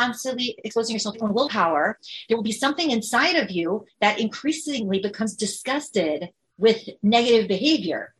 constantly 0.00 0.56
exposing 0.64 0.94
yourself 0.94 1.16
to 1.18 1.26
willpower, 1.26 1.98
there 2.28 2.36
will 2.36 2.44
be 2.44 2.52
something 2.52 2.90
inside 2.90 3.36
of 3.36 3.50
you 3.50 3.84
that 4.00 4.18
increasingly 4.18 4.98
becomes 4.98 5.36
disgusted 5.36 6.30
with 6.60 6.88
negative 7.02 7.48
behavior. 7.48 8.14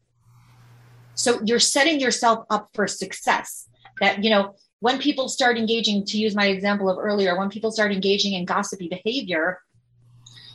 So 1.14 1.40
you're 1.44 1.60
setting 1.60 2.00
yourself 2.00 2.46
up 2.50 2.70
for 2.74 2.86
success. 2.86 3.68
That, 4.00 4.24
you 4.24 4.30
know, 4.30 4.54
when 4.80 4.98
people 4.98 5.28
start 5.28 5.58
engaging, 5.58 6.04
to 6.06 6.18
use 6.18 6.34
my 6.34 6.46
example 6.46 6.88
of 6.88 6.98
earlier, 6.98 7.38
when 7.38 7.50
people 7.50 7.70
start 7.70 7.92
engaging 7.92 8.32
in 8.32 8.46
gossipy 8.46 8.88
behavior, 8.88 9.60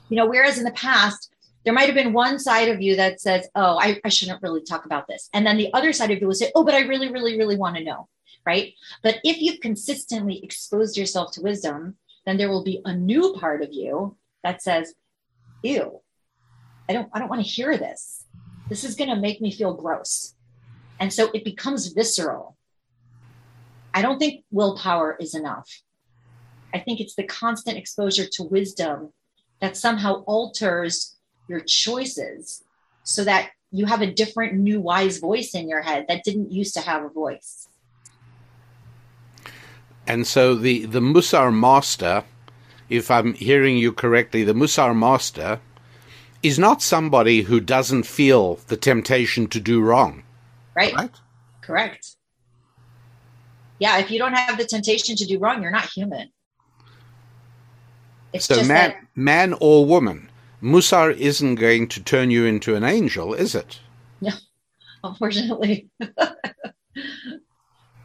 you 0.10 0.18
know, 0.18 0.26
whereas 0.26 0.58
in 0.58 0.64
the 0.64 0.72
past, 0.72 1.32
there 1.64 1.74
might 1.74 1.86
have 1.86 1.96
been 1.96 2.14
one 2.14 2.40
side 2.40 2.70
of 2.70 2.82
you 2.82 2.96
that 2.96 3.22
says, 3.22 3.48
Oh, 3.56 3.78
I, 3.78 4.00
I 4.04 4.10
shouldn't 4.10 4.42
really 4.42 4.62
talk 4.62 4.86
about 4.86 5.08
this. 5.08 5.30
And 5.34 5.46
then 5.46 5.58
the 5.58 5.74
other 5.74 5.94
side 5.94 6.12
of 6.12 6.20
you 6.20 6.28
will 6.28 6.34
say, 6.34 6.52
Oh, 6.56 6.64
but 6.64 6.74
I 6.74 6.82
really, 6.82 7.12
really, 7.12 7.38
really 7.38 7.58
want 7.58 7.78
to 7.78 7.84
know 7.84 8.08
right? 8.46 8.74
But 9.02 9.20
if 9.24 9.42
you've 9.42 9.60
consistently 9.60 10.44
exposed 10.44 10.98
yourself 10.98 11.32
to 11.32 11.42
wisdom, 11.42 11.96
then 12.26 12.38
there 12.38 12.50
will 12.50 12.64
be 12.64 12.82
a 12.86 12.96
new 12.96 13.34
part 13.34 13.62
of 13.62 13.74
you 13.74 14.18
that 14.44 14.62
says, 14.62 14.94
ew, 15.64 16.02
I 16.88 16.94
don't, 16.94 17.10
I 17.14 17.20
don't 17.20 17.30
want 17.30 17.44
to 17.44 17.48
hear 17.48 17.78
this. 17.78 18.24
This 18.70 18.84
is 18.84 18.96
going 18.96 19.10
to 19.10 19.16
make 19.16 19.42
me 19.42 19.52
feel 19.52 19.74
gross. 19.74 20.36
And 21.00 21.12
so 21.12 21.30
it 21.34 21.44
becomes 21.44 21.88
visceral. 21.88 22.56
I 23.94 24.02
don't 24.02 24.20
think 24.20 24.44
willpower 24.52 25.18
is 25.20 25.36
enough. 25.36 25.70
I 26.74 26.80
think 26.80 27.00
it's 27.00 27.16
the 27.16 27.24
constant 27.24 27.78
exposure 27.78 28.26
to 28.34 28.44
wisdom 28.44 29.14
that 29.62 29.78
somehow 29.78 30.24
alters 30.24 31.16
your 31.48 31.62
choices 31.62 32.64
so 33.04 33.24
that 33.24 33.52
you 33.72 33.86
have 33.86 34.02
a 34.02 34.12
different 34.12 34.54
new 34.56 34.82
wise 34.82 35.20
voice 35.20 35.56
in 35.56 35.70
your 35.70 35.82
head 35.82 36.06
that 36.08 36.24
didn't 36.24 36.52
used 36.52 36.74
to 36.74 36.82
have 36.82 37.04
a 37.04 37.10
voice. 37.10 37.68
And 40.08 40.28
so 40.28 40.56
the, 40.56 40.86
the 40.86 41.00
Musar 41.00 41.54
master, 41.54 42.24
if 42.90 43.10
I'm 43.10 43.34
hearing 43.34 43.78
you 43.78 43.92
correctly, 43.92 44.44
the 44.44 44.54
Musar 44.54 44.96
master 44.96 45.60
is 46.46 46.60
not 46.60 46.82
somebody 46.82 47.42
who 47.42 47.60
doesn't 47.60 48.04
feel 48.04 48.60
the 48.68 48.78
temptation 48.78 49.48
to 49.48 49.60
do 49.60 49.82
wrong. 49.82 50.22
Right. 50.76 50.94
Right? 50.94 51.10
Correct. 51.62 52.16
Yeah, 53.80 53.98
if 53.98 54.12
you 54.12 54.20
don't 54.20 54.34
have 54.34 54.60
the 54.60 54.66
temptation 54.66 55.16
to 55.16 55.26
do 55.26 55.40
wrong, 55.40 55.64
you're 55.64 55.72
not 55.72 55.86
human. 55.86 56.30
It's 58.32 58.46
So 58.46 58.56
just 58.56 58.68
man, 58.68 58.92
that 58.92 59.08
man 59.16 59.56
or 59.60 59.88
woman, 59.88 60.30
Musar 60.62 61.18
isn't 61.18 61.56
going 61.56 61.88
to 61.88 62.04
turn 62.04 62.30
you 62.30 62.46
into 62.46 62.76
an 62.76 62.84
angel, 62.84 63.34
is 63.34 63.56
it? 63.56 63.80
No, 64.22 64.32
unfortunately. 65.04 65.90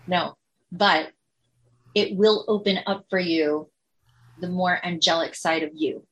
no, 0.07 0.35
but 0.73 1.13
it 1.95 2.17
will 2.17 2.47
open 2.49 2.79
up 2.87 3.05
for 3.11 3.19
you 3.19 3.69
the 4.41 4.49
more 4.49 4.81
angelic 4.83 5.35
side 5.35 5.63
of 5.63 5.73
you 5.75 6.07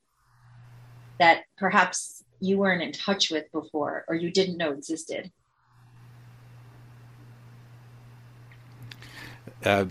that 1.19 1.43
perhaps 1.57 2.18
you 2.39 2.57
weren't 2.57 2.81
in 2.81 2.91
touch 2.91 3.31
with 3.31 3.51
before 3.51 4.05
or 4.07 4.15
you 4.15 4.31
didn't 4.31 4.57
know 4.57 4.71
existed. 4.71 5.31
uh, 9.65 9.85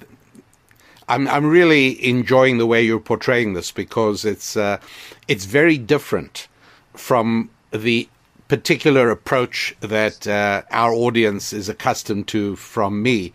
I'm 1.08 1.26
I'm 1.28 1.46
really 1.46 2.04
enjoying 2.06 2.58
the 2.58 2.66
way 2.66 2.82
you're 2.82 3.00
portraying 3.00 3.54
this 3.54 3.70
because 3.72 4.24
it's 4.24 4.56
uh, 4.56 4.78
it's 5.26 5.44
very 5.44 5.78
different 5.78 6.48
from 6.94 7.50
the 7.70 8.08
particular 8.48 9.10
approach 9.10 9.74
that 9.80 10.26
uh, 10.26 10.62
our 10.70 10.92
audience 10.92 11.52
is 11.52 11.68
accustomed 11.68 12.28
to 12.28 12.56
from 12.56 13.02
me. 13.02 13.32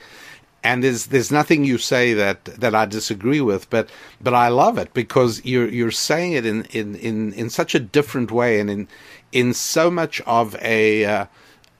And 0.63 0.83
there's 0.83 1.07
there's 1.07 1.31
nothing 1.31 1.65
you 1.65 1.77
say 1.77 2.13
that, 2.13 2.45
that 2.45 2.75
I 2.75 2.85
disagree 2.85 3.41
with, 3.41 3.69
but 3.69 3.89
but 4.21 4.33
I 4.33 4.47
love 4.49 4.77
it 4.77 4.93
because 4.93 5.43
you're 5.45 5.69
you're 5.69 5.91
saying 5.91 6.33
it 6.33 6.45
in, 6.45 6.65
in, 6.65 6.95
in, 6.95 7.33
in 7.33 7.49
such 7.49 7.75
a 7.75 7.79
different 7.79 8.31
way 8.31 8.59
and 8.59 8.69
in 8.69 8.87
in 9.31 9.53
so 9.53 9.91
much 9.91 10.21
of 10.21 10.55
a 10.61 11.05
uh, 11.05 11.25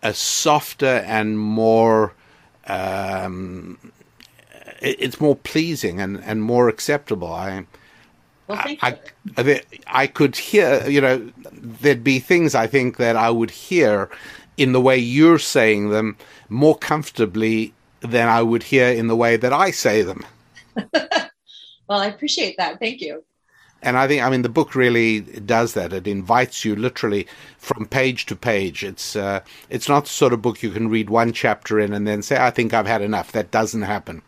a 0.03 0.13
softer 0.13 1.03
and 1.07 1.39
more 1.39 2.13
um, 2.67 3.79
it- 4.81 4.97
it's 4.99 5.21
more 5.21 5.35
pleasing 5.35 5.99
and, 6.01 6.23
and 6.23 6.43
more 6.43 6.69
acceptable. 6.69 7.31
I, 7.33 7.65
Well, 8.47 8.59
I. 8.59 8.79
I, 9.37 9.61
I 9.87 10.07
could 10.07 10.35
hear, 10.35 10.87
you 10.87 11.01
know, 11.01 11.31
there'd 11.51 12.03
be 12.03 12.19
things 12.19 12.55
I 12.55 12.67
think 12.67 12.97
that 12.97 13.15
I 13.15 13.29
would 13.29 13.51
hear 13.51 14.09
in 14.57 14.73
the 14.73 14.81
way 14.81 14.97
you're 14.97 15.39
saying 15.39 15.89
them 15.89 16.17
more 16.49 16.77
comfortably 16.77 17.73
than 18.03 18.27
I 18.27 18.41
would 18.41 18.63
hear 18.63 18.87
in 18.89 19.07
the 19.07 19.15
way 19.15 19.37
that 19.37 19.53
I 19.53 19.71
say 19.71 20.01
them. 20.03 20.25
Well, 21.87 21.99
I 21.99 22.07
appreciate 22.07 22.55
that. 22.57 22.79
Thank 22.79 23.01
you. 23.01 23.23
And 23.81 23.97
I 23.97 24.07
think, 24.07 24.23
I 24.23 24.29
mean, 24.29 24.41
the 24.41 24.49
book 24.49 24.75
really 24.75 25.19
does 25.19 25.73
that. 25.73 25.91
It 25.91 26.07
invites 26.07 26.63
you 26.63 26.75
literally 26.75 27.27
from 27.57 27.85
page 27.85 28.25
to 28.27 28.35
page. 28.35 28.83
It's 28.83 29.15
uh, 29.15 29.41
it's 29.69 29.89
not 29.89 30.05
the 30.05 30.09
sort 30.09 30.31
of 30.31 30.41
book 30.41 30.63
you 30.63 30.71
can 30.71 30.87
read 30.87 31.09
one 31.09 31.33
chapter 31.33 31.79
in 31.79 31.93
and 31.93 32.07
then 32.07 32.21
say, 32.21 32.37
I 32.37 32.49
think 32.49 32.73
I've 32.73 32.87
had 32.87 33.01
enough. 33.01 33.33
That 33.33 33.51
doesn't 33.51 33.81
happen. 33.81 34.21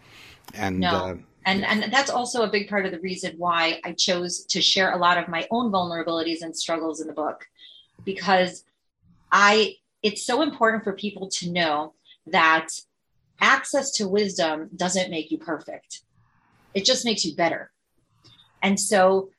And 0.54 0.82
No. 0.82 0.90
uh, 0.90 1.16
and 1.46 1.64
and 1.64 1.94
that's 1.94 2.10
also 2.10 2.44
a 2.44 2.50
big 2.50 2.68
part 2.68 2.86
of 2.86 2.92
the 2.92 3.00
reason 3.00 3.36
why 3.38 3.80
I 3.86 3.94
chose 3.94 4.44
to 4.46 4.62
share 4.62 4.92
a 4.92 4.98
lot 4.98 5.18
of 5.18 5.28
my 5.30 5.48
own 5.52 5.72
vulnerabilities 5.72 6.42
and 6.42 6.56
struggles 6.56 7.00
in 7.00 7.08
the 7.08 7.14
book 7.14 7.48
because 8.04 8.66
I 9.32 9.76
it's 10.04 10.24
so 10.24 10.42
important 10.42 10.84
for 10.84 10.94
people 10.94 11.30
to 11.30 11.50
know 11.52 11.94
that 12.28 12.68
access 13.40 13.92
to 13.92 14.08
wisdom 14.08 14.70
doesn't 14.76 15.12
make 15.12 15.32
you 15.32 15.38
perfect. 15.38 16.02
It 16.74 16.86
just 16.86 17.06
makes 17.06 17.26
you 17.26 17.36
better. 17.36 17.72
And 18.62 18.80
so 18.80 19.30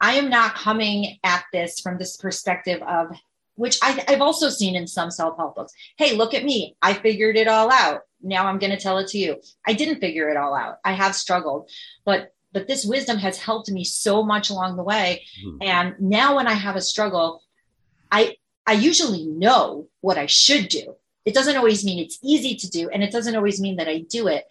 I 0.00 0.14
am 0.14 0.30
not 0.30 0.54
coming 0.54 1.18
at 1.22 1.44
this 1.52 1.80
from 1.80 1.98
this 1.98 2.16
perspective 2.16 2.82
of 2.82 3.08
which 3.60 3.78
I, 3.82 4.02
I've 4.08 4.22
also 4.22 4.48
seen 4.48 4.74
in 4.74 4.86
some 4.86 5.10
self-help 5.10 5.54
books. 5.54 5.74
Hey, 5.98 6.16
look 6.16 6.32
at 6.32 6.44
me. 6.44 6.76
I 6.80 6.94
figured 6.94 7.36
it 7.36 7.46
all 7.46 7.70
out. 7.70 8.00
Now 8.22 8.46
I'm 8.46 8.58
going 8.58 8.70
to 8.70 8.80
tell 8.80 8.96
it 8.96 9.08
to 9.08 9.18
you. 9.18 9.36
I 9.66 9.74
didn't 9.74 10.00
figure 10.00 10.30
it 10.30 10.38
all 10.38 10.54
out. 10.54 10.78
I 10.82 10.92
have 10.92 11.14
struggled, 11.14 11.70
but 12.04 12.32
but 12.52 12.66
this 12.66 12.84
wisdom 12.84 13.18
has 13.18 13.38
helped 13.38 13.70
me 13.70 13.84
so 13.84 14.24
much 14.24 14.50
along 14.50 14.76
the 14.76 14.82
way. 14.82 15.24
Mm-hmm. 15.44 15.62
And 15.62 15.94
now 16.00 16.36
when 16.36 16.48
I 16.48 16.54
have 16.54 16.74
a 16.74 16.80
struggle, 16.80 17.42
I 18.10 18.36
I 18.66 18.72
usually 18.72 19.26
know 19.26 19.88
what 20.00 20.16
I 20.16 20.26
should 20.26 20.68
do. 20.68 20.96
It 21.30 21.34
doesn't 21.34 21.56
always 21.56 21.84
mean 21.84 22.00
it's 22.00 22.18
easy 22.24 22.56
to 22.56 22.68
do, 22.68 22.90
and 22.90 23.04
it 23.04 23.12
doesn't 23.12 23.36
always 23.36 23.60
mean 23.60 23.76
that 23.76 23.86
I 23.86 23.98
do 24.00 24.26
it. 24.26 24.46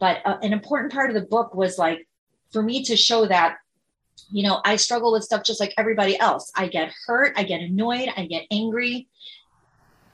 But 0.00 0.26
uh, 0.26 0.38
an 0.42 0.52
important 0.52 0.92
part 0.92 1.08
of 1.08 1.14
the 1.14 1.20
book 1.20 1.54
was 1.54 1.78
like 1.78 2.08
for 2.50 2.64
me 2.64 2.82
to 2.82 2.96
show 2.96 3.26
that 3.26 3.58
you 4.32 4.42
know 4.42 4.60
I 4.64 4.74
struggle 4.74 5.12
with 5.12 5.22
stuff 5.22 5.44
just 5.44 5.60
like 5.60 5.72
everybody 5.78 6.18
else. 6.18 6.50
I 6.56 6.66
get 6.66 6.92
hurt, 7.06 7.34
I 7.36 7.44
get 7.44 7.60
annoyed, 7.60 8.08
I 8.16 8.26
get 8.26 8.42
angry. 8.50 9.06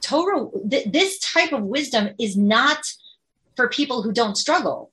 Torah, 0.02 0.48
th- 0.70 0.92
this 0.92 1.18
type 1.20 1.54
of 1.54 1.62
wisdom 1.62 2.10
is 2.20 2.36
not 2.36 2.84
for 3.56 3.70
people 3.70 4.02
who 4.02 4.12
don't 4.12 4.36
struggle. 4.36 4.92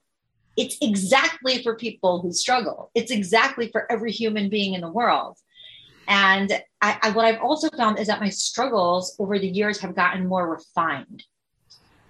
It's 0.55 0.77
exactly 0.81 1.61
for 1.63 1.75
people 1.75 2.21
who 2.21 2.31
struggle. 2.31 2.91
It's 2.95 3.11
exactly 3.11 3.67
for 3.67 3.91
every 3.91 4.13
human 4.13 4.47
being 4.47 4.73
in 4.73 4.79
the 4.79 4.89
world. 4.89 5.37
And 6.09 6.51
I, 6.81 6.97
I, 7.03 7.11
what 7.11 7.25
I've 7.25 7.39
also 7.39 7.69
found 7.69 7.99
is 7.99 8.07
that 8.07 8.19
my 8.19 8.29
struggles 8.29 9.15
over 9.19 9.37
the 9.37 9.47
years 9.47 9.79
have 9.81 9.95
gotten 9.95 10.25
more 10.25 10.49
refined, 10.49 11.23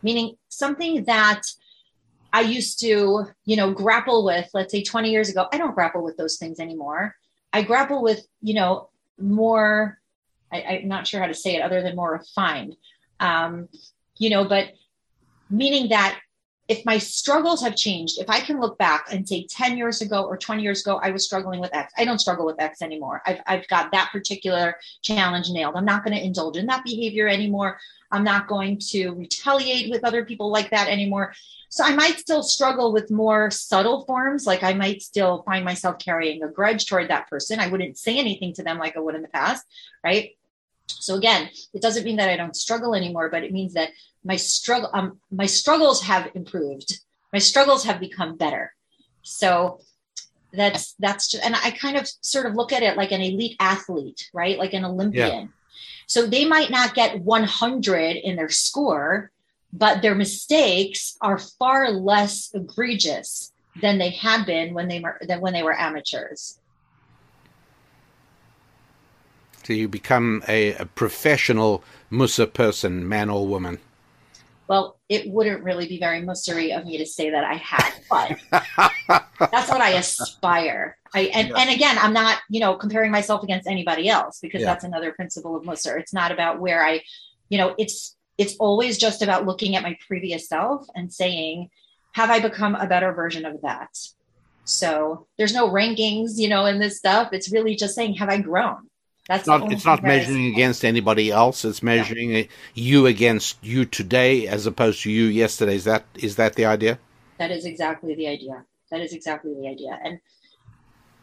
meaning 0.01 0.37
something 0.47 1.03
that 1.03 1.41
I 2.31 2.41
used 2.41 2.79
to, 2.79 3.27
you 3.43 3.55
know, 3.57 3.71
grapple 3.71 4.23
with, 4.23 4.49
let's 4.53 4.71
say 4.71 4.83
20 4.83 5.11
years 5.11 5.29
ago, 5.29 5.47
I 5.51 5.57
don't 5.57 5.75
grapple 5.75 6.01
with 6.01 6.15
those 6.15 6.37
things 6.37 6.61
anymore. 6.61 7.17
I 7.51 7.61
grapple 7.61 8.01
with, 8.01 8.25
you 8.41 8.53
know, 8.53 8.89
more, 9.19 9.99
I, 10.49 10.61
I'm 10.61 10.87
not 10.87 11.05
sure 11.05 11.19
how 11.19 11.27
to 11.27 11.33
say 11.33 11.55
it 11.55 11.61
other 11.61 11.81
than 11.81 11.97
more 11.97 12.13
refined, 12.13 12.77
um, 13.19 13.67
you 14.17 14.29
know, 14.29 14.45
but 14.45 14.71
meaning 15.49 15.89
that 15.89 16.17
if 16.69 16.85
my 16.85 16.99
struggles 16.99 17.63
have 17.63 17.75
changed, 17.75 18.21
if 18.21 18.29
I 18.29 18.39
can 18.39 18.61
look 18.61 18.77
back 18.77 19.07
and 19.11 19.27
say 19.27 19.47
10 19.49 19.75
years 19.75 20.01
ago 20.01 20.23
or 20.23 20.37
20 20.37 20.61
years 20.61 20.81
ago, 20.81 20.99
I 21.01 21.09
was 21.09 21.25
struggling 21.25 21.59
with 21.59 21.73
X. 21.73 21.91
I 21.97 22.05
don't 22.05 22.19
struggle 22.19 22.45
with 22.45 22.61
X 22.61 22.83
anymore. 22.83 23.23
I've, 23.25 23.41
I've 23.47 23.67
got 23.67 23.91
that 23.91 24.11
particular 24.11 24.75
challenge 25.01 25.49
nailed. 25.49 25.75
I'm 25.75 25.83
not 25.83 26.05
going 26.05 26.15
to 26.15 26.23
indulge 26.23 26.57
in 26.57 26.67
that 26.67 26.83
behavior 26.85 27.27
anymore. 27.27 27.79
I'm 28.11 28.23
not 28.23 28.47
going 28.47 28.77
to 28.89 29.09
retaliate 29.09 29.89
with 29.89 30.03
other 30.03 30.23
people 30.23 30.51
like 30.51 30.69
that 30.69 30.87
anymore. 30.87 31.33
So 31.69 31.83
I 31.83 31.95
might 31.95 32.19
still 32.19 32.43
struggle 32.43 32.93
with 32.93 33.09
more 33.09 33.49
subtle 33.49 34.05
forms. 34.05 34.45
Like 34.45 34.61
I 34.61 34.73
might 34.73 35.01
still 35.01 35.41
find 35.43 35.65
myself 35.65 35.97
carrying 35.97 36.43
a 36.43 36.47
grudge 36.47 36.85
toward 36.85 37.09
that 37.09 37.27
person. 37.31 37.59
I 37.59 37.67
wouldn't 37.67 37.97
say 37.97 38.19
anything 38.19 38.53
to 38.53 38.63
them 38.63 38.77
like 38.77 38.95
I 38.95 38.99
would 38.99 39.15
in 39.15 39.23
the 39.23 39.27
past. 39.27 39.65
Right. 40.03 40.37
So 40.87 41.15
again, 41.15 41.49
it 41.73 41.81
doesn't 41.81 42.03
mean 42.03 42.17
that 42.17 42.29
I 42.29 42.37
don't 42.37 42.55
struggle 42.55 42.93
anymore, 42.93 43.29
but 43.29 43.43
it 43.43 43.51
means 43.51 43.73
that 43.73 43.89
my 44.23 44.35
struggle, 44.35 44.89
um, 44.93 45.19
my 45.31 45.45
struggles 45.45 46.03
have 46.03 46.29
improved. 46.35 46.99
My 47.31 47.39
struggles 47.39 47.83
have 47.85 47.99
become 47.99 48.37
better. 48.37 48.73
So 49.21 49.81
that's 50.51 50.93
that's 50.99 51.29
just, 51.29 51.43
and 51.43 51.55
I 51.55 51.71
kind 51.71 51.95
of 51.97 52.07
sort 52.21 52.45
of 52.45 52.55
look 52.55 52.73
at 52.73 52.83
it 52.83 52.97
like 52.97 53.11
an 53.11 53.21
elite 53.21 53.55
athlete, 53.59 54.29
right? 54.33 54.57
Like 54.57 54.73
an 54.73 54.85
Olympian. 54.85 55.53
So 56.07 56.25
they 56.25 56.45
might 56.45 56.71
not 56.71 56.95
get 56.95 57.21
100 57.21 58.15
in 58.15 58.35
their 58.35 58.49
score, 58.49 59.31
but 59.71 60.01
their 60.01 60.15
mistakes 60.15 61.15
are 61.21 61.37
far 61.37 61.91
less 61.91 62.49
egregious 62.53 63.51
than 63.79 63.99
they 63.99 64.09
had 64.09 64.45
been 64.45 64.73
when 64.73 64.87
they 64.87 64.99
were 64.99 65.19
than 65.21 65.39
when 65.39 65.53
they 65.53 65.63
were 65.63 65.77
amateurs. 65.77 66.59
so 69.69 69.73
you 69.73 69.87
become 69.87 70.41
a, 70.47 70.73
a 70.73 70.85
professional 70.87 71.83
Mussar 72.11 72.51
person, 72.51 73.07
man 73.07 73.29
or 73.29 73.45
woman. 73.45 73.77
Well, 74.69 74.99
it 75.09 75.27
wouldn't 75.29 75.63
really 75.63 75.87
be 75.87 75.99
very 75.99 76.21
mussery 76.21 76.71
of 76.73 76.85
me 76.85 76.99
to 76.99 77.05
say 77.05 77.31
that 77.31 77.43
I 77.43 77.55
have, 77.55 77.99
but 78.07 78.37
that's 79.51 79.69
what 79.69 79.81
I 79.81 79.93
aspire. 79.93 80.95
I 81.13 81.21
and, 81.33 81.51
and 81.57 81.69
again, 81.71 81.97
I'm 81.99 82.13
not, 82.13 82.37
you 82.51 82.59
know, 82.59 82.75
comparing 82.75 83.09
myself 83.11 83.41
against 83.43 83.67
anybody 83.67 84.07
else 84.07 84.37
because 84.39 84.61
Yeah. 84.61 84.67
that's 84.67 84.83
another 84.83 85.11
principle 85.11 85.55
of 85.57 85.63
Mussar. 85.63 85.99
It's 85.99 86.13
not 86.13 86.31
about 86.31 86.59
where 86.59 86.85
I, 86.85 87.01
you 87.49 87.57
know, 87.57 87.73
it's 87.79 88.15
it's 88.37 88.55
always 88.59 88.99
just 88.99 89.23
about 89.23 89.45
looking 89.47 89.75
at 89.75 89.81
my 89.81 89.97
previous 90.07 90.47
self 90.47 90.85
and 90.95 91.11
saying, 91.11 91.69
have 92.13 92.29
I 92.29 92.39
become 92.39 92.75
a 92.75 92.85
better 92.85 93.11
version 93.11 93.45
of 93.45 93.61
that? 93.63 93.89
So 94.65 95.27
there's 95.39 95.53
no 95.53 95.67
rankings, 95.69 96.33
you 96.37 96.47
know, 96.47 96.65
in 96.67 96.77
this 96.77 96.99
stuff. 96.99 97.29
It's 97.33 97.51
really 97.51 97.75
just 97.75 97.95
saying, 97.95 98.13
have 98.15 98.29
I 98.29 98.37
grown? 98.37 98.88
That's 99.29 99.41
It's 99.41 99.47
not, 99.47 99.71
it's 99.71 99.85
not 99.85 100.01
measuring 100.01 100.47
against 100.47 100.83
anybody 100.83 101.29
else. 101.29 101.63
It's 101.63 101.83
measuring 101.83 102.35
uh 102.35 102.43
you 102.73 103.05
against 103.05 103.63
you 103.63 103.85
today 103.85 104.47
as 104.47 104.65
opposed 104.65 105.03
to 105.03 105.11
you 105.11 105.25
yesterday. 105.25 105.75
Is 105.75 105.83
that 105.83 106.03
is 106.15 106.37
that 106.37 106.55
the 106.55 106.65
idea? 106.65 106.97
That 107.37 107.51
is 107.51 107.63
exactly 107.63 108.15
the 108.15 108.27
idea. 108.27 108.65
That 108.89 109.01
is 109.01 109.13
exactly 109.13 109.53
the 109.53 109.67
idea. 109.67 109.99
And 110.03 110.19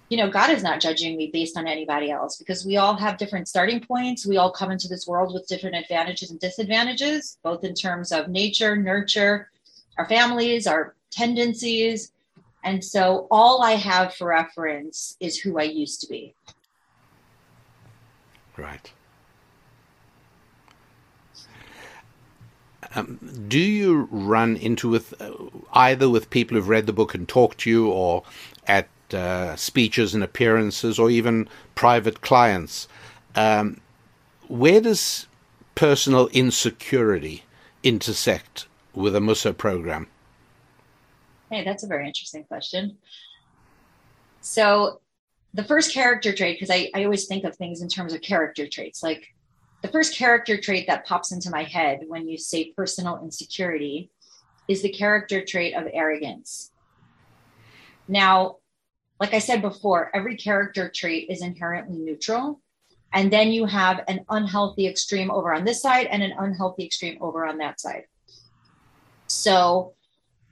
you 0.08 0.18
know, 0.18 0.30
God 0.30 0.50
is 0.50 0.62
not 0.62 0.80
judging 0.80 1.16
me 1.16 1.30
based 1.32 1.58
on 1.58 1.66
anybody 1.66 2.12
else 2.12 2.36
because 2.36 2.64
we 2.64 2.76
all 2.76 2.96
have 2.96 3.18
different 3.18 3.48
starting 3.48 3.80
points. 3.80 4.24
We 4.24 4.36
all 4.36 4.52
come 4.52 4.70
into 4.70 4.86
this 4.86 5.04
world 5.08 5.34
with 5.34 5.48
different 5.48 5.74
advantages 5.74 6.30
and 6.30 6.38
disadvantages, 6.38 7.38
both 7.42 7.64
in 7.64 7.74
terms 7.74 8.12
of 8.12 8.28
nature, 8.28 8.76
nurture, 8.76 9.50
our 9.98 10.08
families, 10.08 10.68
our 10.68 10.94
tendencies. 11.10 12.12
And 12.62 12.84
so 12.84 13.26
all 13.32 13.64
I 13.64 13.72
have 13.72 14.14
for 14.14 14.28
reference 14.28 15.16
is 15.18 15.40
who 15.40 15.58
I 15.58 15.64
used 15.64 16.02
to 16.02 16.06
be. 16.06 16.35
Right. 18.56 18.92
Um, 22.94 23.18
do 23.48 23.58
you 23.58 24.08
run 24.10 24.56
into 24.56 24.88
with 24.88 25.20
uh, 25.20 25.32
either 25.74 26.08
with 26.08 26.30
people 26.30 26.56
who've 26.56 26.68
read 26.68 26.86
the 26.86 26.92
book 26.92 27.14
and 27.14 27.28
talked 27.28 27.58
to 27.58 27.70
you, 27.70 27.90
or 27.90 28.22
at 28.66 28.88
uh, 29.12 29.54
speeches 29.56 30.14
and 30.14 30.24
appearances, 30.24 30.98
or 30.98 31.10
even 31.10 31.48
private 31.74 32.22
clients? 32.22 32.88
Um, 33.34 33.80
where 34.48 34.80
does 34.80 35.26
personal 35.74 36.28
insecurity 36.28 37.44
intersect 37.82 38.66
with 38.94 39.14
a 39.14 39.20
Mussar 39.20 39.56
program? 39.56 40.06
Hey, 41.50 41.64
that's 41.64 41.84
a 41.84 41.86
very 41.86 42.06
interesting 42.06 42.44
question. 42.44 42.96
So, 44.40 45.00
the 45.56 45.64
first 45.64 45.94
character 45.94 46.34
trait, 46.34 46.56
because 46.56 46.70
I, 46.70 46.90
I 46.94 47.04
always 47.04 47.26
think 47.26 47.44
of 47.44 47.56
things 47.56 47.80
in 47.80 47.88
terms 47.88 48.12
of 48.12 48.20
character 48.20 48.68
traits, 48.68 49.02
like 49.02 49.34
the 49.80 49.88
first 49.88 50.14
character 50.14 50.60
trait 50.60 50.86
that 50.86 51.06
pops 51.06 51.32
into 51.32 51.48
my 51.48 51.62
head 51.62 52.00
when 52.06 52.28
you 52.28 52.36
say 52.36 52.72
personal 52.76 53.22
insecurity 53.22 54.10
is 54.68 54.82
the 54.82 54.90
character 54.90 55.42
trait 55.42 55.74
of 55.74 55.84
arrogance. 55.90 56.72
Now, 58.06 58.56
like 59.18 59.32
I 59.32 59.38
said 59.38 59.62
before, 59.62 60.10
every 60.14 60.36
character 60.36 60.90
trait 60.94 61.30
is 61.30 61.40
inherently 61.40 61.96
neutral. 61.96 62.60
And 63.14 63.32
then 63.32 63.50
you 63.50 63.64
have 63.64 64.04
an 64.08 64.26
unhealthy 64.28 64.86
extreme 64.86 65.30
over 65.30 65.54
on 65.54 65.64
this 65.64 65.80
side 65.80 66.06
and 66.08 66.22
an 66.22 66.34
unhealthy 66.38 66.84
extreme 66.84 67.16
over 67.22 67.46
on 67.46 67.56
that 67.58 67.80
side. 67.80 68.04
So, 69.26 69.94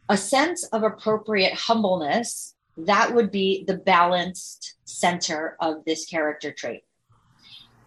a 0.09 0.17
sense 0.17 0.65
of 0.65 0.83
appropriate 0.83 1.53
humbleness, 1.53 2.54
that 2.77 3.15
would 3.15 3.31
be 3.31 3.65
the 3.67 3.77
balanced 3.77 4.75
center 4.85 5.57
of 5.61 5.85
this 5.85 6.07
character 6.07 6.53
trait. 6.53 6.85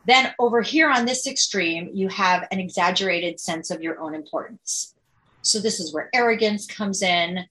Then 0.05 0.33
over 0.39 0.61
here 0.61 0.89
on 0.89 1.05
this 1.05 1.27
extreme, 1.27 1.89
you 1.93 2.07
have 2.07 2.47
an 2.51 2.59
exaggerated 2.59 3.39
sense 3.39 3.69
of 3.69 3.81
your 3.81 3.99
own 3.99 4.15
importance. 4.15 4.95
So 5.41 5.59
this 5.59 5.79
is 5.79 5.93
where 5.93 6.09
arrogance 6.13 6.65
comes 6.65 7.01
in. 7.01 7.45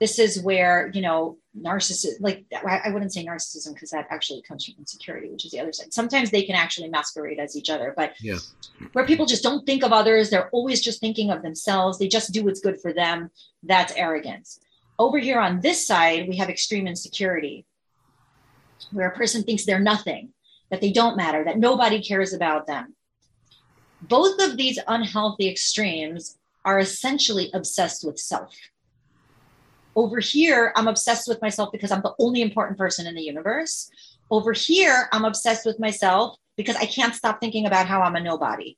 This 0.00 0.18
is 0.18 0.42
where, 0.42 0.90
you 0.92 1.02
know, 1.02 1.36
narcissism, 1.56 2.20
like 2.20 2.46
I 2.66 2.90
wouldn't 2.90 3.12
say 3.12 3.24
narcissism 3.24 3.74
because 3.74 3.90
that 3.90 4.06
actually 4.10 4.42
comes 4.42 4.64
from 4.64 4.74
insecurity, 4.78 5.28
which 5.28 5.44
is 5.44 5.52
the 5.52 5.60
other 5.60 5.72
side. 5.72 5.92
Sometimes 5.92 6.30
they 6.30 6.42
can 6.42 6.56
actually 6.56 6.88
masquerade 6.88 7.38
as 7.38 7.56
each 7.56 7.70
other, 7.70 7.92
but 7.96 8.14
yeah. 8.20 8.38
where 8.92 9.06
people 9.06 9.26
just 9.26 9.42
don't 9.42 9.66
think 9.66 9.84
of 9.84 9.92
others, 9.92 10.30
they're 10.30 10.48
always 10.50 10.80
just 10.80 11.00
thinking 11.00 11.30
of 11.30 11.42
themselves. 11.42 11.98
They 11.98 12.08
just 12.08 12.32
do 12.32 12.44
what's 12.44 12.60
good 12.60 12.80
for 12.80 12.92
them. 12.92 13.30
That's 13.62 13.92
arrogance. 13.94 14.58
Over 15.00 15.16
here 15.16 15.40
on 15.40 15.62
this 15.62 15.86
side, 15.86 16.28
we 16.28 16.36
have 16.36 16.50
extreme 16.50 16.86
insecurity, 16.86 17.64
where 18.92 19.08
a 19.08 19.16
person 19.16 19.42
thinks 19.42 19.64
they're 19.64 19.80
nothing 19.80 20.34
that 20.70 20.82
they 20.82 20.92
don't 20.92 21.16
matter, 21.16 21.42
that 21.42 21.58
nobody 21.58 22.02
cares 22.02 22.34
about 22.34 22.66
them. 22.66 22.94
Both 24.02 24.38
of 24.42 24.58
these 24.58 24.78
unhealthy 24.86 25.48
extremes 25.48 26.36
are 26.66 26.78
essentially 26.78 27.50
obsessed 27.54 28.04
with 28.04 28.18
self. 28.18 28.54
Over 29.96 30.20
here, 30.20 30.70
I'm 30.76 30.86
obsessed 30.86 31.28
with 31.28 31.40
myself 31.40 31.72
because 31.72 31.90
I'm 31.90 32.02
the 32.02 32.14
only 32.18 32.42
important 32.42 32.76
person 32.76 33.06
in 33.06 33.14
the 33.14 33.22
universe. 33.22 33.90
Over 34.30 34.52
here, 34.52 35.08
I'm 35.12 35.24
obsessed 35.24 35.64
with 35.64 35.80
myself 35.80 36.36
because 36.58 36.76
I 36.76 36.84
can't 36.84 37.14
stop 37.14 37.40
thinking 37.40 37.64
about 37.64 37.86
how 37.86 38.02
I'm 38.02 38.16
a 38.16 38.20
nobody. 38.20 38.76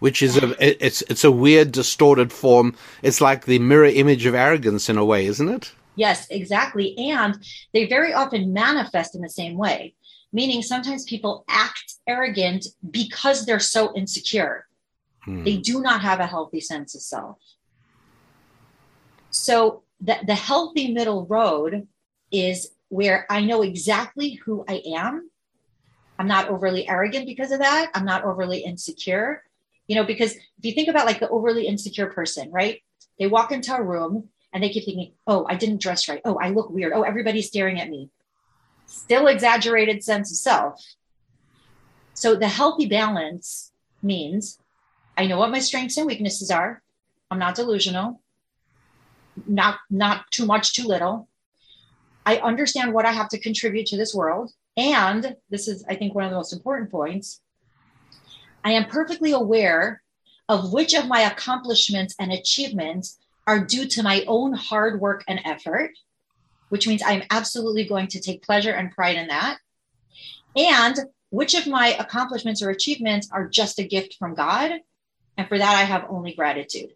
Which 0.00 0.22
is 0.22 0.36
a 0.36 0.54
it's 0.60 1.02
it's 1.02 1.24
a 1.24 1.30
weird 1.30 1.72
distorted 1.72 2.32
form. 2.32 2.74
It's 3.02 3.20
like 3.20 3.44
the 3.44 3.58
mirror 3.58 3.86
image 3.86 4.26
of 4.26 4.34
arrogance 4.34 4.88
in 4.88 4.98
a 4.98 5.04
way, 5.04 5.26
isn't 5.26 5.48
it? 5.48 5.72
Yes, 5.96 6.26
exactly. 6.30 6.96
And 6.98 7.38
they 7.72 7.86
very 7.86 8.12
often 8.12 8.52
manifest 8.52 9.14
in 9.14 9.22
the 9.22 9.30
same 9.30 9.56
way 9.56 9.94
meaning 10.34 10.62
sometimes 10.62 11.04
people 11.04 11.44
act 11.48 11.94
arrogant 12.08 12.66
because 12.90 13.46
they're 13.46 13.60
so 13.60 13.94
insecure. 13.94 14.66
Hmm. 15.22 15.44
They 15.44 15.56
do 15.56 15.80
not 15.80 16.02
have 16.02 16.18
a 16.18 16.26
healthy 16.26 16.60
sense 16.60 16.94
of 16.96 17.00
self. 17.00 17.38
So 19.30 19.84
the, 20.00 20.18
the 20.26 20.34
healthy 20.34 20.92
middle 20.92 21.24
road 21.26 21.86
is 22.32 22.72
where 22.88 23.26
I 23.30 23.42
know 23.42 23.62
exactly 23.62 24.34
who 24.44 24.64
I 24.68 24.82
am. 24.96 25.30
I'm 26.18 26.26
not 26.26 26.48
overly 26.48 26.88
arrogant 26.88 27.26
because 27.26 27.52
of 27.52 27.60
that. 27.60 27.90
I'm 27.94 28.04
not 28.04 28.24
overly 28.24 28.58
insecure. 28.58 29.44
You 29.86 29.96
know, 29.96 30.04
because 30.04 30.34
if 30.34 30.64
you 30.64 30.72
think 30.72 30.88
about 30.88 31.06
like 31.06 31.20
the 31.20 31.28
overly 31.28 31.66
insecure 31.66 32.06
person, 32.06 32.50
right? 32.50 32.82
They 33.18 33.26
walk 33.26 33.52
into 33.52 33.74
a 33.74 33.82
room 33.82 34.28
and 34.52 34.62
they 34.62 34.70
keep 34.70 34.84
thinking, 34.84 35.12
oh, 35.26 35.46
I 35.48 35.56
didn't 35.56 35.82
dress 35.82 36.08
right. 36.08 36.22
Oh, 36.24 36.38
I 36.40 36.50
look 36.50 36.70
weird. 36.70 36.92
Oh, 36.94 37.02
everybody's 37.02 37.48
staring 37.48 37.80
at 37.80 37.90
me 37.90 38.10
still 38.86 39.26
exaggerated 39.26 40.02
sense 40.02 40.30
of 40.30 40.36
self. 40.36 40.84
So 42.14 42.34
the 42.34 42.48
healthy 42.48 42.86
balance 42.86 43.72
means 44.02 44.58
I 45.16 45.26
know 45.26 45.38
what 45.38 45.50
my 45.50 45.58
strengths 45.58 45.96
and 45.96 46.06
weaknesses 46.06 46.50
are. 46.50 46.82
I'm 47.30 47.38
not 47.38 47.54
delusional. 47.54 48.20
Not 49.46 49.78
not 49.90 50.30
too 50.30 50.46
much, 50.46 50.74
too 50.74 50.86
little. 50.86 51.28
I 52.24 52.36
understand 52.38 52.92
what 52.92 53.04
I 53.04 53.12
have 53.12 53.28
to 53.30 53.38
contribute 53.38 53.86
to 53.86 53.96
this 53.96 54.14
world. 54.14 54.52
And 54.76 55.36
this 55.50 55.68
is, 55.68 55.84
I 55.88 55.96
think, 55.96 56.14
one 56.14 56.24
of 56.24 56.30
the 56.30 56.36
most 56.36 56.52
important 56.52 56.90
points. 56.90 57.40
I 58.64 58.72
am 58.72 58.86
perfectly 58.86 59.32
aware 59.32 60.02
of 60.48 60.72
which 60.72 60.94
of 60.94 61.06
my 61.06 61.20
accomplishments 61.20 62.14
and 62.18 62.32
achievements 62.32 63.18
are 63.46 63.64
due 63.64 63.86
to 63.88 64.02
my 64.02 64.24
own 64.26 64.54
hard 64.54 65.00
work 65.00 65.22
and 65.28 65.40
effort, 65.44 65.90
which 66.70 66.88
means 66.88 67.02
I'm 67.04 67.22
absolutely 67.30 67.84
going 67.84 68.08
to 68.08 68.20
take 68.20 68.42
pleasure 68.42 68.72
and 68.72 68.90
pride 68.90 69.16
in 69.16 69.28
that. 69.28 69.58
And 70.56 70.98
which 71.30 71.54
of 71.54 71.66
my 71.66 71.88
accomplishments 71.88 72.62
or 72.62 72.70
achievements 72.70 73.28
are 73.30 73.48
just 73.48 73.78
a 73.78 73.84
gift 73.84 74.16
from 74.18 74.34
God? 74.34 74.72
And 75.36 75.48
for 75.48 75.58
that, 75.58 75.76
I 75.76 75.82
have 75.82 76.06
only 76.08 76.34
gratitude. 76.34 76.94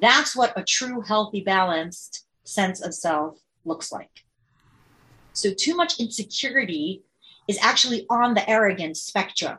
That's 0.00 0.34
what 0.34 0.58
a 0.58 0.64
true, 0.64 1.02
healthy, 1.02 1.42
balanced 1.42 2.26
sense 2.44 2.80
of 2.80 2.94
self 2.94 3.38
looks 3.64 3.92
like. 3.92 4.24
So, 5.32 5.52
too 5.52 5.76
much 5.76 6.00
insecurity 6.00 7.02
is 7.46 7.58
actually 7.60 8.06
on 8.08 8.34
the 8.34 8.48
arrogance 8.48 9.02
spectrum. 9.02 9.58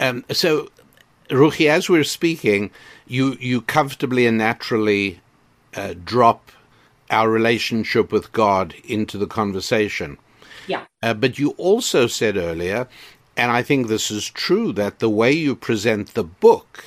Um, 0.00 0.24
so, 0.32 0.68
Ruchi, 1.28 1.68
as 1.68 1.88
we're 1.88 2.04
speaking, 2.04 2.70
you 3.06 3.36
you 3.38 3.60
comfortably 3.60 4.26
and 4.26 4.38
naturally 4.38 5.20
uh, 5.76 5.94
drop 6.04 6.50
our 7.10 7.30
relationship 7.30 8.10
with 8.10 8.32
God 8.32 8.74
into 8.84 9.18
the 9.18 9.26
conversation. 9.26 10.16
Yeah. 10.66 10.84
Uh, 11.02 11.14
but 11.14 11.38
you 11.38 11.50
also 11.50 12.06
said 12.06 12.36
earlier, 12.36 12.88
and 13.36 13.50
I 13.50 13.62
think 13.62 13.86
this 13.86 14.10
is 14.10 14.28
true, 14.28 14.72
that 14.72 14.98
the 15.00 15.10
way 15.10 15.32
you 15.32 15.54
present 15.54 16.14
the 16.14 16.24
book, 16.24 16.84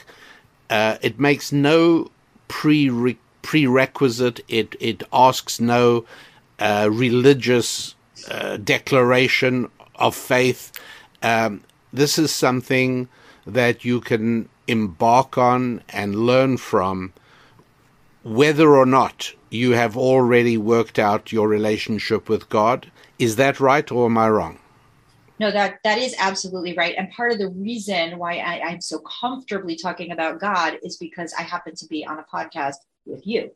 uh, 0.69 0.97
it 1.01 1.19
makes 1.19 1.51
no 1.51 2.09
pre 2.47 3.17
prerequisite. 3.41 4.39
It 4.47 4.75
it 4.79 5.03
asks 5.11 5.59
no 5.59 6.05
uh, 6.59 6.89
religious 6.91 7.95
uh, 8.29 8.57
declaration 8.57 9.69
of 9.95 10.15
faith. 10.15 10.71
Um, 11.21 11.61
this 11.93 12.17
is 12.17 12.33
something 12.33 13.07
that 13.45 13.85
you 13.85 14.01
can 14.01 14.49
embark 14.67 15.37
on 15.37 15.81
and 15.89 16.15
learn 16.15 16.57
from 16.57 17.13
whether 18.23 18.75
or 18.75 18.85
not 18.85 19.31
you 19.49 19.71
have 19.71 19.95
already 19.95 20.57
worked 20.57 20.97
out 20.97 21.31
your 21.31 21.47
relationship 21.47 22.27
with 22.27 22.49
God. 22.49 22.91
Is 23.19 23.35
that 23.35 23.59
right 23.59 23.89
or 23.91 24.07
am 24.07 24.17
I 24.17 24.29
wrong? 24.29 24.59
No, 25.39 25.51
that 25.51 25.79
that 25.83 25.97
is 25.97 26.15
absolutely 26.19 26.75
right. 26.75 26.95
And 26.97 27.11
part 27.11 27.31
of 27.31 27.37
the 27.37 27.49
reason 27.49 28.17
why 28.17 28.37
I, 28.37 28.61
I'm 28.61 28.81
so 28.81 28.99
comfortably 28.99 29.75
talking 29.75 30.11
about 30.11 30.39
God 30.39 30.77
is 30.83 30.97
because 30.97 31.33
I 31.33 31.41
happen 31.41 31.75
to 31.75 31.87
be 31.87 32.05
on 32.05 32.19
a 32.19 32.23
podcast 32.23 32.75
with 33.05 33.25
you. 33.27 33.51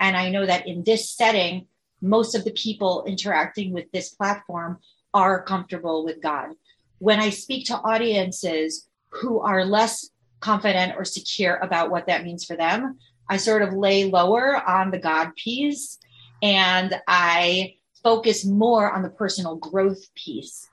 And 0.00 0.16
I 0.16 0.30
know 0.30 0.46
that 0.46 0.66
in 0.66 0.84
this 0.84 1.10
setting, 1.10 1.66
most 2.00 2.34
of 2.34 2.44
the 2.44 2.52
people 2.52 3.04
interacting 3.06 3.72
with 3.72 3.90
this 3.92 4.10
platform 4.10 4.78
are 5.14 5.42
comfortable 5.42 6.04
with 6.04 6.22
God. 6.22 6.50
When 6.98 7.20
I 7.20 7.30
speak 7.30 7.66
to 7.66 7.76
audiences 7.76 8.88
who 9.10 9.40
are 9.40 9.64
less 9.64 10.10
confident 10.40 10.94
or 10.96 11.04
secure 11.04 11.56
about 11.56 11.90
what 11.90 12.06
that 12.06 12.24
means 12.24 12.44
for 12.44 12.56
them, 12.56 12.98
I 13.28 13.36
sort 13.36 13.62
of 13.62 13.74
lay 13.74 14.04
lower 14.04 14.56
on 14.56 14.90
the 14.90 14.98
God 14.98 15.34
piece 15.36 15.98
and 16.42 16.94
I 17.06 17.74
focus 18.02 18.44
more 18.44 18.90
on 18.90 19.02
the 19.02 19.10
personal 19.10 19.56
growth 19.56 20.12
piece. 20.14 20.68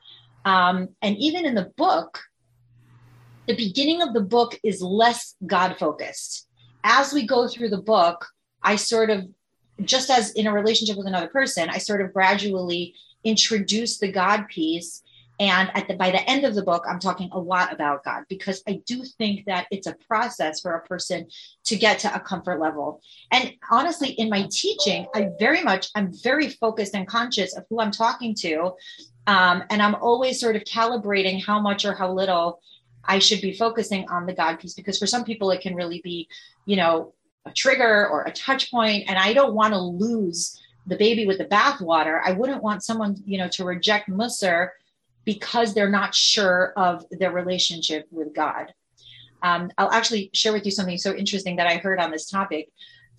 Um, 0.46 0.90
and 1.02 1.18
even 1.18 1.46
in 1.46 1.56
the 1.56 1.72
book, 1.76 2.20
the 3.48 3.56
beginning 3.56 4.02
of 4.02 4.14
the 4.14 4.22
book 4.22 4.60
is 4.64 4.82
less 4.82 5.36
God 5.46 5.78
focused. 5.78 6.48
As 6.84 7.14
we 7.14 7.26
go 7.26 7.48
through 7.48 7.70
the 7.70 7.82
book, 7.82 8.26
I 8.62 8.76
sort 8.76 9.10
of 9.10 9.28
just 9.84 10.10
as 10.10 10.32
in 10.32 10.48
a 10.48 10.54
relationship 10.54 10.98
with 10.98 11.08
another 11.08 11.28
person, 11.28 11.70
I 11.70 11.80
sort 11.80 12.02
of 12.02 12.14
gradually 12.14 12.96
introduce 13.24 13.98
the 13.98 14.12
God 14.12 14.48
piece. 14.48 15.04
And 15.40 15.70
at 15.76 15.88
the 15.88 15.96
by 15.96 16.12
the 16.12 16.30
end 16.30 16.46
of 16.46 16.56
the 16.56 16.64
book, 16.64 16.86
I'm 16.90 17.00
talking 17.00 17.30
a 17.32 17.40
lot 17.40 17.74
about 17.74 18.04
God 18.04 18.24
because 18.30 18.64
I 18.68 18.82
do 18.86 19.04
think 19.04 19.46
that 19.46 19.68
it's 19.72 19.88
a 19.88 19.96
process 20.08 20.62
for 20.62 20.74
a 20.74 20.82
person 20.88 21.28
to 21.66 21.76
get 21.76 22.00
to 22.00 22.16
a 22.16 22.20
comfort 22.20 22.60
level. 22.60 23.02
And 23.32 23.54
honestly, 23.70 24.10
in 24.12 24.30
my 24.30 24.48
teaching, 24.50 25.08
I 25.14 25.32
very 25.40 25.64
much 25.64 25.90
I'm 25.96 26.14
very 26.24 26.50
focused 26.50 26.96
and 26.96 27.08
conscious 27.08 27.56
of 27.56 27.66
who 27.70 27.82
I'm 27.82 27.92
talking 27.92 28.34
to. 28.36 28.72
Um, 29.28 29.64
and 29.70 29.82
I'm 29.82 29.96
always 29.96 30.40
sort 30.40 30.56
of 30.56 30.64
calibrating 30.64 31.44
how 31.44 31.60
much 31.60 31.84
or 31.84 31.94
how 31.94 32.12
little 32.12 32.62
I 33.04 33.20
should 33.20 33.42
be 33.42 33.54
focusing 33.54 34.08
on 34.10 34.26
the 34.26 34.34
God 34.34 34.60
piece 34.60 34.74
because 34.74 34.98
for 34.98 35.08
some 35.08 35.24
people 35.24 35.52
it 35.52 35.62
can 35.62 35.76
really 35.76 36.02
be, 36.02 36.28
you 36.66 36.76
know, 36.76 37.14
a 37.46 37.52
trigger 37.52 38.08
or 38.08 38.24
a 38.24 38.32
touch 38.32 38.72
point 38.72 39.06
and 39.08 39.18
i 39.18 39.34
don't 39.34 39.54
want 39.54 39.74
to 39.74 39.80
lose 39.80 40.60
the 40.88 40.98
baby 40.98 41.26
with 41.26 41.38
the 41.38 41.46
bathwater 41.46 42.20
i 42.26 42.32
wouldn't 42.32 42.64
want 42.64 42.84
someone 42.84 43.16
you 43.26 43.38
know 43.38 43.48
to 43.48 43.64
reject 43.64 44.10
musar 44.10 44.70
because 45.26 45.74
they're 45.74 45.90
not 45.90 46.16
sure 46.16 46.74
of 46.78 47.06
their 47.12 47.32
relationship 47.32 48.08
with 48.12 48.34
god 48.34 48.74
um, 49.42 49.72
i'll 49.78 49.92
actually 49.92 50.30
share 50.34 50.54
with 50.54 50.66
you 50.66 50.72
something 50.72 50.98
so 50.98 51.14
interesting 51.16 51.56
that 51.56 51.68
i 51.68 51.78
heard 51.78 52.00
on 52.00 52.12
this 52.12 52.30
topic 52.30 52.70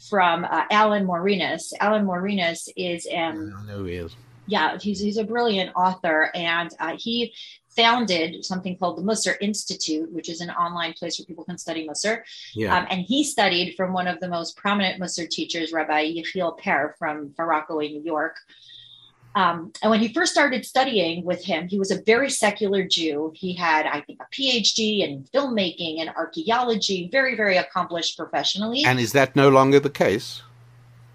from 0.08 0.44
uh, 0.44 0.64
alan 0.70 1.06
morinis 1.06 1.72
alan 1.80 2.04
morinis 2.06 2.68
is 2.76 3.06
um, 3.14 3.54
I 3.58 3.66
know 3.66 3.84
he 3.84 3.94
is. 3.94 4.14
yeah 4.46 4.78
he's, 4.78 5.00
he's 5.00 5.18
a 5.18 5.24
brilliant 5.24 5.74
author 5.74 6.30
and 6.34 6.70
uh, 6.80 6.96
he 6.96 7.34
founded 7.76 8.44
something 8.44 8.76
called 8.76 8.96
the 8.96 9.02
Musar 9.02 9.36
Institute, 9.40 10.10
which 10.10 10.28
is 10.28 10.40
an 10.40 10.50
online 10.50 10.94
place 10.94 11.18
where 11.18 11.26
people 11.26 11.44
can 11.44 11.58
study 11.58 11.86
Musar. 11.86 12.22
Yeah. 12.54 12.76
Um, 12.76 12.86
and 12.90 13.02
he 13.02 13.22
studied 13.22 13.74
from 13.76 13.92
one 13.92 14.08
of 14.08 14.18
the 14.18 14.28
most 14.28 14.56
prominent 14.56 15.00
Musar 15.00 15.28
teachers, 15.28 15.72
Rabbi 15.72 16.14
Yechiel 16.14 16.58
Perr 16.58 16.96
from 16.98 17.34
Far 17.34 17.46
Rockaway, 17.46 17.88
New 17.88 18.02
York. 18.02 18.36
Um, 19.36 19.70
and 19.82 19.90
when 19.90 20.00
he 20.00 20.08
first 20.12 20.32
started 20.32 20.64
studying 20.64 21.22
with 21.24 21.44
him, 21.44 21.68
he 21.68 21.78
was 21.78 21.90
a 21.90 22.00
very 22.02 22.30
secular 22.30 22.82
Jew. 22.82 23.32
He 23.36 23.52
had, 23.54 23.84
I 23.86 24.00
think, 24.00 24.18
a 24.20 24.26
PhD 24.34 25.00
in 25.06 25.24
filmmaking 25.32 26.00
and 26.00 26.08
archaeology, 26.16 27.08
very, 27.12 27.36
very 27.36 27.58
accomplished 27.58 28.16
professionally. 28.16 28.82
and 28.86 28.98
is 28.98 29.12
that 29.12 29.36
no 29.36 29.48
longer 29.50 29.78
the 29.78 29.90
case? 29.90 30.42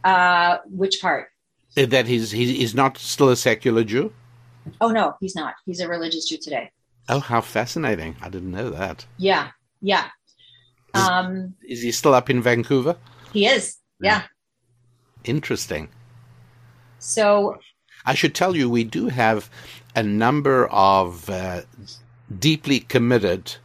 uh, 0.04 0.58
which 0.66 1.02
part? 1.02 1.30
Uh, 1.76 1.86
That 1.88 2.06
he's, 2.08 2.30
he- 2.32 2.56
he's 2.62 2.76
not 2.76 2.98
still 2.98 3.30
a 3.30 3.36
secular 3.36 3.84
Jew? 3.84 4.14
Oh, 4.80 4.90
no, 4.92 5.16
he's 5.20 5.36
not. 5.36 5.56
He's 5.66 5.80
a 5.80 5.88
religious 5.88 6.26
Jew 6.30 6.38
today. 6.38 6.70
Oh, 7.10 7.20
how 7.20 7.42
fascinating. 7.42 8.16
I 8.22 8.30
didn't 8.30 8.52
know 8.52 8.70
that. 8.70 9.06
Yeah, 9.18 9.50
yeah. 9.82 10.06
Is- 10.96 11.02
Um, 11.02 11.56
Is 11.64 11.82
he 11.82 11.92
still 11.92 12.14
up 12.14 12.30
in 12.30 12.42
Vancouver? 12.44 12.96
he 13.34 13.48
is. 13.48 13.78
Yeah. 14.00 14.24
Interesting. 15.24 15.90
So 17.00 17.58
I 18.06 18.14
should 18.14 18.36
tell 18.36 18.56
you, 18.56 18.70
we 18.70 18.84
do 18.84 19.08
have 19.08 19.50
a 19.96 20.04
number 20.04 20.68
of 20.68 21.30
uh, 21.30 21.62
deeply 22.40 22.80
committed, 22.82 23.56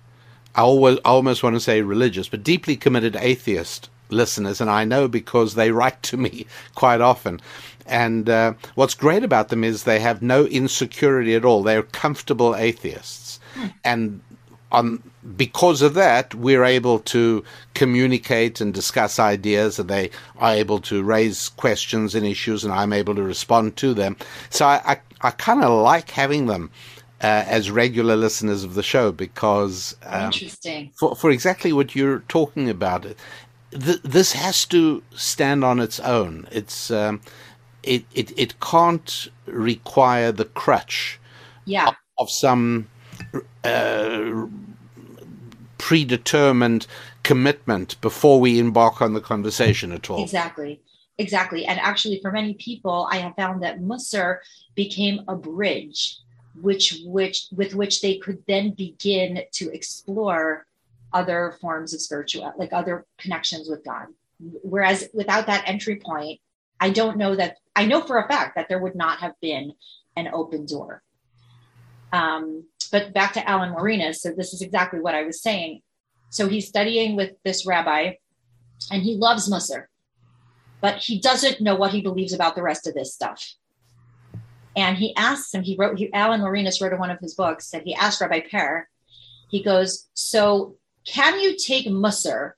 I 0.54 0.62
always, 0.62 0.98
I 1.04 1.10
almost 1.10 1.42
want 1.42 1.56
to 1.56 1.60
say 1.60 1.82
religious, 1.82 2.28
but 2.28 2.42
deeply 2.42 2.76
committed 2.76 3.16
atheist 3.16 3.90
listeners, 4.08 4.60
and 4.60 4.70
I 4.70 4.84
know 4.84 5.08
because 5.08 5.54
they 5.54 5.70
write 5.70 6.02
to 6.04 6.16
me 6.16 6.46
quite 6.74 7.00
often. 7.00 7.40
And 7.86 8.28
uh, 8.28 8.54
what's 8.74 8.94
great 8.94 9.22
about 9.22 9.48
them 9.48 9.62
is 9.62 9.84
they 9.84 10.00
have 10.00 10.22
no 10.22 10.44
insecurity 10.46 11.34
at 11.34 11.44
all. 11.44 11.62
They're 11.62 11.82
comfortable 11.82 12.56
atheists. 12.56 13.38
And 13.84 14.20
on 14.72 15.02
because 15.36 15.80
of 15.82 15.94
that, 15.94 16.34
we're 16.34 16.64
able 16.64 16.98
to 17.00 17.44
communicate 17.74 18.60
and 18.60 18.74
discuss 18.74 19.18
ideas, 19.18 19.78
and 19.78 19.88
they 19.88 20.10
are 20.38 20.54
able 20.54 20.80
to 20.80 21.02
raise 21.02 21.48
questions 21.50 22.14
and 22.14 22.26
issues, 22.26 22.64
and 22.64 22.72
I'm 22.72 22.92
able 22.92 23.14
to 23.14 23.22
respond 23.22 23.76
to 23.76 23.94
them. 23.94 24.16
So 24.50 24.66
I, 24.66 24.80
I, 24.84 25.00
I 25.22 25.30
kind 25.30 25.62
of 25.62 25.82
like 25.82 26.10
having 26.10 26.46
them 26.46 26.70
uh, 27.22 27.44
as 27.46 27.70
regular 27.70 28.16
listeners 28.16 28.64
of 28.64 28.74
the 28.74 28.82
show 28.82 29.12
because 29.12 29.96
um, 30.04 30.24
interesting. 30.26 30.92
for 30.98 31.14
for 31.16 31.30
exactly 31.30 31.72
what 31.72 31.94
you're 31.94 32.20
talking 32.28 32.68
about, 32.68 33.02
th- 33.70 34.02
this 34.02 34.32
has 34.32 34.64
to 34.66 35.02
stand 35.14 35.64
on 35.64 35.80
its 35.80 36.00
own. 36.00 36.46
It's 36.50 36.90
um, 36.90 37.20
it, 37.82 38.04
it 38.14 38.32
it 38.38 38.60
can't 38.60 39.28
require 39.46 40.32
the 40.32 40.44
crutch 40.44 41.20
Yeah. 41.64 41.92
of 42.18 42.30
some 42.30 42.88
uh, 43.66 44.46
predetermined 45.78 46.86
commitment 47.22 48.00
before 48.00 48.40
we 48.40 48.58
embark 48.58 49.02
on 49.02 49.12
the 49.14 49.20
conversation 49.20 49.92
at 49.92 50.08
all. 50.10 50.22
Exactly. 50.22 50.80
Exactly. 51.18 51.64
And 51.64 51.80
actually, 51.80 52.20
for 52.20 52.30
many 52.30 52.54
people, 52.54 53.08
I 53.10 53.16
have 53.18 53.34
found 53.36 53.62
that 53.62 53.80
Musar 53.80 54.38
became 54.74 55.22
a 55.28 55.34
bridge, 55.34 56.18
which 56.60 57.00
which 57.04 57.46
with 57.52 57.74
which 57.74 58.02
they 58.02 58.18
could 58.18 58.42
then 58.46 58.72
begin 58.72 59.42
to 59.52 59.70
explore 59.72 60.66
other 61.12 61.56
forms 61.60 61.94
of 61.94 62.02
spiritual, 62.02 62.52
like 62.58 62.72
other 62.72 63.06
connections 63.16 63.68
with 63.70 63.82
God. 63.84 64.08
Whereas 64.62 65.08
without 65.14 65.46
that 65.46 65.64
entry 65.66 65.96
point, 65.96 66.40
I 66.80 66.90
don't 66.90 67.16
know 67.16 67.34
that 67.34 67.56
I 67.74 67.86
know 67.86 68.02
for 68.02 68.18
a 68.18 68.28
fact 68.28 68.54
that 68.56 68.68
there 68.68 68.78
would 68.80 68.94
not 68.94 69.18
have 69.20 69.32
been 69.40 69.72
an 70.16 70.28
open 70.32 70.66
door. 70.66 71.02
Um, 72.16 72.64
but 72.92 73.12
back 73.12 73.32
to 73.34 73.48
Alan 73.48 73.74
Morinis. 73.74 74.16
So 74.16 74.32
this 74.32 74.54
is 74.54 74.62
exactly 74.62 75.00
what 75.00 75.14
I 75.14 75.22
was 75.24 75.42
saying. 75.42 75.82
So 76.30 76.48
he's 76.48 76.68
studying 76.68 77.16
with 77.16 77.32
this 77.44 77.66
rabbi, 77.66 78.14
and 78.90 79.02
he 79.02 79.16
loves 79.16 79.50
Musar, 79.50 79.86
but 80.80 80.96
he 80.98 81.20
doesn't 81.20 81.60
know 81.60 81.76
what 81.76 81.92
he 81.92 82.00
believes 82.00 82.32
about 82.32 82.54
the 82.54 82.62
rest 82.62 82.86
of 82.86 82.94
this 82.94 83.14
stuff. 83.14 83.54
And 84.74 84.96
he 84.96 85.14
asks 85.16 85.52
him. 85.54 85.62
He 85.62 85.76
wrote. 85.78 85.98
He, 85.98 86.12
Alan 86.12 86.40
Morinis 86.40 86.80
wrote 86.80 86.92
in 86.92 86.98
one 86.98 87.10
of 87.10 87.20
his 87.20 87.34
books 87.34 87.70
that 87.70 87.84
he 87.84 87.94
asked 87.94 88.20
Rabbi 88.20 88.40
Perr. 88.50 88.88
He 89.48 89.62
goes, 89.62 90.08
"So 90.14 90.76
can 91.06 91.40
you 91.40 91.56
take 91.56 91.86
Musar 91.86 92.52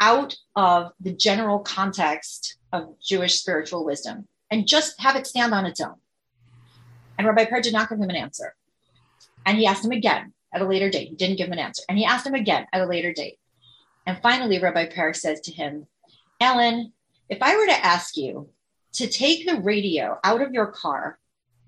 out 0.00 0.36
of 0.54 0.92
the 1.00 1.12
general 1.12 1.58
context 1.60 2.56
of 2.72 2.98
Jewish 3.00 3.34
spiritual 3.40 3.84
wisdom 3.84 4.28
and 4.50 4.66
just 4.66 5.00
have 5.00 5.16
it 5.16 5.26
stand 5.26 5.52
on 5.52 5.66
its 5.66 5.80
own?" 5.80 5.96
And 7.18 7.26
Rabbi 7.26 7.44
Perr 7.46 7.60
did 7.60 7.72
not 7.72 7.88
give 7.88 7.98
him 7.98 8.10
an 8.10 8.16
answer. 8.16 8.54
And 9.48 9.56
he 9.56 9.64
asked 9.64 9.82
him 9.82 9.92
again 9.92 10.34
at 10.52 10.60
a 10.60 10.66
later 10.66 10.90
date. 10.90 11.08
He 11.08 11.14
didn't 11.14 11.36
give 11.36 11.46
him 11.46 11.54
an 11.54 11.58
answer. 11.58 11.82
And 11.88 11.96
he 11.96 12.04
asked 12.04 12.26
him 12.26 12.34
again 12.34 12.66
at 12.70 12.82
a 12.82 12.86
later 12.86 13.14
date. 13.14 13.38
And 14.06 14.20
finally, 14.22 14.58
Rabbi 14.58 14.90
Perr 14.90 15.14
says 15.14 15.40
to 15.40 15.50
him, 15.50 15.86
Alan, 16.38 16.92
if 17.30 17.38
I 17.40 17.56
were 17.56 17.64
to 17.64 17.86
ask 17.86 18.14
you 18.18 18.50
to 18.92 19.06
take 19.08 19.46
the 19.46 19.58
radio 19.62 20.18
out 20.22 20.42
of 20.42 20.52
your 20.52 20.66
car 20.66 21.18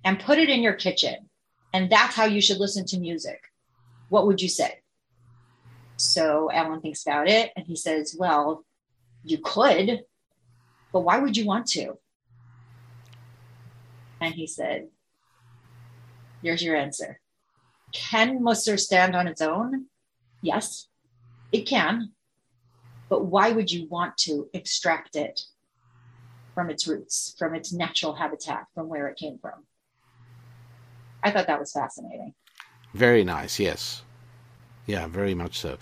and 0.05 0.20
put 0.20 0.37
it 0.37 0.51
in 0.51 0.61
your 0.61 0.74
kitchen, 0.74 1.31
and 1.72 1.89
that's 1.89 2.14
how 2.14 2.26
you 2.26 2.43
should 2.43 2.59
listen 2.59 2.85
to 2.85 3.01
music, 3.01 3.45
what 4.11 4.26
would 4.26 4.43
you 4.43 4.49
say? 4.51 4.81
So 5.97 6.51
Alan 6.53 6.83
thinks 6.83 7.07
about 7.07 7.31
it 7.31 7.51
and 7.57 7.66
he 7.66 7.76
says, 7.76 8.14
Well, 8.18 8.62
you 9.24 9.39
could, 9.39 10.01
but 10.93 11.01
why 11.01 11.18
would 11.18 11.35
you 11.35 11.47
want 11.47 11.66
to? 11.68 11.97
And 14.20 14.35
he 14.35 14.47
said, 14.47 14.89
Here's 16.43 16.62
your 16.62 16.76
answer. 16.76 17.20
Can 17.93 18.41
Musar 18.41 18.78
stand 18.78 19.16
on 19.16 19.26
its 19.26 19.41
own? 19.41 19.86
Yes, 20.43 20.88
it 21.53 21.62
can. 21.62 22.12
But 23.09 23.26
why 23.26 23.51
would 23.51 23.70
you 23.70 23.88
want 23.88 24.16
to 24.18 24.49
extract 24.55 25.16
it 25.16 25.41
from 26.55 26.70
its 26.70 26.86
roots, 26.86 27.34
from 27.38 27.55
its 27.55 27.72
natural 27.72 28.14
habitat, 28.14 28.66
from 28.74 28.88
where 28.88 29.09
it 29.09 29.18
came 29.18 29.38
from? 29.38 29.64
I 31.22 31.30
thought 31.30 31.47
that 31.49 31.61
was 31.61 31.72
fascinating. 31.72 32.34
Very 32.95 33.24
nice. 33.24 33.59
Yes. 33.59 34.03
Yeah, 34.86 35.07
very 35.07 35.34
much 35.34 35.59
so. 35.59 35.78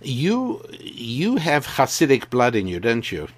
You 0.00 0.62
you 0.78 1.36
have 1.36 1.66
Hasidic 1.66 2.30
blood 2.30 2.54
in 2.54 2.66
you, 2.68 2.78
don't 2.78 3.10
you? 3.10 3.28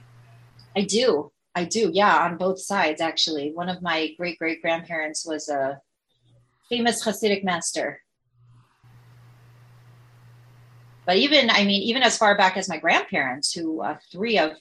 I 0.76 0.82
do. 0.82 1.32
I 1.54 1.64
do. 1.64 1.90
Yeah, 1.92 2.24
on 2.24 2.36
both 2.36 2.60
sides, 2.60 3.00
actually. 3.00 3.52
One 3.54 3.68
of 3.68 3.80
my 3.80 4.10
great 4.18 4.38
great 4.38 4.60
grandparents 4.60 5.24
was 5.24 5.48
a 5.48 5.80
famous 6.68 7.04
Hasidic 7.04 7.44
master. 7.44 8.00
But 11.06 11.16
even, 11.18 11.50
I 11.50 11.64
mean, 11.64 11.82
even 11.82 12.02
as 12.02 12.16
far 12.16 12.36
back 12.36 12.56
as 12.56 12.68
my 12.68 12.78
grandparents, 12.78 13.52
who 13.52 13.82
uh, 13.82 13.96
three 14.10 14.38
of 14.38 14.52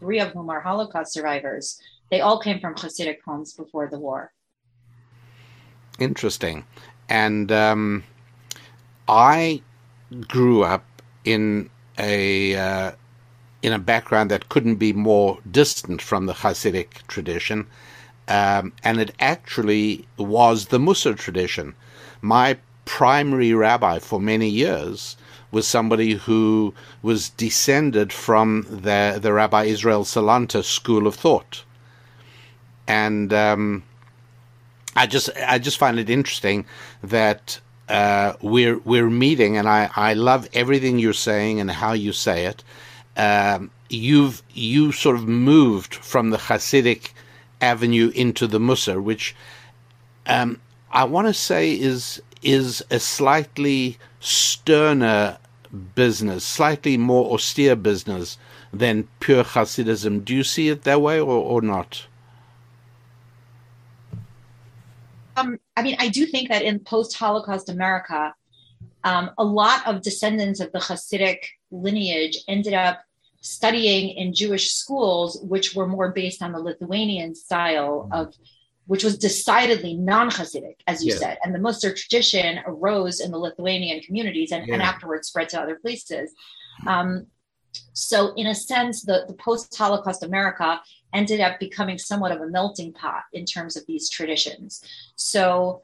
three 0.00 0.20
of 0.20 0.32
whom 0.32 0.50
are 0.50 0.60
Holocaust 0.60 1.12
survivors, 1.12 1.80
they 2.10 2.20
all 2.20 2.40
came 2.40 2.60
from 2.60 2.74
Hasidic 2.74 3.18
homes 3.24 3.52
before 3.52 3.88
the 3.88 3.98
war. 3.98 4.32
Interesting. 5.98 6.64
And 7.08 7.52
um, 7.52 8.04
I 9.08 9.62
grew 10.28 10.64
up 10.64 10.84
in 11.24 11.70
a 11.98 12.56
uh, 12.56 12.92
in 13.62 13.72
a 13.72 13.78
background 13.78 14.30
that 14.30 14.48
couldn't 14.48 14.76
be 14.76 14.92
more 14.92 15.38
distant 15.50 16.02
from 16.02 16.26
the 16.26 16.32
Hasidic 16.32 17.06
tradition, 17.06 17.66
um, 18.28 18.72
and 18.82 19.00
it 19.00 19.14
actually 19.20 20.06
was 20.16 20.66
the 20.66 20.78
Musar 20.78 21.16
tradition. 21.16 21.74
My 22.20 22.58
primary 22.84 23.54
rabbi 23.54 23.98
for 24.00 24.20
many 24.20 24.48
years 24.48 25.16
was 25.52 25.66
somebody 25.68 26.14
who 26.14 26.74
was 27.02 27.30
descended 27.30 28.12
from 28.12 28.66
the 28.68 29.18
the 29.22 29.32
Rabbi 29.32 29.64
Israel 29.64 30.04
Salanter 30.04 30.64
school 30.64 31.06
of 31.06 31.14
thought. 31.14 31.62
and 32.88 33.32
um, 33.32 33.82
I 34.96 35.06
just 35.06 35.30
I 35.46 35.58
just 35.58 35.78
find 35.78 35.98
it 35.98 36.10
interesting 36.10 36.66
that 37.02 37.60
uh, 37.88 38.34
we're 38.42 38.78
we're 38.80 39.10
meeting, 39.10 39.56
and 39.56 39.68
I, 39.68 39.90
I 39.96 40.14
love 40.14 40.48
everything 40.52 40.98
you're 40.98 41.12
saying 41.12 41.60
and 41.60 41.70
how 41.70 41.92
you 41.92 42.12
say 42.12 42.46
it. 42.46 42.64
Um, 43.16 43.70
you've 43.88 44.42
you 44.52 44.92
sort 44.92 45.16
of 45.16 45.28
moved 45.28 45.94
from 45.94 46.30
the 46.30 46.38
Hasidic 46.38 47.12
avenue 47.60 48.10
into 48.14 48.46
the 48.46 48.58
Musar, 48.58 49.02
which 49.02 49.34
um, 50.26 50.60
I 50.90 51.04
want 51.04 51.28
to 51.28 51.34
say 51.34 51.72
is 51.72 52.22
is 52.42 52.84
a 52.90 52.98
slightly 52.98 53.98
sterner 54.20 55.38
business, 55.94 56.44
slightly 56.44 56.96
more 56.96 57.32
austere 57.32 57.76
business 57.76 58.38
than 58.72 59.08
pure 59.20 59.44
Hasidism. 59.44 60.24
Do 60.24 60.34
you 60.34 60.44
see 60.44 60.68
it 60.68 60.84
that 60.84 61.00
way 61.00 61.18
or, 61.18 61.42
or 61.42 61.62
not? 61.62 62.06
Um, 65.36 65.58
I 65.76 65.82
mean, 65.82 65.96
I 65.98 66.08
do 66.08 66.26
think 66.26 66.50
that 66.50 66.62
in 66.62 66.78
post 66.80 67.16
Holocaust 67.16 67.68
America, 67.68 68.34
um, 69.04 69.30
a 69.38 69.44
lot 69.44 69.86
of 69.86 70.02
descendants 70.02 70.60
of 70.60 70.70
the 70.72 70.78
Hasidic 70.78 71.38
lineage 71.70 72.38
ended 72.48 72.74
up 72.74 73.02
studying 73.40 74.10
in 74.10 74.34
Jewish 74.34 74.72
schools, 74.72 75.40
which 75.42 75.74
were 75.74 75.88
more 75.88 76.12
based 76.12 76.42
on 76.42 76.52
the 76.52 76.60
Lithuanian 76.60 77.34
style 77.34 78.08
of, 78.12 78.34
which 78.86 79.04
was 79.04 79.16
decidedly 79.16 79.94
non 79.94 80.30
Hasidic, 80.30 80.76
as 80.86 81.04
you 81.04 81.12
yeah. 81.12 81.18
said. 81.18 81.38
And 81.44 81.54
the 81.54 81.58
Mussar 81.58 81.94
tradition 81.94 82.60
arose 82.66 83.20
in 83.20 83.30
the 83.30 83.38
Lithuanian 83.38 84.00
communities 84.00 84.52
and, 84.52 84.66
yeah. 84.66 84.74
and 84.74 84.82
afterwards 84.82 85.28
spread 85.28 85.48
to 85.50 85.60
other 85.60 85.76
places. 85.76 86.32
Um, 86.86 87.26
so, 87.92 88.34
in 88.34 88.46
a 88.46 88.54
sense, 88.54 89.02
the, 89.02 89.24
the 89.28 89.34
post 89.34 89.74
Holocaust 89.76 90.22
America 90.22 90.80
ended 91.14 91.40
up 91.40 91.60
becoming 91.60 91.98
somewhat 91.98 92.32
of 92.32 92.40
a 92.40 92.48
melting 92.48 92.92
pot 92.92 93.24
in 93.32 93.44
terms 93.44 93.76
of 93.76 93.86
these 93.86 94.10
traditions. 94.10 94.82
So, 95.16 95.82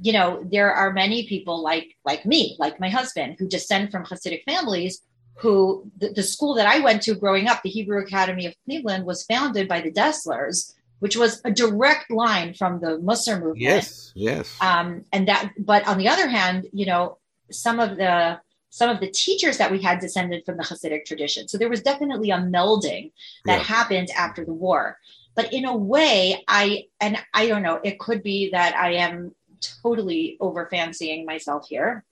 you 0.00 0.12
know, 0.12 0.44
there 0.44 0.72
are 0.72 0.92
many 0.92 1.26
people 1.26 1.62
like 1.62 1.96
like 2.04 2.24
me, 2.24 2.56
like 2.58 2.80
my 2.80 2.88
husband, 2.88 3.36
who 3.38 3.48
descend 3.48 3.90
from 3.90 4.04
Hasidic 4.04 4.44
families. 4.44 5.02
Who 5.40 5.88
the, 5.96 6.08
the 6.08 6.22
school 6.24 6.54
that 6.54 6.66
I 6.66 6.80
went 6.80 7.02
to 7.02 7.14
growing 7.14 7.46
up, 7.46 7.62
the 7.62 7.70
Hebrew 7.70 8.02
Academy 8.02 8.46
of 8.46 8.56
Cleveland, 8.64 9.04
was 9.04 9.22
founded 9.22 9.68
by 9.68 9.80
the 9.80 9.92
Desslers, 9.92 10.74
which 11.00 11.16
was 11.16 11.40
a 11.44 11.50
direct 11.50 12.10
line 12.10 12.54
from 12.54 12.80
the 12.80 12.98
Mussar 12.98 13.34
movement. 13.34 13.60
Yes, 13.60 14.12
yes. 14.14 14.56
Um, 14.60 15.04
and 15.12 15.28
that, 15.28 15.52
but 15.58 15.86
on 15.86 15.98
the 15.98 16.08
other 16.08 16.28
hand, 16.28 16.66
you 16.72 16.86
know, 16.86 17.18
some 17.50 17.80
of 17.80 17.96
the 17.96 18.40
some 18.70 18.90
of 18.90 19.00
the 19.00 19.10
teachers 19.10 19.58
that 19.58 19.70
we 19.70 19.80
had 19.80 19.98
descended 19.98 20.44
from 20.44 20.56
the 20.56 20.62
Hasidic 20.62 21.04
tradition. 21.06 21.48
So 21.48 21.56
there 21.56 21.70
was 21.70 21.82
definitely 21.82 22.30
a 22.30 22.38
melding 22.38 23.12
that 23.46 23.58
yeah. 23.58 23.64
happened 23.64 24.10
after 24.10 24.44
the 24.44 24.52
war. 24.52 24.98
But 25.34 25.52
in 25.52 25.64
a 25.64 25.76
way, 25.76 26.44
I, 26.46 26.84
and 27.00 27.16
I 27.32 27.48
don't 27.48 27.62
know, 27.62 27.80
it 27.82 27.98
could 27.98 28.22
be 28.22 28.50
that 28.50 28.76
I 28.76 28.94
am 28.94 29.34
totally 29.82 30.36
over 30.40 30.68
fancying 30.70 31.24
myself 31.24 31.66
here. 31.68 32.04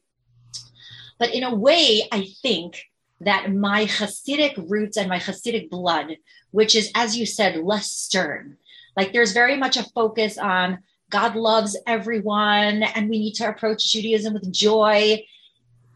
But 1.19 1.35
in 1.35 1.43
a 1.43 1.55
way, 1.55 2.09
I 2.13 2.29
think 2.43 2.85
that 3.21 3.53
my 3.53 3.87
Hasidic 3.87 4.71
roots 4.71 4.97
and 4.97 5.09
my 5.09 5.19
Hasidic 5.19 5.71
blood, 5.71 6.17
which 6.51 6.75
is, 6.75 6.91
as 6.95 7.17
you 7.17 7.27
said, 7.27 7.57
less 7.57 7.91
stern, 7.91 8.59
like 8.97 9.13
there's 9.13 9.33
very 9.33 9.57
much 9.57 9.77
a 9.77 9.85
focus 9.95 10.39
on 10.39 10.79
God 11.11 11.37
loves 11.37 11.77
everyone 11.87 12.83
and 12.83 13.09
we 13.09 13.19
need 13.19 13.35
to 13.35 13.49
approach 13.49 13.93
Judaism 13.93 14.35
with 14.35 14.53
joy 14.53 15.25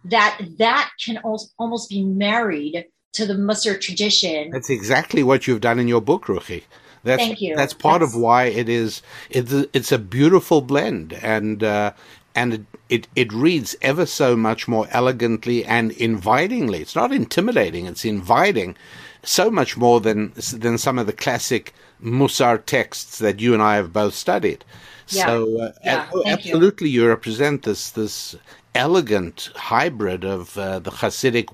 that 0.05 0.41
that 0.59 0.91
can 1.01 1.19
almost 1.59 1.91
be 1.91 2.05
married 2.05 2.87
to 3.13 3.27
the 3.27 3.35
Mussar 3.35 3.81
tradition. 3.81 4.51
That's 4.51 4.71
exactly 4.71 5.23
what 5.23 5.47
you've 5.47 5.61
done 5.61 5.79
in 5.79 5.89
your 5.89 6.01
book, 6.01 6.27
Ruchi. 6.27 6.63
That's, 7.03 7.23
Thank 7.23 7.41
you. 7.41 7.57
That's 7.57 7.75
part 7.75 8.01
that's, 8.01 8.15
of 8.15 8.21
why 8.21 8.45
it 8.45 8.69
is. 8.69 9.03
It's 9.31 9.53
a, 9.53 9.69
it's 9.73 9.91
a 9.91 9.99
beautiful 9.99 10.61
blend, 10.61 11.15
and 11.15 11.65
uh, 11.65 11.93
and 12.35 12.53
it, 12.53 12.63
it 12.89 13.09
it 13.17 13.33
reads 13.33 13.75
ever 13.81 14.05
so 14.05 14.37
much 14.37 14.69
more 14.69 14.87
elegantly 14.91 15.65
and 15.65 15.93
invitingly. 15.93 16.81
It's 16.81 16.95
not 16.95 17.11
intimidating; 17.11 17.87
it's 17.87 18.05
inviting, 18.05 18.77
so 19.23 19.51
much 19.51 19.79
more 19.79 20.01
than 20.01 20.33
than 20.53 20.77
some 20.77 20.99
of 20.99 21.07
the 21.07 21.15
classic 21.15 21.73
Mussar 22.03 22.65
texts 22.65 23.19
that 23.19 23.41
you 23.41 23.55
and 23.55 23.63
I 23.63 23.77
have 23.77 23.93
both 23.93 24.15
studied. 24.15 24.65
Yeah. 25.09 25.27
So 25.27 25.61
uh, 25.61 25.73
yeah, 25.85 26.11
absolutely, 26.27 26.89
you. 26.89 27.03
you 27.03 27.09
represent 27.09 27.63
this 27.63 27.91
this 27.91 28.37
elegant 28.75 29.51
hybrid 29.57 30.25
of 30.25 30.57
uh, 30.57 30.79
the 30.79 30.91
Hasidic 30.91 31.49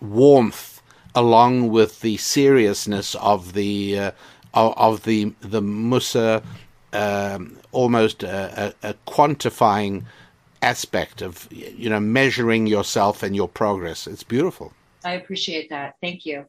warmth 0.00 0.80
along 1.14 1.70
with 1.70 2.00
the 2.00 2.16
seriousness 2.16 3.14
of 3.16 3.52
the 3.54 3.98
uh, 3.98 4.10
of 4.54 5.04
the 5.04 5.32
the 5.40 5.60
Mussar, 5.60 6.42
um, 6.92 7.58
almost 7.72 8.22
a, 8.22 8.74
a, 8.82 8.90
a, 8.90 8.94
quantifying 9.06 10.04
aspect 10.62 11.22
of 11.22 11.48
you 11.50 11.88
know 11.90 12.00
measuring 12.00 12.66
yourself 12.66 13.22
and 13.22 13.34
your 13.34 13.48
progress. 13.48 14.06
It's 14.06 14.22
beautiful. 14.22 14.72
I 15.04 15.12
appreciate 15.12 15.70
that. 15.70 15.96
Thank 16.00 16.26
you. 16.26 16.46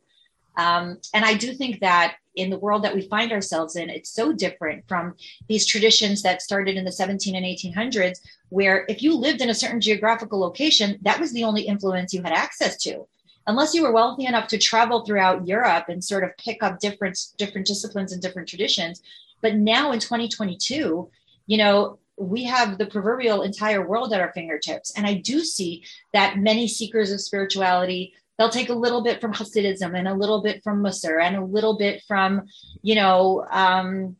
Um, 0.57 0.99
and 1.13 1.25
I 1.25 1.33
do 1.33 1.53
think 1.53 1.79
that 1.79 2.15
in 2.35 2.49
the 2.49 2.59
world 2.59 2.83
that 2.83 2.95
we 2.95 3.01
find 3.01 3.31
ourselves 3.31 3.75
in, 3.75 3.89
it's 3.89 4.09
so 4.09 4.31
different 4.31 4.87
from 4.87 5.15
these 5.47 5.65
traditions 5.65 6.21
that 6.23 6.41
started 6.41 6.77
in 6.77 6.85
the 6.85 6.91
17 6.91 7.35
and 7.35 7.45
1800s, 7.45 8.19
where 8.49 8.85
if 8.87 9.01
you 9.01 9.15
lived 9.15 9.41
in 9.41 9.49
a 9.49 9.55
certain 9.55 9.81
geographical 9.81 10.39
location, 10.39 10.97
that 11.01 11.19
was 11.19 11.33
the 11.33 11.43
only 11.43 11.63
influence 11.63 12.13
you 12.13 12.21
had 12.21 12.33
access 12.33 12.77
to. 12.77 13.07
Unless 13.47 13.73
you 13.73 13.81
were 13.81 13.91
wealthy 13.91 14.25
enough 14.25 14.47
to 14.49 14.57
travel 14.57 15.03
throughout 15.03 15.47
Europe 15.47 15.85
and 15.89 16.03
sort 16.03 16.23
of 16.23 16.37
pick 16.37 16.61
up 16.61 16.79
different 16.79 17.17
different 17.37 17.65
disciplines 17.65 18.13
and 18.13 18.21
different 18.21 18.47
traditions. 18.47 19.01
But 19.41 19.55
now 19.55 19.91
in 19.91 19.99
2022, 19.99 21.09
you 21.47 21.57
know, 21.57 21.97
we 22.17 22.43
have 22.43 22.77
the 22.77 22.85
proverbial 22.85 23.41
entire 23.41 23.85
world 23.85 24.13
at 24.13 24.21
our 24.21 24.31
fingertips. 24.33 24.93
And 24.95 25.07
I 25.07 25.15
do 25.15 25.43
see 25.43 25.83
that 26.13 26.37
many 26.37 26.67
seekers 26.67 27.11
of 27.11 27.19
spirituality 27.19 28.13
they'll 28.41 28.49
take 28.49 28.69
a 28.69 28.73
little 28.73 29.03
bit 29.03 29.21
from 29.21 29.31
Hasidism 29.31 29.95
and 29.95 30.07
a 30.07 30.15
little 30.15 30.41
bit 30.41 30.63
from 30.63 30.81
Mussar 30.81 31.21
and 31.21 31.35
a 31.35 31.45
little 31.45 31.77
bit 31.77 32.01
from, 32.07 32.47
you 32.81 32.95
know, 32.95 33.45
um, 33.51 34.15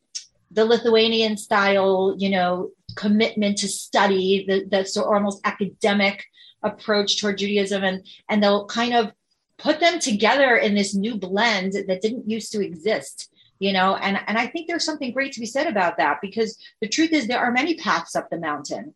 the 0.52 0.64
Lithuanian 0.64 1.38
style, 1.38 2.14
you 2.20 2.30
know, 2.30 2.70
commitment 2.96 3.58
to 3.58 3.68
study, 3.68 4.46
the, 4.48 4.64
the 4.70 4.86
sort 4.86 5.08
of 5.08 5.14
almost 5.14 5.42
academic 5.44 6.24
approach 6.62 7.20
toward 7.20 7.40
Judaism, 7.40 7.84
and 7.84 8.06
and 8.30 8.44
they'll 8.44 8.68
kind 8.68 8.94
of 8.94 9.12
put 9.58 9.80
them 9.80 9.98
together 9.98 10.56
in 10.56 10.76
this 10.76 10.94
new 10.94 11.16
blend 11.16 11.74
that 11.74 12.02
didn't 12.02 12.30
used 12.30 12.52
to 12.52 12.64
exist 12.64 13.28
you 13.58 13.72
know? 13.74 13.96
And 13.96 14.20
and 14.26 14.40
i 14.40 14.48
think 14.48 14.68
there's 14.68 14.84
something 14.84 15.14
great 15.14 15.34
to 15.34 15.40
be 15.40 15.46
said 15.46 15.68
about 15.68 15.98
that 15.98 16.18
because 16.20 16.58
the 16.82 16.88
truth 16.88 17.14
is 17.14 17.28
there 17.28 17.40
are 17.40 17.52
many 17.52 17.76
paths 17.76 18.16
up 18.16 18.30
the 18.32 18.40
mountain. 18.40 18.96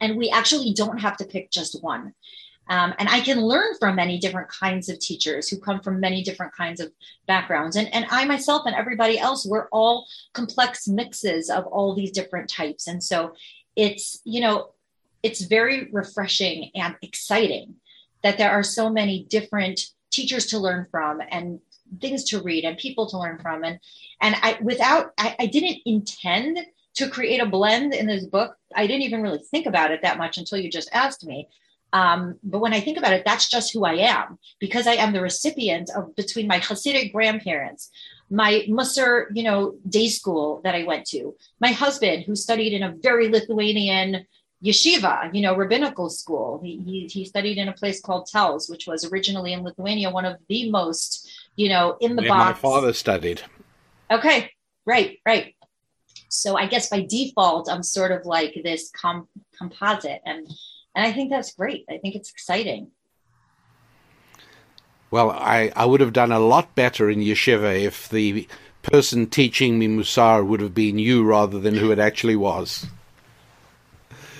And 0.00 0.16
we 0.16 0.30
actually 0.30 0.72
don't 0.74 0.98
have 0.98 1.16
to 1.18 1.24
pick 1.24 1.52
just 1.52 1.80
one 1.80 2.12
um, 2.68 2.94
and 2.98 3.08
I 3.08 3.20
can 3.20 3.40
learn 3.40 3.74
from 3.78 3.96
many 3.96 4.18
different 4.18 4.48
kinds 4.48 4.88
of 4.88 4.98
teachers 4.98 5.48
who 5.48 5.58
come 5.58 5.80
from 5.80 6.00
many 6.00 6.22
different 6.22 6.54
kinds 6.54 6.80
of 6.80 6.90
backgrounds. 7.26 7.76
And, 7.76 7.92
and 7.94 8.06
I 8.10 8.24
myself 8.24 8.62
and 8.66 8.74
everybody 8.74 9.18
else, 9.18 9.46
we're 9.46 9.68
all 9.68 10.06
complex 10.32 10.88
mixes 10.88 11.50
of 11.50 11.66
all 11.66 11.94
these 11.94 12.10
different 12.10 12.48
types. 12.48 12.86
And 12.86 13.02
so 13.02 13.34
it's, 13.76 14.20
you 14.24 14.40
know, 14.40 14.70
it's 15.22 15.42
very 15.42 15.88
refreshing 15.92 16.70
and 16.74 16.96
exciting 17.02 17.76
that 18.22 18.38
there 18.38 18.50
are 18.50 18.62
so 18.62 18.88
many 18.88 19.24
different 19.24 19.80
teachers 20.10 20.46
to 20.46 20.58
learn 20.58 20.86
from 20.90 21.20
and 21.30 21.60
things 22.00 22.24
to 22.24 22.42
read 22.42 22.64
and 22.64 22.78
people 22.78 23.06
to 23.08 23.18
learn 23.18 23.38
from. 23.38 23.64
And 23.64 23.78
and 24.20 24.36
I 24.42 24.58
without 24.62 25.12
I, 25.18 25.36
I 25.38 25.46
didn't 25.46 25.80
intend 25.84 26.58
to 26.94 27.10
create 27.10 27.40
a 27.40 27.46
blend 27.46 27.94
in 27.94 28.06
this 28.06 28.24
book. 28.24 28.56
I 28.74 28.86
didn't 28.86 29.02
even 29.02 29.22
really 29.22 29.42
think 29.50 29.66
about 29.66 29.90
it 29.90 30.02
that 30.02 30.18
much 30.18 30.38
until 30.38 30.58
you 30.58 30.70
just 30.70 30.88
asked 30.92 31.26
me. 31.26 31.48
Um, 31.94 32.40
but 32.42 32.58
when 32.58 32.74
I 32.74 32.80
think 32.80 32.98
about 32.98 33.12
it, 33.12 33.24
that's 33.24 33.48
just 33.48 33.72
who 33.72 33.84
I 33.84 33.94
am 33.94 34.36
because 34.58 34.88
I 34.88 34.94
am 34.94 35.12
the 35.12 35.20
recipient 35.20 35.90
of 35.96 36.14
between 36.16 36.48
my 36.48 36.58
Hasidic 36.58 37.12
grandparents, 37.12 37.88
my 38.28 38.66
Mussar, 38.68 39.26
you 39.32 39.44
know, 39.44 39.76
day 39.88 40.08
school 40.08 40.60
that 40.64 40.74
I 40.74 40.82
went 40.82 41.06
to, 41.10 41.36
my 41.60 41.70
husband 41.70 42.24
who 42.24 42.34
studied 42.34 42.72
in 42.72 42.82
a 42.82 42.96
very 43.00 43.28
Lithuanian 43.28 44.26
yeshiva, 44.62 45.32
you 45.32 45.40
know, 45.40 45.54
rabbinical 45.54 46.10
school. 46.10 46.60
He, 46.64 46.78
he, 46.84 47.06
he 47.06 47.24
studied 47.24 47.58
in 47.58 47.68
a 47.68 47.72
place 47.72 48.00
called 48.00 48.26
Telz, 48.26 48.68
which 48.68 48.88
was 48.88 49.04
originally 49.04 49.52
in 49.52 49.62
Lithuania, 49.62 50.10
one 50.10 50.24
of 50.24 50.38
the 50.48 50.68
most, 50.70 51.30
you 51.54 51.68
know, 51.68 51.96
in 52.00 52.16
the 52.16 52.24
yeah, 52.24 52.28
box. 52.28 52.56
My 52.56 52.70
father 52.70 52.92
studied. 52.92 53.40
Okay, 54.10 54.50
right, 54.84 55.20
right. 55.24 55.54
So 56.28 56.56
I 56.56 56.66
guess 56.66 56.88
by 56.88 57.02
default, 57.08 57.70
I'm 57.70 57.84
sort 57.84 58.10
of 58.10 58.26
like 58.26 58.58
this 58.64 58.90
com- 58.90 59.28
composite 59.56 60.22
and 60.26 60.50
and 60.94 61.06
I 61.06 61.12
think 61.12 61.30
that's 61.30 61.54
great. 61.54 61.84
I 61.90 61.98
think 61.98 62.14
it's 62.14 62.30
exciting. 62.30 62.90
Well, 65.10 65.30
I, 65.30 65.72
I 65.74 65.86
would 65.86 66.00
have 66.02 66.12
done 66.12 66.30
a 66.30 66.38
lot 66.38 66.74
better 66.74 67.08
in 67.08 67.20
yeshiva 67.20 67.80
if 67.82 68.06
the 68.08 68.46
person 68.82 69.26
teaching 69.28 69.78
me 69.78 69.88
Mussar 69.88 70.44
would 70.46 70.60
have 70.60 70.74
been 70.74 70.98
you 70.98 71.24
rather 71.24 71.58
than 71.58 71.76
who 71.76 71.90
it 71.90 71.98
actually 71.98 72.36
was. 72.36 72.90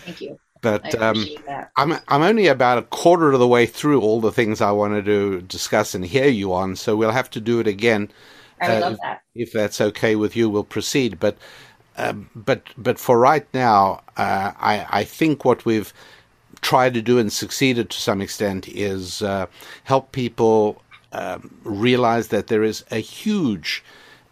Thank 0.05 0.21
you. 0.21 0.39
But 0.61 0.95
um, 0.95 1.35
I'm 1.77 1.93
I'm 2.09 2.23
only 2.23 2.47
about 2.47 2.79
a 2.79 2.83
quarter 2.83 3.33
of 3.33 3.39
the 3.39 3.47
way 3.49 3.67
through 3.67 4.01
all 4.01 4.21
the 4.21 4.33
things 4.33 4.61
I 4.61 4.71
wanted 4.71 5.05
to 5.05 5.43
discuss 5.43 5.95
and 5.95 6.05
hear 6.07 6.29
you 6.29 6.53
on, 6.55 6.77
so 6.77 6.97
we'll 6.97 7.11
have 7.11 7.31
to 7.31 7.41
do 7.41 7.61
it 7.61 7.67
again. 7.67 8.11
I 8.61 8.69
would 8.69 8.79
Uh, 8.79 8.81
love 8.81 8.99
that. 9.03 9.23
If 9.35 9.53
that's 9.53 9.81
okay 9.81 10.17
with 10.17 10.37
you, 10.37 10.49
we'll 10.49 10.65
proceed. 10.65 11.21
But 11.21 11.37
um, 11.97 12.31
but 12.35 12.63
but 12.79 12.99
for 12.99 13.19
right 13.19 13.47
now, 13.55 14.03
uh, 14.17 14.53
I 14.59 14.87
I 14.91 15.05
think 15.05 15.45
what 15.45 15.65
we've 15.67 15.93
tried 16.65 16.95
to 16.95 17.03
do 17.03 17.19
and 17.19 17.31
succeeded 17.31 17.91
to 17.91 18.01
some 18.01 18.23
extent 18.23 18.67
is 18.69 19.21
uh, 19.21 19.47
help 19.85 20.13
people 20.13 20.81
um, 21.13 21.55
realize 21.63 22.29
that 22.29 22.47
there 22.47 22.65
is 22.65 22.85
a 22.91 23.01
huge, 23.01 23.85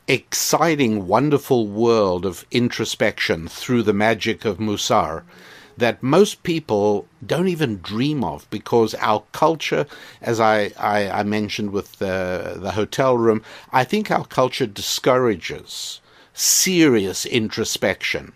exciting, 0.08 1.06
wonderful 1.06 1.66
world 1.68 2.24
of 2.24 2.46
introspection 2.50 3.48
through 3.48 3.82
the 3.82 3.92
magic 3.92 4.46
of 4.46 4.58
Mussar 4.58 5.24
that 5.76 6.02
most 6.02 6.42
people 6.42 7.06
don't 7.24 7.48
even 7.48 7.80
dream 7.80 8.24
of 8.24 8.48
because 8.48 8.94
our 8.94 9.22
culture, 9.32 9.86
as 10.22 10.40
I, 10.40 10.72
I, 10.78 11.10
I 11.10 11.22
mentioned 11.22 11.70
with 11.70 11.98
the, 11.98 12.56
the 12.56 12.72
hotel 12.72 13.16
room, 13.16 13.42
I 13.72 13.84
think 13.84 14.10
our 14.10 14.24
culture 14.24 14.66
discourages 14.66 16.00
serious 16.34 17.26
introspection. 17.26 18.32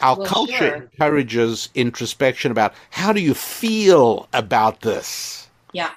Our 0.00 0.16
Well, 0.16 0.26
culture 0.26 0.56
sure. 0.56 0.74
encourages 0.76 1.68
introspection 1.74 2.50
about 2.52 2.74
how 2.90 3.12
do 3.12 3.20
you 3.20 3.34
feel 3.34 4.28
about 4.32 4.82
this, 4.82 5.48
Yeah. 5.72 5.92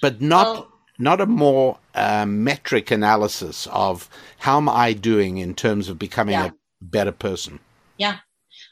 but 0.00 0.20
not 0.20 0.46
Well- 0.46 0.66
not 0.98 1.18
a 1.20 1.26
more 1.26 1.78
uh, 1.94 2.26
metric 2.26 2.90
analysis 2.90 3.66
of 3.72 4.08
how 4.38 4.58
am 4.58 4.68
I 4.68 4.92
doing 4.92 5.38
in 5.38 5.54
terms 5.54 5.88
of 5.88 5.98
becoming 5.98 6.34
Yeah. 6.34 6.46
a 6.48 6.52
better 6.82 7.10
person. 7.10 7.58
Yeah. 7.96 8.18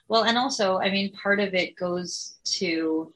Well, 0.09 0.25
and 0.25 0.37
also, 0.37 0.79
I 0.79 0.91
mean, 0.91 1.11
part 1.13 1.41
of 1.41 1.55
it 1.55 1.75
goes 1.75 2.37
to, 2.59 3.13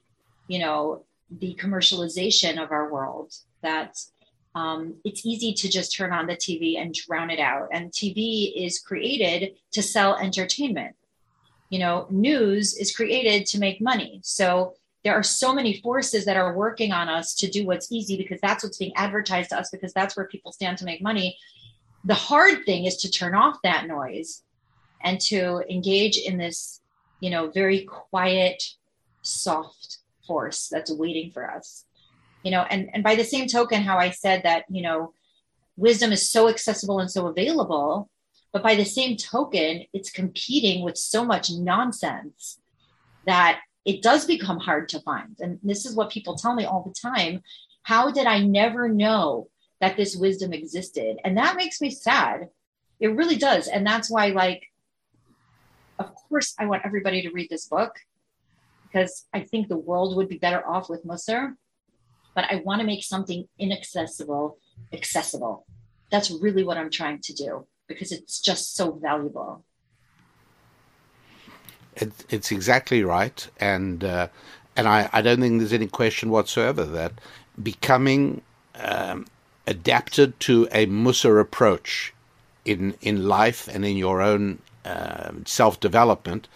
you 0.48 0.58
know, 0.58 1.04
the 1.30 1.54
commercialization 1.60 2.62
of 2.62 2.72
our 2.72 2.90
world 2.90 3.34
that 3.62 3.98
um, 4.54 4.96
it's 5.04 5.24
easy 5.24 5.54
to 5.54 5.68
just 5.68 5.94
turn 5.96 6.12
on 6.12 6.26
the 6.26 6.36
TV 6.36 6.76
and 6.76 6.92
drown 6.94 7.30
it 7.30 7.38
out. 7.38 7.68
And 7.72 7.90
TV 7.92 8.52
is 8.56 8.80
created 8.80 9.54
to 9.72 9.82
sell 9.82 10.16
entertainment. 10.16 10.94
You 11.72 11.78
know, 11.78 12.06
news 12.10 12.76
is 12.76 12.94
created 12.94 13.46
to 13.46 13.58
make 13.58 13.80
money. 13.80 14.20
So 14.22 14.74
there 15.04 15.14
are 15.14 15.22
so 15.22 15.52
many 15.52 15.80
forces 15.80 16.24
that 16.26 16.36
are 16.36 16.56
working 16.56 16.92
on 16.92 17.08
us 17.08 17.34
to 17.36 17.50
do 17.50 17.66
what's 17.66 17.90
easy 17.90 18.16
because 18.16 18.40
that's 18.40 18.62
what's 18.62 18.78
being 18.78 18.94
advertised 18.94 19.50
to 19.50 19.58
us 19.58 19.70
because 19.70 19.92
that's 19.92 20.16
where 20.16 20.28
people 20.28 20.52
stand 20.52 20.78
to 20.78 20.84
make 20.84 21.02
money. 21.02 21.38
The 22.04 22.14
hard 22.14 22.64
thing 22.66 22.84
is 22.84 22.96
to 22.98 23.10
turn 23.10 23.34
off 23.34 23.56
that 23.64 23.88
noise 23.88 24.42
and 25.02 25.20
to 25.20 25.62
engage 25.68 26.18
in 26.18 26.38
this 26.38 26.80
you 27.22 27.30
know 27.30 27.50
very 27.50 27.84
quiet 27.84 28.62
soft 29.22 29.98
force 30.26 30.68
that's 30.68 30.90
waiting 30.90 31.30
for 31.30 31.50
us 31.50 31.84
you 32.42 32.50
know 32.50 32.62
and 32.68 32.90
and 32.92 33.02
by 33.02 33.14
the 33.14 33.24
same 33.24 33.46
token 33.46 33.82
how 33.82 33.96
i 33.96 34.10
said 34.10 34.42
that 34.42 34.64
you 34.68 34.82
know 34.82 35.12
wisdom 35.76 36.12
is 36.12 36.28
so 36.28 36.48
accessible 36.48 36.98
and 37.00 37.10
so 37.10 37.26
available 37.28 38.10
but 38.52 38.62
by 38.62 38.74
the 38.74 38.84
same 38.84 39.16
token 39.16 39.84
it's 39.92 40.10
competing 40.10 40.84
with 40.84 40.96
so 40.96 41.24
much 41.24 41.50
nonsense 41.50 42.58
that 43.26 43.60
it 43.84 44.02
does 44.02 44.26
become 44.26 44.58
hard 44.58 44.88
to 44.90 45.00
find. 45.00 45.36
And 45.40 45.58
this 45.62 45.84
is 45.86 45.96
what 45.96 46.10
people 46.10 46.36
tell 46.36 46.54
me 46.54 46.64
all 46.64 46.82
the 46.82 46.94
time. 47.08 47.42
How 47.82 48.12
did 48.12 48.26
i 48.26 48.38
never 48.38 48.88
know 48.88 49.48
that 49.80 49.96
this 49.96 50.14
wisdom 50.14 50.52
existed? 50.52 51.16
And 51.24 51.36
that 51.36 51.56
makes 51.56 51.80
me 51.80 51.90
sad. 51.90 52.48
It 53.00 53.16
really 53.16 53.36
does. 53.36 53.66
And 53.66 53.86
that's 53.86 54.10
why 54.10 54.28
like 54.28 54.68
of 55.98 56.14
course 56.14 56.54
I 56.58 56.66
want 56.66 56.82
everybody 56.84 57.22
to 57.22 57.30
read 57.30 57.48
this 57.50 57.66
book 57.66 57.96
because 58.84 59.24
I 59.32 59.40
think 59.40 59.68
the 59.68 59.76
world 59.76 60.16
would 60.16 60.28
be 60.28 60.38
better 60.38 60.66
off 60.66 60.90
with 60.90 61.06
Mussar, 61.06 61.54
but 62.34 62.44
I 62.50 62.56
want 62.64 62.80
to 62.80 62.86
make 62.86 63.04
something 63.04 63.48
inaccessible 63.58 64.58
accessible. 64.92 65.66
That's 66.10 66.30
really 66.30 66.64
what 66.64 66.76
I'm 66.76 66.90
trying 66.90 67.20
to 67.22 67.32
do 67.32 67.66
because 67.86 68.12
it's 68.12 68.40
just 68.40 68.74
so 68.74 68.92
valuable. 68.92 69.64
It, 71.96 72.12
it's 72.30 72.50
exactly 72.50 73.04
right, 73.04 73.46
and 73.60 74.02
uh, 74.02 74.28
and 74.76 74.88
I, 74.88 75.10
I 75.12 75.20
don't 75.20 75.40
think 75.40 75.58
there's 75.58 75.72
any 75.72 75.86
question 75.88 76.30
whatsoever 76.30 76.84
that 76.84 77.12
becoming 77.62 78.40
um, 78.76 79.26
adapted 79.66 80.38
to 80.40 80.68
a 80.72 80.86
Mussar 80.86 81.40
approach 81.40 82.14
in 82.64 82.94
in 83.00 83.28
life 83.28 83.68
and 83.68 83.84
in 83.84 83.96
your 83.96 84.22
own 84.22 84.58
um 84.84 85.44
self 85.46 85.78
development, 85.80 86.48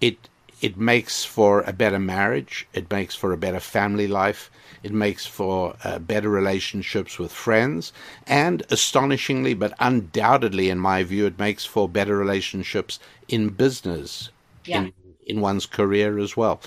it 0.00 0.28
it 0.60 0.76
makes 0.76 1.24
for 1.24 1.62
a 1.62 1.72
better 1.72 1.98
marriage. 1.98 2.66
It 2.72 2.90
makes 2.90 3.14
for 3.14 3.32
a 3.32 3.36
better 3.36 3.60
family 3.60 4.06
life. 4.06 4.50
It 4.82 4.92
makes 4.92 5.26
for 5.26 5.76
uh, 5.84 5.98
better 5.98 6.28
relationships 6.30 7.18
with 7.18 7.32
friends, 7.32 7.92
and 8.26 8.62
astonishingly, 8.70 9.54
but 9.54 9.74
undoubtedly, 9.78 10.70
in 10.70 10.78
my 10.78 11.02
view, 11.02 11.26
it 11.26 11.38
makes 11.38 11.64
for 11.64 11.88
better 11.88 12.16
relationships 12.16 12.98
in 13.28 13.50
business 13.50 14.30
Yeah. 14.64 14.84
in, 14.86 14.92
in 15.26 15.40
one's 15.40 15.66
career 15.66 16.18
as 16.18 16.36
well. 16.36 16.60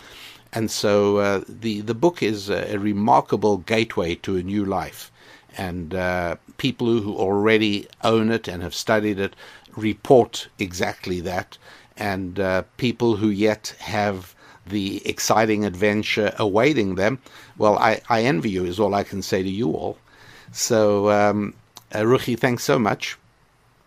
And 0.51 0.69
so 0.69 1.17
uh, 1.17 1.41
the 1.47 1.81
the 1.81 1.95
book 1.95 2.21
is 2.21 2.49
a, 2.49 2.75
a 2.75 2.77
remarkable 2.79 3.57
gateway 3.57 4.15
to 4.15 4.37
a 4.37 4.43
new 4.43 4.63
life, 4.65 5.11
and 5.57 5.93
uh, 5.95 6.35
people 6.57 6.87
who, 7.01 7.15
already 7.17 7.87
own 8.03 8.31
it 8.31 8.47
and 8.47 8.61
have 8.61 8.75
studied 8.75 9.19
it 9.19 9.35
report 9.75 10.47
exactly 10.59 11.19
that, 11.21 11.57
and 11.97 12.39
uh, 12.39 12.63
people 12.77 13.15
who 13.17 13.29
yet 13.29 13.75
have 13.79 14.35
the 14.67 15.01
exciting 15.07 15.65
adventure 15.65 16.33
awaiting 16.39 16.95
them. 16.95 17.19
Well, 17.57 17.77
I, 17.77 18.01
I 18.09 18.23
envy 18.23 18.49
you, 18.49 18.65
is 18.65 18.79
all 18.79 18.93
I 18.95 19.03
can 19.03 19.21
say 19.21 19.43
to 19.43 19.49
you 19.49 19.71
all. 19.71 19.97
So, 20.51 21.09
um, 21.11 21.53
uh, 21.93 21.99
Ruchi, 21.99 22.37
thanks 22.37 22.63
so 22.63 22.79
much. 22.79 23.17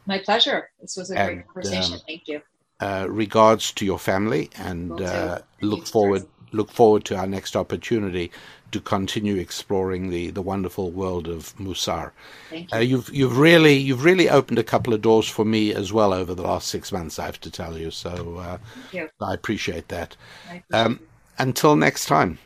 My 0.07 0.19
pleasure. 0.19 0.71
This 0.81 0.97
was 0.97 1.11
a 1.11 1.19
And, 1.19 1.35
great 1.35 1.47
conversation. 1.47 1.95
um, 1.95 2.01
Thank 2.07 2.29
you. 2.29 2.43
uh, 2.81 3.07
regards 3.09 3.73
to 3.73 3.85
your 3.85 3.99
family 3.99 4.51
and 4.59 5.01
uh, 5.01 5.41
look 5.61 5.87
forward 5.87 6.27
look 6.53 6.71
forward 6.71 7.05
to 7.07 7.17
our 7.17 7.27
next 7.27 7.57
opportunity 7.57 8.31
to 8.73 8.81
continue 8.81 9.37
exploring 9.37 10.11
the, 10.11 10.31
the 10.31 10.43
wonderful 10.43 10.91
world 10.91 11.29
of 11.29 11.55
Mussar. 11.57 12.11
Thank 12.51 12.73
you. 12.73 12.77
Uh, 12.77 12.81
you've 12.81 13.09
you've 13.15 13.39
really 13.39 13.77
you've 13.77 14.05
really 14.05 14.29
opened 14.29 14.59
a 14.59 14.65
couple 14.65 14.93
of 14.93 15.03
doors 15.03 15.29
for 15.29 15.45
me 15.45 15.73
as 15.73 15.93
well 15.93 16.13
over 16.13 16.35
the 16.35 16.43
last 16.43 16.69
six 16.69 16.93
months. 16.93 17.19
I 17.19 17.27
have 17.27 17.41
to 17.43 17.51
tell 17.51 17.79
you, 17.79 17.91
so 17.91 18.39
uh, 18.39 18.59
you. 18.93 19.09
I 19.21 19.35
appreciate 19.35 19.89
that. 19.89 20.17
I 20.51 20.57
appreciate 20.57 20.87
Um, 20.87 21.01
until 21.39 21.77
next 21.77 22.07
time. 22.07 22.39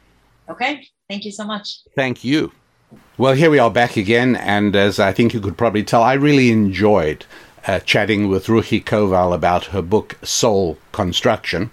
Okay. 0.48 0.86
Thank 1.08 1.24
you 1.24 1.32
so 1.32 1.44
much. 1.44 1.80
Thank 1.96 2.22
you. 2.22 2.52
Well, 3.18 3.34
here 3.34 3.50
we 3.50 3.58
are 3.58 3.70
back 3.70 3.96
again, 3.96 4.36
and 4.36 4.74
as 4.74 4.98
I 4.98 5.12
think 5.12 5.32
you 5.32 5.40
could 5.40 5.56
probably 5.56 5.84
tell, 5.84 6.02
I 6.02 6.14
really 6.14 6.50
enjoyed 6.50 7.24
uh, 7.66 7.80
chatting 7.80 8.28
with 8.28 8.46
Ruchi 8.46 8.82
Koval 8.82 9.34
about 9.34 9.66
her 9.66 9.82
book 9.82 10.16
Soul 10.22 10.78
Construction. 10.92 11.70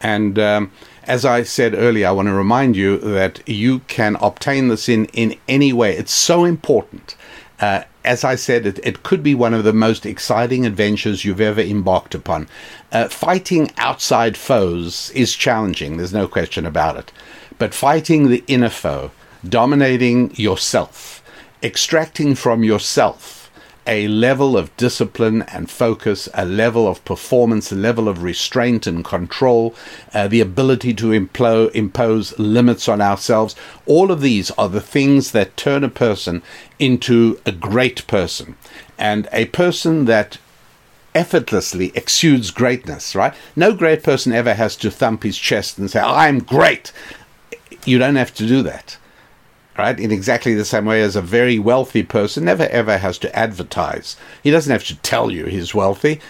And 0.00 0.38
um, 0.38 0.72
as 1.06 1.24
I 1.24 1.42
said 1.42 1.74
earlier, 1.74 2.08
I 2.08 2.12
want 2.12 2.28
to 2.28 2.34
remind 2.34 2.76
you 2.76 2.98
that 2.98 3.46
you 3.48 3.80
can 3.80 4.16
obtain 4.16 4.68
this 4.68 4.88
in, 4.88 5.06
in 5.06 5.36
any 5.48 5.72
way. 5.72 5.96
It's 5.96 6.12
so 6.12 6.44
important. 6.44 7.16
Uh, 7.60 7.84
as 8.04 8.24
I 8.24 8.34
said, 8.34 8.66
it, 8.66 8.80
it 8.84 9.02
could 9.02 9.22
be 9.22 9.34
one 9.34 9.54
of 9.54 9.64
the 9.64 9.72
most 9.72 10.04
exciting 10.04 10.66
adventures 10.66 11.24
you've 11.24 11.40
ever 11.40 11.60
embarked 11.60 12.14
upon. 12.14 12.48
Uh, 12.92 13.08
fighting 13.08 13.70
outside 13.78 14.36
foes 14.36 15.10
is 15.10 15.34
challenging, 15.34 15.96
there's 15.96 16.12
no 16.12 16.28
question 16.28 16.66
about 16.66 16.96
it. 16.96 17.12
But 17.58 17.74
fighting 17.74 18.28
the 18.28 18.44
inner 18.46 18.68
foe, 18.68 19.10
dominating 19.48 20.34
yourself, 20.36 21.22
extracting 21.62 22.34
from 22.34 22.62
yourself 22.62 23.45
a 23.86 24.08
level 24.08 24.56
of 24.56 24.76
discipline 24.76 25.42
and 25.42 25.70
focus, 25.70 26.28
a 26.34 26.44
level 26.44 26.88
of 26.88 27.04
performance, 27.04 27.70
a 27.70 27.76
level 27.76 28.08
of 28.08 28.22
restraint 28.22 28.86
and 28.86 29.04
control, 29.04 29.74
uh, 30.12 30.28
the 30.28 30.40
ability 30.40 30.92
to 30.94 31.06
implo- 31.08 31.70
impose 31.72 32.38
limits 32.38 32.88
on 32.88 33.00
ourselves. 33.00 33.54
All 33.86 34.10
of 34.10 34.20
these 34.20 34.50
are 34.52 34.68
the 34.68 34.80
things 34.80 35.32
that 35.32 35.56
turn 35.56 35.84
a 35.84 35.88
person 35.88 36.42
into 36.78 37.40
a 37.46 37.52
great 37.52 38.06
person 38.06 38.56
and 38.98 39.28
a 39.32 39.46
person 39.46 40.06
that 40.06 40.38
effortlessly 41.14 41.92
exudes 41.94 42.50
greatness, 42.50 43.14
right? 43.14 43.34
No 43.54 43.72
great 43.72 44.02
person 44.02 44.32
ever 44.32 44.54
has 44.54 44.76
to 44.76 44.90
thump 44.90 45.22
his 45.22 45.38
chest 45.38 45.78
and 45.78 45.90
say, 45.90 46.00
I'm 46.00 46.40
great. 46.40 46.92
You 47.84 47.98
don't 47.98 48.16
have 48.16 48.34
to 48.34 48.46
do 48.46 48.62
that 48.62 48.98
right? 49.78 49.98
In 49.98 50.10
exactly 50.10 50.54
the 50.54 50.64
same 50.64 50.86
way 50.86 51.02
as 51.02 51.16
a 51.16 51.22
very 51.22 51.58
wealthy 51.58 52.02
person 52.02 52.44
never 52.44 52.64
ever 52.64 52.98
has 52.98 53.18
to 53.18 53.36
advertise. 53.36 54.16
He 54.42 54.50
doesn't 54.50 54.72
have 54.72 54.84
to 54.84 54.96
tell 54.96 55.30
you 55.30 55.46
he's 55.46 55.74
wealthy. 55.74 56.20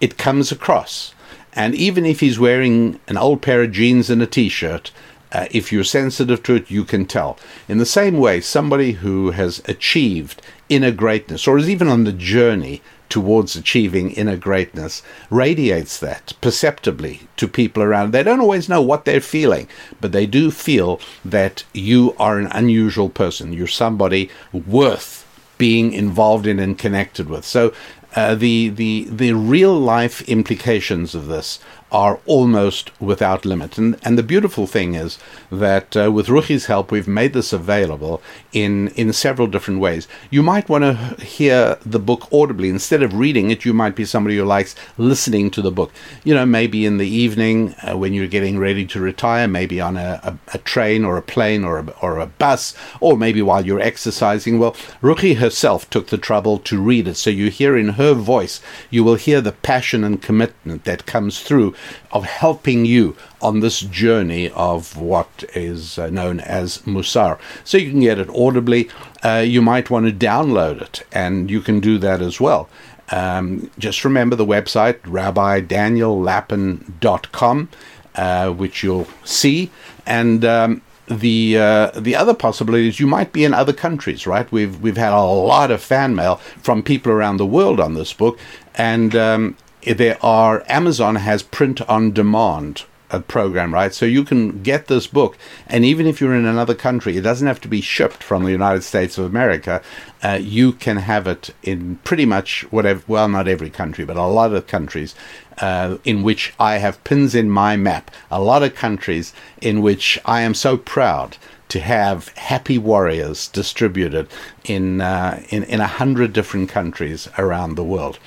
It 0.00 0.18
comes 0.18 0.52
across. 0.52 1.14
And 1.54 1.74
even 1.74 2.06
if 2.06 2.20
he's 2.20 2.38
wearing 2.38 2.98
an 3.08 3.16
old 3.16 3.42
pair 3.42 3.62
of 3.62 3.72
jeans 3.72 4.08
and 4.08 4.22
a 4.22 4.26
t 4.26 4.48
shirt, 4.48 4.90
uh, 5.32 5.46
if 5.50 5.72
you're 5.72 5.84
sensitive 5.84 6.42
to 6.42 6.54
it, 6.56 6.70
you 6.70 6.84
can 6.84 7.06
tell. 7.06 7.38
In 7.68 7.78
the 7.78 7.86
same 7.86 8.18
way, 8.18 8.40
somebody 8.40 8.92
who 8.92 9.30
has 9.30 9.62
achieved 9.66 10.42
inner 10.68 10.90
greatness 10.90 11.46
or 11.46 11.58
is 11.58 11.68
even 11.68 11.88
on 11.88 12.04
the 12.04 12.12
journey 12.12 12.82
towards 13.12 13.54
achieving 13.54 14.10
inner 14.12 14.38
greatness 14.38 15.02
radiates 15.28 15.98
that 16.00 16.32
perceptibly 16.40 17.28
to 17.36 17.46
people 17.46 17.82
around. 17.82 18.10
They 18.10 18.22
don't 18.22 18.40
always 18.40 18.70
know 18.70 18.80
what 18.80 19.04
they're 19.04 19.20
feeling, 19.20 19.68
but 20.00 20.12
they 20.12 20.24
do 20.24 20.50
feel 20.50 20.98
that 21.22 21.62
you 21.74 22.16
are 22.18 22.38
an 22.38 22.48
unusual 22.52 23.10
person. 23.10 23.52
You're 23.52 23.66
somebody 23.66 24.30
worth 24.50 25.26
being 25.58 25.92
involved 25.92 26.46
in 26.46 26.58
and 26.58 26.78
connected 26.78 27.28
with. 27.28 27.44
So 27.44 27.74
uh, 28.16 28.34
the 28.34 28.70
the 28.70 29.06
the 29.10 29.32
real 29.32 29.78
life 29.78 30.22
implications 30.22 31.14
of 31.14 31.26
this 31.26 31.58
are 31.92 32.18
almost 32.24 32.90
without 33.00 33.44
limit. 33.44 33.76
And, 33.76 33.98
and 34.02 34.18
the 34.18 34.22
beautiful 34.22 34.66
thing 34.66 34.94
is 34.94 35.18
that 35.50 35.94
uh, 35.94 36.10
with 36.10 36.26
Ruchi's 36.26 36.66
help, 36.66 36.90
we've 36.90 37.06
made 37.06 37.34
this 37.34 37.52
available 37.52 38.22
in, 38.52 38.88
in 38.88 39.12
several 39.12 39.46
different 39.46 39.78
ways. 39.78 40.08
You 40.30 40.42
might 40.42 40.70
want 40.70 40.84
to 40.84 41.22
hear 41.22 41.78
the 41.84 41.98
book 41.98 42.32
audibly. 42.32 42.70
Instead 42.70 43.02
of 43.02 43.14
reading 43.14 43.50
it, 43.50 43.66
you 43.66 43.74
might 43.74 43.94
be 43.94 44.06
somebody 44.06 44.38
who 44.38 44.44
likes 44.44 44.74
listening 44.96 45.50
to 45.50 45.60
the 45.60 45.70
book. 45.70 45.92
You 46.24 46.34
know, 46.34 46.46
maybe 46.46 46.86
in 46.86 46.96
the 46.96 47.08
evening 47.08 47.74
uh, 47.82 47.96
when 47.96 48.14
you're 48.14 48.26
getting 48.26 48.58
ready 48.58 48.86
to 48.86 49.00
retire, 49.00 49.46
maybe 49.46 49.78
on 49.78 49.98
a, 49.98 50.20
a, 50.22 50.38
a 50.54 50.58
train 50.58 51.04
or 51.04 51.18
a 51.18 51.22
plane 51.22 51.62
or 51.62 51.78
a, 51.78 51.90
or 52.00 52.18
a 52.18 52.26
bus, 52.26 52.74
or 53.00 53.18
maybe 53.18 53.42
while 53.42 53.66
you're 53.66 53.80
exercising. 53.80 54.58
Well, 54.58 54.72
Ruchi 55.02 55.36
herself 55.36 55.90
took 55.90 56.06
the 56.06 56.16
trouble 56.16 56.58
to 56.60 56.80
read 56.80 57.06
it. 57.06 57.16
So 57.16 57.28
you 57.28 57.50
hear 57.50 57.76
in 57.76 57.90
her 57.90 58.14
voice, 58.14 58.62
you 58.88 59.04
will 59.04 59.16
hear 59.16 59.42
the 59.42 59.52
passion 59.52 60.04
and 60.04 60.22
commitment 60.22 60.84
that 60.84 61.04
comes 61.04 61.42
through 61.42 61.74
of 62.10 62.24
helping 62.24 62.84
you 62.84 63.16
on 63.40 63.60
this 63.60 63.78
journey 63.80 64.50
of 64.50 64.96
what 64.96 65.44
is 65.54 65.98
uh, 65.98 66.10
known 66.10 66.40
as 66.40 66.78
Mussar. 66.78 67.38
So 67.64 67.78
you 67.78 67.90
can 67.90 68.00
get 68.00 68.18
it 68.18 68.28
audibly. 68.30 68.90
Uh, 69.22 69.44
you 69.46 69.62
might 69.62 69.88
want 69.90 70.06
to 70.06 70.12
download 70.12 70.82
it, 70.82 71.04
and 71.12 71.48
you 71.50 71.60
can 71.60 71.78
do 71.80 71.98
that 71.98 72.20
as 72.20 72.40
well. 72.40 72.68
Um, 73.10 73.70
just 73.78 74.04
remember 74.04 74.36
the 74.36 74.46
website, 74.46 75.00
rabbidaniellapin.com, 75.02 77.68
uh, 78.14 78.50
which 78.50 78.82
you'll 78.82 79.08
see. 79.24 79.70
And 80.06 80.44
um, 80.44 80.82
the 81.08 81.58
uh, 81.58 81.90
the 81.90 82.16
other 82.16 82.34
possibility 82.34 82.88
is 82.88 83.00
you 83.00 83.06
might 83.06 83.32
be 83.32 83.44
in 83.44 83.54
other 83.54 83.72
countries, 83.72 84.26
right? 84.26 84.50
We've 84.50 84.80
we've 84.80 84.96
had 84.96 85.12
a 85.12 85.20
lot 85.20 85.70
of 85.70 85.82
fan 85.82 86.14
mail 86.14 86.36
from 86.36 86.82
people 86.82 87.12
around 87.12 87.36
the 87.36 87.46
world 87.46 87.80
on 87.80 87.94
this 87.94 88.12
book, 88.12 88.38
and 88.74 89.14
um, 89.14 89.56
there 89.84 90.18
are 90.24 90.64
Amazon 90.68 91.16
has 91.16 91.42
print 91.42 91.80
on 91.82 92.12
demand 92.12 92.84
a 93.12 93.20
program, 93.20 93.74
right? 93.74 93.92
So 93.92 94.06
you 94.06 94.24
can 94.24 94.62
get 94.62 94.86
this 94.86 95.06
book, 95.06 95.36
and 95.66 95.84
even 95.84 96.06
if 96.06 96.20
you're 96.20 96.34
in 96.34 96.46
another 96.46 96.74
country, 96.74 97.16
it 97.16 97.20
doesn't 97.20 97.46
have 97.46 97.60
to 97.60 97.68
be 97.68 97.82
shipped 97.82 98.22
from 98.22 98.42
the 98.42 98.50
United 98.50 98.82
States 98.82 99.18
of 99.18 99.26
America. 99.26 99.82
Uh, 100.22 100.38
you 100.40 100.72
can 100.72 100.96
have 100.96 101.26
it 101.26 101.54
in 101.62 101.96
pretty 102.04 102.24
much 102.24 102.62
whatever, 102.72 103.02
well, 103.06 103.28
not 103.28 103.46
every 103.46 103.68
country, 103.68 104.06
but 104.06 104.16
a 104.16 104.24
lot 104.24 104.54
of 104.54 104.66
countries 104.66 105.14
uh, 105.58 105.98
in 106.04 106.22
which 106.22 106.54
I 106.58 106.78
have 106.78 107.04
pins 107.04 107.34
in 107.34 107.50
my 107.50 107.76
map. 107.76 108.10
A 108.30 108.40
lot 108.40 108.62
of 108.62 108.74
countries 108.74 109.34
in 109.60 109.82
which 109.82 110.18
I 110.24 110.40
am 110.40 110.54
so 110.54 110.78
proud 110.78 111.36
to 111.68 111.80
have 111.80 112.28
happy 112.36 112.76
warriors 112.76 113.48
distributed 113.48 114.28
in 114.64 115.00
uh, 115.00 115.42
in 115.48 115.64
in 115.64 115.80
a 115.80 115.86
hundred 115.86 116.32
different 116.34 116.68
countries 116.68 117.28
around 117.38 117.76
the 117.76 117.84
world. 117.84 118.18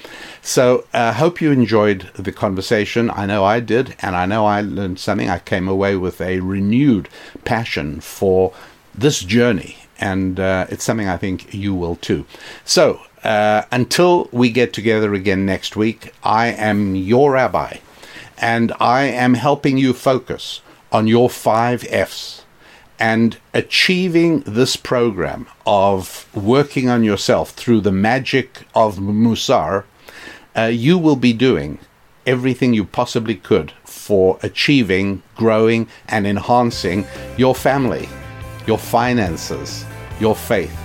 So 0.46 0.86
I 0.94 1.08
uh, 1.08 1.14
hope 1.14 1.42
you 1.42 1.52
enjoyed 1.52 2.12
the 2.14 2.32
conversation. 2.32 3.10
I 3.10 3.26
know 3.26 3.44
I 3.44 3.60
did, 3.60 3.96
and 4.00 4.16
I 4.16 4.28
know 4.28 4.46
I 4.46 4.62
learned 4.62 5.00
something. 5.00 5.28
I 5.28 5.40
came 5.40 5.68
away 5.68 5.96
with 5.96 6.22
a 6.22 6.40
renewed 6.40 7.10
passion 7.46 8.00
for 8.00 8.54
this 8.94 9.22
journey, 9.22 9.78
and 9.98 10.40
uh, 10.40 10.68
it's 10.70 10.84
something 10.84 11.10
I 11.10 11.18
think 11.18 11.52
you 11.52 11.74
will 11.74 11.96
too. 11.96 12.28
So 12.64 13.02
uh, 13.24 13.64
until 13.72 14.30
we 14.32 14.52
get 14.52 14.72
together 14.72 15.16
again 15.16 15.48
next 15.48 15.76
week, 15.76 16.14
I 16.22 16.50
am 16.50 16.96
your 16.96 17.32
rabbi, 17.32 17.78
and 18.38 18.72
I 18.80 19.06
am 19.06 19.34
helping 19.34 19.80
you 19.80 19.94
focus 19.94 20.62
on 20.92 21.08
your 21.08 21.28
five 21.28 21.84
F's 21.90 22.44
and 23.00 23.38
achieving 23.52 24.42
this 24.42 24.76
program 24.76 25.48
of 25.66 26.28
working 26.36 26.88
on 26.88 27.04
yourself 27.04 27.50
through 27.50 27.82
the 27.82 27.92
magic 27.92 28.68
of 28.76 28.98
Mussar, 28.98 29.86
uh, 30.58 30.64
you 30.64 30.98
will 30.98 31.16
be 31.16 31.34
doing 31.34 31.80
everything 32.26 32.74
you 32.74 32.86
possibly 32.86 33.36
could 33.36 33.72
for 33.84 34.40
achieving, 34.42 35.22
growing, 35.36 35.88
and 36.08 36.26
enhancing 36.26 37.06
your 37.38 37.54
family, 37.54 38.08
your 38.66 38.78
finances, 38.78 39.86
your 40.20 40.36
faith, 40.36 40.76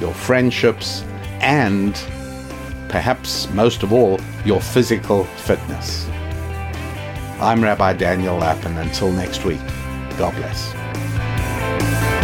your 0.00 0.12
friendships, 0.12 1.02
and 1.40 1.94
perhaps 2.88 3.48
most 3.50 3.82
of 3.82 3.92
all, 3.92 4.20
your 4.44 4.60
physical 4.60 5.24
fitness. 5.24 6.06
I'm 7.40 7.62
Rabbi 7.62 7.94
Daniel 7.94 8.36
Lapin. 8.36 8.76
Until 8.78 9.10
next 9.10 9.44
week, 9.44 9.60
God 10.16 10.34
bless. 10.36 12.23